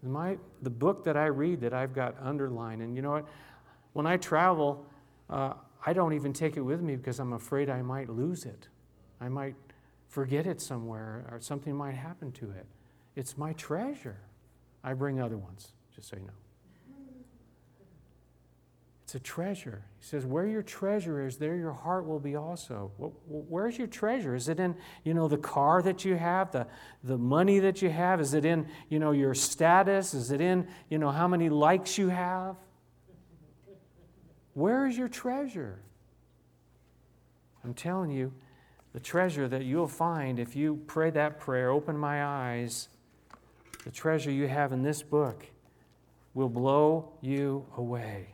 my, 0.04 0.38
the 0.62 0.70
book 0.70 1.04
that 1.06 1.18
I 1.18 1.28
read 1.28 1.62
that 1.62 1.74
I've 1.74 1.94
got 1.94 2.16
underlined. 2.22 2.82
And 2.82 2.96
you 2.96 3.02
know 3.02 3.12
what? 3.12 3.26
When 3.94 4.06
I 4.06 4.18
travel, 4.18 4.86
uh, 5.30 5.54
I 5.86 5.94
don't 5.94 6.14
even 6.14 6.34
take 6.34 6.58
it 6.58 6.62
with 6.62 6.82
me 6.82 6.96
because 6.96 7.20
I'm 7.20 7.34
afraid 7.34 7.70
I 7.70 7.82
might 7.82 8.10
lose 8.10 8.46
it. 8.46 8.68
I 9.22 9.30
might 9.30 9.56
forget 10.08 10.46
it 10.46 10.62
somewhere 10.62 11.26
or 11.32 11.40
something 11.42 11.76
might 11.76 11.96
happen 11.96 12.32
to 12.34 12.52
it. 12.52 12.66
It's 13.16 13.38
my 13.38 13.54
treasure. 13.54 14.20
I 14.84 14.94
bring 14.94 15.22
other 15.22 15.38
ones, 15.38 15.74
just 15.96 16.10
so 16.10 16.18
you 16.18 16.24
know. 16.24 16.43
It's 19.14 19.22
a 19.22 19.32
treasure. 19.32 19.84
He 20.00 20.08
says, 20.08 20.26
where 20.26 20.48
your 20.48 20.64
treasure 20.64 21.24
is, 21.28 21.38
there 21.38 21.56
your 21.56 21.72
heart 21.72 22.08
will 22.08 22.20
be 22.20 22.36
also. 22.36 22.92
Where's 23.28 23.78
your 23.78 23.86
treasure? 23.86 24.34
Is 24.34 24.50
it 24.50 24.60
in, 24.60 24.76
you 25.04 25.14
know, 25.14 25.28
the 25.28 25.38
car 25.38 25.84
that 25.84 26.04
you 26.04 26.16
have, 26.16 26.52
the, 26.52 26.66
the 27.04 27.20
money 27.20 27.60
that 27.60 27.84
you 27.84 27.92
have? 27.92 28.20
Is 28.20 28.34
it 28.34 28.44
in, 28.44 28.66
you 28.90 28.98
know, 28.98 29.12
your 29.12 29.36
status? 29.36 30.16
Is 30.16 30.32
it 30.32 30.42
in, 30.42 30.68
you 30.90 30.98
know, 30.98 31.12
how 31.12 31.28
many 31.28 31.50
likes 31.50 31.96
you 31.96 32.10
have? 32.10 32.56
Where 34.56 34.88
is 34.88 34.98
your 34.98 35.10
treasure? 35.10 35.78
I'm 37.64 37.76
telling 37.76 38.10
you, 38.10 38.34
the 38.94 39.00
treasure 39.00 39.48
that 39.48 39.64
you'll 39.64 39.88
find 39.88 40.40
if 40.40 40.56
you 40.56 40.82
pray 40.88 41.12
that 41.12 41.40
prayer, 41.40 41.70
open 41.70 42.00
my 42.00 42.26
eyes, 42.26 42.90
the 43.84 43.92
treasure 43.92 44.32
you 44.32 44.48
have 44.48 44.72
in 44.72 44.82
this 44.82 45.04
book 45.04 45.46
will 46.34 46.50
blow 46.50 47.12
you 47.22 47.68
away. 47.78 48.30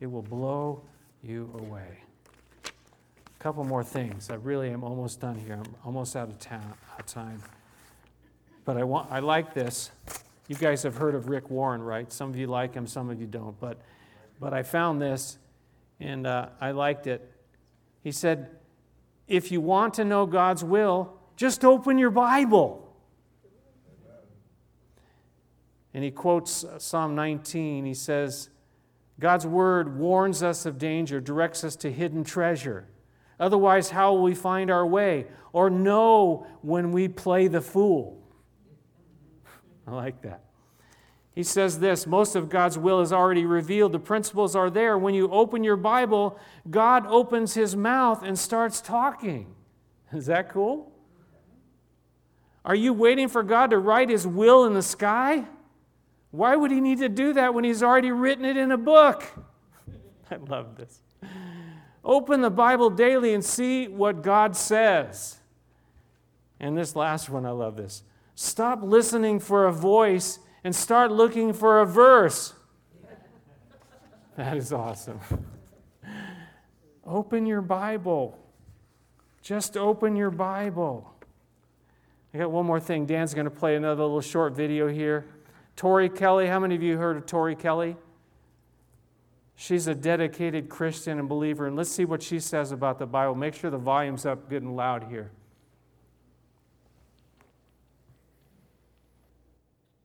It 0.00 0.06
will 0.06 0.22
blow 0.22 0.82
you 1.22 1.50
away. 1.58 1.98
A 2.64 3.42
couple 3.42 3.64
more 3.64 3.84
things. 3.84 4.30
I 4.30 4.34
really 4.34 4.70
am 4.70 4.84
almost 4.84 5.20
done 5.20 5.36
here. 5.36 5.54
I'm 5.54 5.74
almost 5.84 6.16
out 6.16 6.28
of, 6.28 6.38
ta- 6.38 6.60
time. 7.06 7.42
But 8.64 8.76
I, 8.76 8.84
want, 8.84 9.10
I 9.10 9.20
like 9.20 9.54
this. 9.54 9.90
You 10.48 10.56
guys 10.56 10.82
have 10.82 10.96
heard 10.96 11.14
of 11.14 11.28
Rick 11.28 11.50
Warren, 11.50 11.82
right? 11.82 12.12
Some 12.12 12.30
of 12.30 12.36
you 12.36 12.46
like 12.46 12.74
him, 12.74 12.86
some 12.86 13.10
of 13.10 13.20
you 13.20 13.26
don't. 13.26 13.58
But, 13.60 13.78
but 14.40 14.52
I 14.52 14.62
found 14.62 15.00
this 15.00 15.38
and 16.00 16.26
uh, 16.26 16.48
I 16.60 16.72
liked 16.72 17.06
it. 17.06 17.30
He 18.02 18.12
said, 18.12 18.50
If 19.28 19.50
you 19.50 19.60
want 19.60 19.94
to 19.94 20.04
know 20.04 20.26
God's 20.26 20.62
will, 20.62 21.14
just 21.36 21.64
open 21.64 21.98
your 21.98 22.10
Bible. 22.10 22.80
And 25.94 26.02
he 26.02 26.10
quotes 26.10 26.64
Psalm 26.78 27.14
19. 27.14 27.86
He 27.86 27.94
says, 27.94 28.50
God's 29.20 29.46
word 29.46 29.96
warns 29.96 30.42
us 30.42 30.66
of 30.66 30.78
danger, 30.78 31.20
directs 31.20 31.64
us 31.64 31.76
to 31.76 31.92
hidden 31.92 32.24
treasure. 32.24 32.88
Otherwise, 33.38 33.90
how 33.90 34.12
will 34.12 34.22
we 34.22 34.34
find 34.34 34.70
our 34.70 34.86
way 34.86 35.26
or 35.52 35.70
know 35.70 36.46
when 36.62 36.92
we 36.92 37.08
play 37.08 37.48
the 37.48 37.60
fool? 37.60 38.22
I 39.86 39.92
like 39.92 40.22
that. 40.22 40.44
He 41.34 41.42
says 41.42 41.80
this 41.80 42.06
most 42.06 42.36
of 42.36 42.48
God's 42.48 42.78
will 42.78 43.00
is 43.00 43.12
already 43.12 43.44
revealed. 43.44 43.92
The 43.92 43.98
principles 43.98 44.54
are 44.54 44.70
there. 44.70 44.96
When 44.96 45.14
you 45.14 45.28
open 45.30 45.64
your 45.64 45.76
Bible, 45.76 46.38
God 46.70 47.06
opens 47.06 47.54
his 47.54 47.74
mouth 47.74 48.22
and 48.22 48.38
starts 48.38 48.80
talking. 48.80 49.54
Is 50.12 50.26
that 50.26 50.50
cool? 50.50 50.92
Are 52.64 52.74
you 52.74 52.92
waiting 52.92 53.28
for 53.28 53.42
God 53.42 53.70
to 53.70 53.78
write 53.78 54.08
His 54.08 54.26
will 54.26 54.64
in 54.64 54.72
the 54.72 54.82
sky? 54.82 55.44
Why 56.34 56.56
would 56.56 56.72
He 56.72 56.80
need 56.80 56.98
to 56.98 57.08
do 57.08 57.32
that 57.34 57.54
when 57.54 57.62
He's 57.62 57.80
already 57.80 58.10
written 58.10 58.44
it 58.44 58.56
in 58.56 58.72
a 58.72 58.76
book? 58.76 59.22
I 60.32 60.34
love 60.34 60.76
this. 60.76 61.00
Open 62.04 62.40
the 62.40 62.50
Bible 62.50 62.90
daily 62.90 63.34
and 63.34 63.44
see 63.44 63.86
what 63.86 64.20
God 64.20 64.56
says. 64.56 65.38
And 66.58 66.76
this 66.76 66.96
last 66.96 67.30
one, 67.30 67.46
I 67.46 67.50
love 67.50 67.76
this. 67.76 68.02
Stop 68.34 68.82
listening 68.82 69.38
for 69.38 69.66
a 69.66 69.72
voice 69.72 70.40
and 70.64 70.74
start 70.74 71.12
looking 71.12 71.52
for 71.52 71.80
a 71.80 71.86
verse. 71.86 72.52
That 74.36 74.56
is 74.56 74.72
awesome. 74.72 75.20
Open 77.06 77.46
your 77.46 77.62
Bible. 77.62 78.36
Just 79.40 79.76
open 79.76 80.16
your 80.16 80.32
Bible. 80.32 81.14
I 82.32 82.38
got 82.38 82.50
one 82.50 82.66
more 82.66 82.80
thing. 82.80 83.06
Dan's 83.06 83.34
going 83.34 83.44
to 83.44 83.52
play 83.52 83.76
another 83.76 84.02
little 84.02 84.20
short 84.20 84.52
video 84.54 84.88
here. 84.88 85.26
Tori 85.76 86.08
Kelly, 86.08 86.46
how 86.46 86.60
many 86.60 86.74
of 86.74 86.82
you 86.82 86.96
heard 86.96 87.16
of 87.16 87.26
Tori 87.26 87.56
Kelly? 87.56 87.96
She's 89.56 89.86
a 89.86 89.94
dedicated 89.94 90.68
Christian 90.68 91.18
and 91.18 91.28
believer, 91.28 91.66
and 91.66 91.76
let's 91.76 91.90
see 91.90 92.04
what 92.04 92.22
she 92.22 92.40
says 92.40 92.72
about 92.72 92.98
the 92.98 93.06
Bible. 93.06 93.34
Make 93.34 93.54
sure 93.54 93.70
the 93.70 93.78
volume's 93.78 94.26
up 94.26 94.48
good 94.48 94.62
and 94.62 94.76
loud 94.76 95.04
here. 95.04 95.30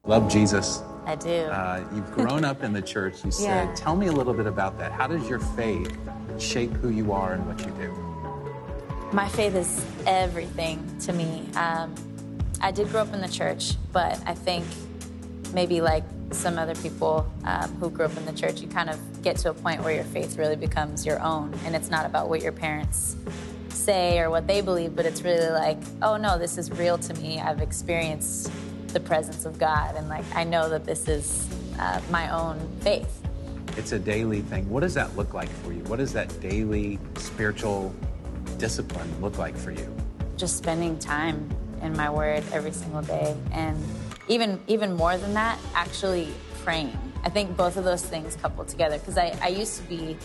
Love 0.06 0.32
Jesus. 0.32 0.82
I 1.06 1.16
do. 1.16 1.30
Uh, 1.30 1.84
you've 1.94 2.12
grown 2.12 2.46
up 2.46 2.64
in 2.64 2.74
the 2.74 2.82
church. 2.82 3.24
You 3.24 3.32
said, 3.32 3.68
Yeah. 3.70 3.76
tell 3.76 3.96
me 3.96 4.08
a 4.08 4.12
little 4.12 4.34
bit 4.34 4.48
about 4.48 4.78
that. 4.80 4.92
How 4.92 5.08
does 5.08 5.28
your 5.30 5.40
faith 5.40 5.96
shape 6.40 6.72
who 6.74 6.90
you 6.90 7.12
are 7.12 7.34
and 7.34 7.46
what 7.46 7.60
you 7.60 7.72
do? 7.74 7.92
My 9.12 9.28
faith 9.28 9.56
is 9.56 9.84
everything 10.06 10.84
to 11.02 11.14
me. 11.14 11.48
Um, 11.56 11.94
I 12.62 12.72
did 12.72 12.90
grow 12.90 13.02
up 13.02 13.14
in 13.14 13.22
the 13.22 13.28
church, 13.28 13.74
but 13.92 14.22
I 14.26 14.34
think 14.36 14.66
maybe 15.54 15.82
like 15.82 16.04
some 16.32 16.58
other 16.58 16.76
people 16.76 17.32
um, 17.46 17.72
who 17.76 17.90
grew 17.90 18.06
up 18.06 18.16
in 18.18 18.26
the 18.26 18.34
church, 18.34 18.62
you 18.62 18.68
kind 18.68 18.90
of 18.90 19.22
get 19.22 19.38
to 19.38 19.50
a 19.50 19.54
point 19.54 19.84
where 19.84 19.94
your 19.94 20.04
faith 20.06 20.38
really 20.38 20.56
becomes 20.56 21.06
your 21.06 21.20
own, 21.22 21.54
and 21.66 21.76
it's 21.76 21.90
not 21.90 22.06
about 22.06 22.30
what 22.30 22.42
your 22.42 22.52
parents 22.52 23.16
say 23.70 24.20
or 24.20 24.30
what 24.30 24.48
they 24.48 24.62
believe, 24.62 24.96
but 24.96 25.06
it's 25.06 25.22
really 25.22 25.50
like, 25.50 25.78
oh 26.02 26.18
no, 26.18 26.38
this 26.38 26.58
is 26.58 26.72
real 26.72 26.98
to 26.98 27.14
me. 27.16 27.40
I've 27.40 27.62
experienced 27.62 28.52
the 28.88 29.00
presence 29.00 29.46
of 29.46 29.58
God, 29.58 29.96
and 29.96 30.08
like 30.10 30.26
I 30.36 30.44
know 30.44 30.70
that 30.70 30.86
this 30.86 31.08
is 31.08 31.48
uh, 31.80 32.02
my 32.12 32.30
own 32.30 32.60
faith. 32.82 33.22
It's 33.78 33.92
a 33.92 34.00
daily 34.00 34.42
thing. 34.42 34.70
What 34.70 34.82
does 34.82 34.94
that 34.96 35.16
look 35.16 35.34
like 35.34 35.50
for 35.50 35.72
you? 35.72 35.84
What 35.84 35.98
does 35.98 36.14
that 36.14 36.42
daily 36.42 37.00
spiritual 37.16 37.96
discipline 38.58 39.10
look 39.22 39.38
like 39.38 39.56
for 39.56 39.72
you? 39.72 39.96
just 40.40 40.58
spending 40.58 40.98
time 40.98 41.50
in 41.82 41.96
my 41.98 42.10
word 42.10 42.42
every 42.54 42.72
single 42.72 43.02
day 43.02 43.36
and 43.52 43.78
even 44.30 44.62
even 44.68 44.94
more 44.94 45.18
than 45.18 45.34
that 45.34 45.60
actually 45.74 46.30
praying 46.64 46.98
i 47.24 47.30
think 47.30 47.58
both 47.58 47.76
of 47.76 47.84
those 47.84 48.06
things 48.06 48.36
coupled 48.38 48.68
together 48.68 48.98
because 49.00 49.18
I, 49.18 49.38
I 49.42 49.50
used 49.50 49.78
to 49.78 49.84
be 49.84 50.18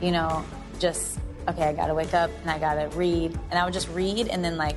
you 0.00 0.10
know 0.10 0.44
just 0.80 1.18
okay 1.46 1.64
i 1.64 1.72
gotta 1.72 1.94
wake 1.94 2.14
up 2.14 2.30
and 2.40 2.50
i 2.50 2.58
gotta 2.58 2.88
read 2.96 3.38
and 3.50 3.58
i 3.58 3.64
would 3.64 3.74
just 3.74 3.88
read 3.90 4.28
and 4.28 4.44
then 4.44 4.56
like 4.56 4.76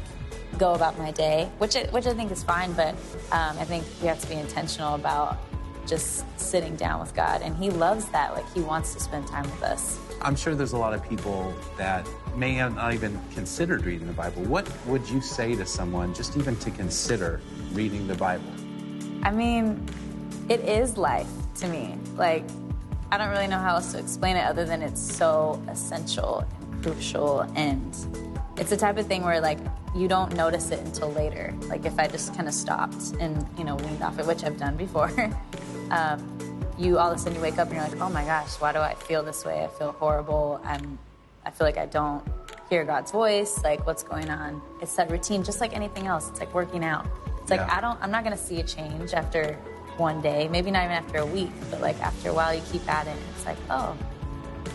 go 0.57 0.73
about 0.73 0.97
my 0.97 1.11
day 1.11 1.49
which 1.57 1.75
I, 1.75 1.83
which 1.85 2.05
i 2.05 2.13
think 2.13 2.31
is 2.31 2.43
fine 2.43 2.73
but 2.73 2.93
um, 3.31 3.57
i 3.57 3.65
think 3.65 3.85
we 4.01 4.07
have 4.07 4.19
to 4.21 4.27
be 4.27 4.35
intentional 4.35 4.95
about 4.95 5.37
just 5.87 6.25
sitting 6.39 6.75
down 6.75 6.99
with 6.99 7.15
god 7.15 7.41
and 7.41 7.55
he 7.55 7.69
loves 7.69 8.05
that 8.09 8.33
like 8.33 8.51
he 8.53 8.61
wants 8.61 8.93
to 8.93 8.99
spend 8.99 9.25
time 9.27 9.43
with 9.43 9.63
us 9.63 9.99
I'm 10.21 10.35
sure 10.35 10.55
there's 10.55 10.73
a 10.73 10.77
lot 10.77 10.95
of 10.95 11.07
people 11.07 11.53
that 11.77 12.07
may 12.35 12.53
have 12.53 12.75
not 12.75 12.95
even 12.95 13.19
considered 13.31 13.85
reading 13.85 14.07
the 14.07 14.13
Bible. 14.13 14.41
What 14.43 14.67
would 14.87 15.07
you 15.07 15.21
say 15.21 15.55
to 15.55 15.67
someone 15.67 16.15
just 16.15 16.35
even 16.35 16.55
to 16.57 16.71
consider 16.71 17.41
reading 17.73 18.07
the 18.07 18.15
Bible? 18.15 18.54
I 19.25 19.31
mean, 19.31 19.83
it 20.49 20.59
is 20.59 20.97
life 20.97 21.27
to 21.55 21.67
me. 21.67 21.97
Like, 22.15 22.43
I 23.11 23.17
don't 23.17 23.29
really 23.29 23.47
know 23.47 23.57
how 23.57 23.73
else 23.73 23.91
to 23.93 23.97
explain 23.97 24.35
it 24.35 24.45
other 24.45 24.65
than 24.65 24.83
it's 24.83 25.01
so 25.01 25.59
essential 25.67 26.45
and 26.61 26.83
crucial. 26.83 27.41
And 27.55 27.89
it's 28.55 28.69
the 28.69 28.77
type 28.77 28.99
of 28.99 29.07
thing 29.07 29.23
where, 29.23 29.41
like, 29.41 29.57
you 29.95 30.07
don't 30.07 30.35
notice 30.35 30.69
it 30.69 30.79
until 30.81 31.11
later. 31.11 31.55
Like, 31.61 31.87
if 31.87 31.97
I 31.97 32.07
just 32.07 32.35
kind 32.35 32.47
of 32.47 32.53
stopped 32.53 33.13
and, 33.19 33.43
you 33.57 33.63
know, 33.63 33.75
weaned 33.77 34.03
off 34.03 34.19
it, 34.19 34.27
which 34.27 34.43
I've 34.43 34.59
done 34.59 34.77
before, 34.77 35.11
um, 35.89 36.59
you 36.77 36.99
all 36.99 37.09
of 37.09 37.17
a 37.17 37.19
sudden 37.19 37.35
you 37.35 37.41
wake 37.41 37.57
up 37.57 37.69
and 37.69 37.77
you're 37.77 37.87
like, 37.87 37.99
oh 38.01 38.09
my 38.09 38.25
gosh, 38.25 38.61
why 38.61 38.73
do 38.73 38.79
I 38.79 38.93
feel 38.93 39.23
this 39.23 39.43
way? 39.43 39.63
I 39.63 39.69
feel 39.69 39.93
horrible. 39.93 40.61
I'm, 40.63 40.99
I 41.43 41.49
feel 41.49 41.65
like 41.65 41.77
I 41.77 41.87
don't 41.87 42.23
hear 42.69 42.83
God's 42.83 43.11
voice. 43.11 43.63
Like, 43.63 43.87
what's 43.87 44.03
going 44.03 44.29
on? 44.29 44.61
It's 44.83 44.95
that 44.97 45.09
routine, 45.09 45.43
just 45.43 45.61
like 45.61 45.75
anything 45.75 46.05
else. 46.05 46.29
It's 46.29 46.39
like 46.39 46.53
working 46.53 46.85
out. 46.85 47.07
It's 47.45 47.51
like 47.51 47.59
Yeah. 47.59 47.77
I 47.77 47.79
don't. 47.79 48.01
I'm 48.01 48.09
not 48.09 48.23
gonna 48.23 48.35
see 48.35 48.59
a 48.59 48.63
change 48.63 49.13
after 49.13 49.53
one 49.97 50.19
day. 50.19 50.47
Maybe 50.47 50.71
not 50.71 50.83
even 50.83 50.95
after 50.95 51.19
a 51.19 51.25
week, 51.27 51.51
but 51.69 51.79
like 51.79 52.01
after 52.01 52.29
a 52.29 52.33
while, 52.33 52.55
you 52.55 52.61
keep 52.71 52.89
at 52.89 53.05
it. 53.05 53.15
It's 53.35 53.45
like, 53.45 53.57
oh, 53.69 53.95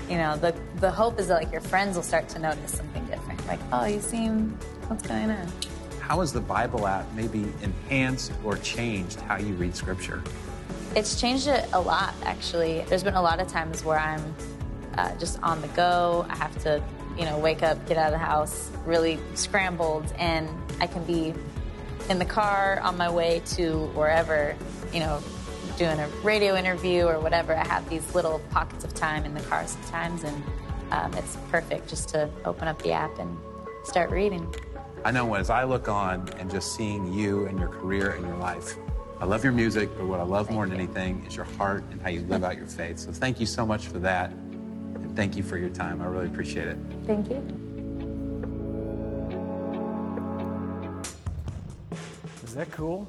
you 0.09 0.17
know, 0.17 0.37
the 0.37 0.55
the 0.77 0.89
hope 0.89 1.19
is 1.19 1.27
that 1.27 1.43
like 1.43 1.51
your 1.51 1.63
friends 1.63 1.97
will 1.97 2.05
start 2.05 2.29
to 2.29 2.39
notice 2.39 2.71
something 2.71 3.05
different. 3.07 3.45
Like, 3.49 3.59
oh, 3.73 3.87
you 3.87 4.01
seem, 4.01 4.57
what's 4.87 5.05
going 5.05 5.33
on? 5.33 5.49
How 5.99 6.21
has 6.21 6.33
the 6.33 6.41
Bible 6.41 6.87
app 6.87 7.13
maybe 7.13 7.53
enhanced 7.61 8.31
or 8.45 8.57
changed 8.59 9.19
how 9.23 9.39
you 9.39 9.55
read 9.55 9.75
Scripture? 9.75 10.23
It's 10.95 11.21
changed 11.21 11.49
it 11.49 11.69
a 11.73 11.81
lot, 11.81 12.15
actually. 12.23 12.85
There's 12.89 13.03
been 13.03 13.15
a 13.15 13.23
lot 13.23 13.41
of 13.41 13.49
times 13.49 13.85
where 13.85 13.99
I'm 13.99 14.33
uh, 14.97 15.13
just 15.17 15.43
on 15.43 15.61
the 15.61 15.69
go. 15.69 16.25
I 16.31 16.37
have 16.37 16.57
to, 16.63 16.81
you 17.19 17.25
know, 17.25 17.37
wake 17.37 17.65
up, 17.65 17.85
get 17.89 17.97
out 17.97 18.07
of 18.07 18.13
the 18.13 18.25
house, 18.25 18.71
really 18.87 19.19
scrambled, 19.35 20.13
and 20.19 20.49
I 20.81 20.87
can 20.87 21.05
be 21.05 21.35
in 22.11 22.19
the 22.19 22.25
car 22.25 22.81
on 22.83 22.99
my 22.99 23.09
way 23.09 23.41
to 23.47 23.87
wherever, 23.95 24.57
you 24.93 24.99
know, 24.99 25.23
doing 25.79 25.99
a 25.99 26.09
radio 26.25 26.57
interview 26.57 27.05
or 27.05 27.21
whatever. 27.21 27.55
I 27.55 27.67
have 27.67 27.89
these 27.89 28.15
little 28.15 28.41
pockets 28.51 28.85
of 28.85 28.93
time 28.93 29.25
in 29.25 29.33
the 29.33 29.41
car 29.43 29.67
sometimes, 29.67 30.25
and 30.25 30.43
um, 30.91 31.15
it's 31.15 31.37
perfect 31.51 31.89
just 31.89 32.09
to 32.11 32.29
open 32.45 32.67
up 32.67 32.83
the 32.83 32.93
app 32.93 33.17
and 33.21 33.39
start 33.85 34.11
reading. 34.11 34.53
I 35.05 35.13
know 35.13 35.33
as 35.35 35.49
I 35.51 35.63
look 35.65 35.89
on 35.89 36.29
and 36.39 36.51
just 36.51 36.75
seeing 36.75 37.15
you 37.15 37.47
and 37.47 37.59
your 37.59 37.69
career 37.69 38.11
and 38.11 38.27
your 38.27 38.37
life, 38.37 38.77
I 39.21 39.25
love 39.25 39.45
your 39.45 39.53
music, 39.53 39.89
but 39.97 40.07
what 40.07 40.19
I 40.19 40.25
love 40.25 40.51
more 40.51 40.67
than 40.67 40.75
anything 40.75 41.25
is 41.27 41.37
your 41.37 41.45
heart 41.45 41.85
and 41.93 42.03
how 42.03 42.09
you 42.09 42.23
live 42.23 42.43
out 42.43 42.57
your 42.57 42.67
faith. 42.67 42.99
So 42.99 43.13
thank 43.13 43.39
you 43.39 43.47
so 43.47 43.65
much 43.65 43.87
for 43.87 44.01
that. 44.01 44.31
And 44.31 45.15
thank 45.15 45.37
you 45.37 45.43
for 45.45 45.59
your 45.59 45.71
time. 45.71 46.03
I 46.03 46.07
really 46.07 46.27
appreciate 46.27 46.67
it. 46.67 46.79
Thank 47.07 47.31
you. 47.31 47.70
Is 52.51 52.57
that 52.57 52.73
cool? 52.73 53.07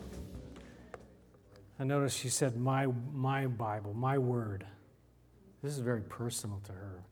I 1.80 1.84
noticed 1.84 2.16
she 2.16 2.30
said, 2.30 2.58
my, 2.58 2.86
my 3.12 3.48
Bible, 3.48 3.92
my 3.96 4.20
word. 4.20 4.68
This 5.64 5.72
is 5.72 5.80
very 5.80 6.04
personal 6.04 6.62
to 6.66 6.72
her. 6.72 7.04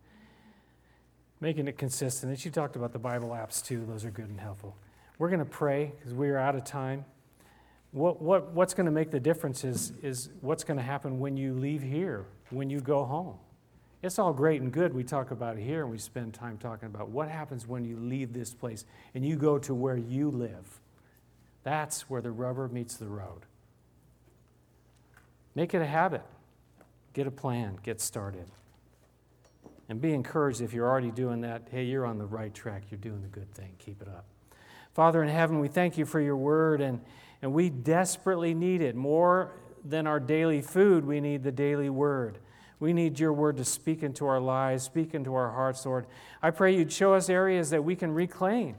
Making 1.41 1.67
it 1.67 1.79
consistent. 1.79 2.29
And 2.29 2.39
she 2.39 2.51
talked 2.51 2.75
about 2.75 2.93
the 2.93 2.99
Bible 2.99 3.29
apps 3.29 3.65
too. 3.65 3.83
Those 3.83 4.05
are 4.05 4.11
good 4.11 4.29
and 4.29 4.39
helpful. 4.39 4.77
We're 5.17 5.29
going 5.29 5.39
to 5.39 5.45
pray 5.45 5.91
because 5.97 6.13
we 6.13 6.29
are 6.29 6.37
out 6.37 6.53
of 6.53 6.63
time. 6.63 7.03
What, 7.93 8.21
what, 8.21 8.51
what's 8.51 8.75
going 8.75 8.85
to 8.85 8.91
make 8.91 9.09
the 9.09 9.19
difference 9.19 9.63
is, 9.63 9.93
is 10.03 10.29
what's 10.41 10.63
going 10.63 10.77
to 10.77 10.83
happen 10.83 11.17
when 11.17 11.35
you 11.35 11.55
leave 11.55 11.81
here, 11.81 12.27
when 12.51 12.69
you 12.69 12.79
go 12.79 13.05
home. 13.05 13.39
It's 14.03 14.19
all 14.19 14.33
great 14.33 14.61
and 14.61 14.71
good. 14.71 14.93
We 14.93 15.03
talk 15.03 15.31
about 15.31 15.57
it 15.57 15.63
here 15.63 15.81
and 15.81 15.89
we 15.89 15.97
spend 15.97 16.35
time 16.35 16.59
talking 16.59 16.89
about 16.89 17.09
what 17.09 17.27
happens 17.27 17.65
when 17.65 17.85
you 17.85 17.97
leave 17.97 18.33
this 18.33 18.53
place 18.53 18.85
and 19.15 19.25
you 19.25 19.35
go 19.35 19.57
to 19.57 19.73
where 19.73 19.97
you 19.97 20.29
live. 20.29 20.78
That's 21.63 22.09
where 22.09 22.21
the 22.21 22.31
rubber 22.31 22.67
meets 22.67 22.95
the 22.95 23.07
road. 23.07 23.45
Make 25.55 25.73
it 25.73 25.81
a 25.81 25.85
habit. 25.85 26.23
Get 27.13 27.27
a 27.27 27.31
plan. 27.31 27.77
Get 27.83 27.99
started. 27.99 28.45
And 29.89 29.99
be 29.99 30.13
encouraged 30.13 30.61
if 30.61 30.73
you're 30.73 30.87
already 30.87 31.11
doing 31.11 31.41
that. 31.41 31.63
Hey, 31.71 31.83
you're 31.83 32.05
on 32.05 32.17
the 32.17 32.25
right 32.25 32.53
track. 32.53 32.83
You're 32.91 32.99
doing 32.99 33.21
the 33.21 33.27
good 33.27 33.51
thing. 33.53 33.73
Keep 33.79 34.01
it 34.01 34.07
up. 34.07 34.25
Father 34.93 35.21
in 35.23 35.29
heaven, 35.29 35.59
we 35.59 35.67
thank 35.67 35.97
you 35.97 36.05
for 36.05 36.19
your 36.19 36.37
word, 36.37 36.81
and, 36.81 37.01
and 37.41 37.53
we 37.53 37.69
desperately 37.69 38.53
need 38.53 38.81
it. 38.81 38.95
More 38.95 39.51
than 39.83 40.07
our 40.07 40.19
daily 40.19 40.61
food, 40.61 41.05
we 41.05 41.19
need 41.21 41.43
the 41.43 41.51
daily 41.51 41.89
word. 41.89 42.37
We 42.79 42.93
need 42.93 43.19
your 43.19 43.33
word 43.33 43.57
to 43.57 43.65
speak 43.65 44.03
into 44.03 44.25
our 44.25 44.39
lives, 44.39 44.83
speak 44.83 45.13
into 45.13 45.35
our 45.35 45.51
hearts, 45.51 45.85
Lord. 45.85 46.05
I 46.41 46.51
pray 46.51 46.75
you'd 46.75 46.91
show 46.91 47.13
us 47.13 47.29
areas 47.29 47.69
that 47.71 47.83
we 47.83 47.95
can 47.95 48.13
reclaim, 48.13 48.75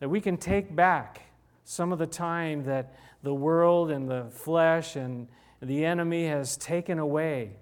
that 0.00 0.08
we 0.08 0.20
can 0.20 0.36
take 0.36 0.74
back 0.74 1.29
some 1.70 1.92
of 1.92 2.00
the 2.00 2.06
time 2.06 2.64
that 2.64 2.92
the 3.22 3.32
world 3.32 3.92
and 3.92 4.08
the 4.08 4.24
flesh 4.32 4.96
and 4.96 5.28
the 5.62 5.84
enemy 5.84 6.26
has 6.26 6.56
taken 6.56 6.98
away 6.98 7.52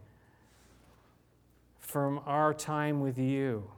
from 1.79 2.19
our 2.25 2.55
time 2.55 3.03
with 3.03 3.19
you. 3.19 3.71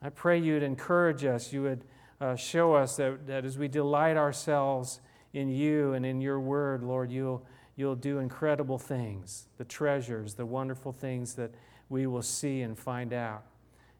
I 0.00 0.08
pray 0.10 0.38
you'd 0.38 0.62
encourage 0.62 1.24
us, 1.24 1.52
you 1.52 1.62
would 1.62 1.82
uh, 2.20 2.36
show 2.36 2.74
us 2.74 2.94
that, 2.94 3.26
that 3.26 3.44
as 3.44 3.58
we 3.58 3.66
delight 3.66 4.16
ourselves 4.16 5.00
in 5.32 5.48
you 5.48 5.94
and 5.94 6.06
in 6.06 6.20
your 6.20 6.38
word, 6.38 6.84
Lord, 6.84 7.10
you'll, 7.10 7.44
you'll 7.74 7.96
do 7.96 8.20
incredible 8.20 8.78
things, 8.78 9.48
the 9.58 9.64
treasures, 9.64 10.34
the 10.34 10.46
wonderful 10.46 10.92
things 10.92 11.34
that 11.34 11.50
we 11.88 12.06
will 12.06 12.22
see 12.22 12.60
and 12.60 12.78
find 12.78 13.12
out, 13.12 13.42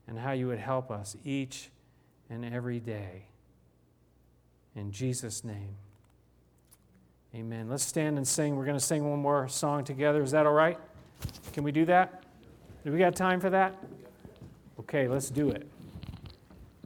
and 0.07 0.17
how 0.17 0.31
you 0.31 0.47
would 0.47 0.61
help 0.61 0.93
us 0.93 1.17
each 1.25 1.71
and 2.31 2.45
every 2.45 2.79
day. 2.79 3.27
In 4.75 4.91
Jesus' 4.91 5.45
name. 5.45 5.77
Amen. 7.35 7.69
Let's 7.69 7.85
stand 7.85 8.19
and 8.19 8.29
sing. 8.29 8.57
We're 8.57 8.65
going 8.67 8.79
to 8.79 8.85
sing 8.85 9.09
one 9.09 9.19
more 9.19 9.49
song 9.49 9.85
together. 9.85 10.23
Is 10.23 10.33
that 10.33 10.47
all 10.47 10.53
right? 10.53 10.79
Can 11.53 11.65
we 11.65 11.73
do 11.73 11.85
that? 11.87 12.25
Do 12.85 12.93
we 12.93 12.99
got 12.99 13.17
time 13.17 13.41
for 13.41 13.49
that? 13.51 13.75
Okay, 14.81 15.09
let's 15.09 15.31
do 15.31 15.49
it. 15.49 15.71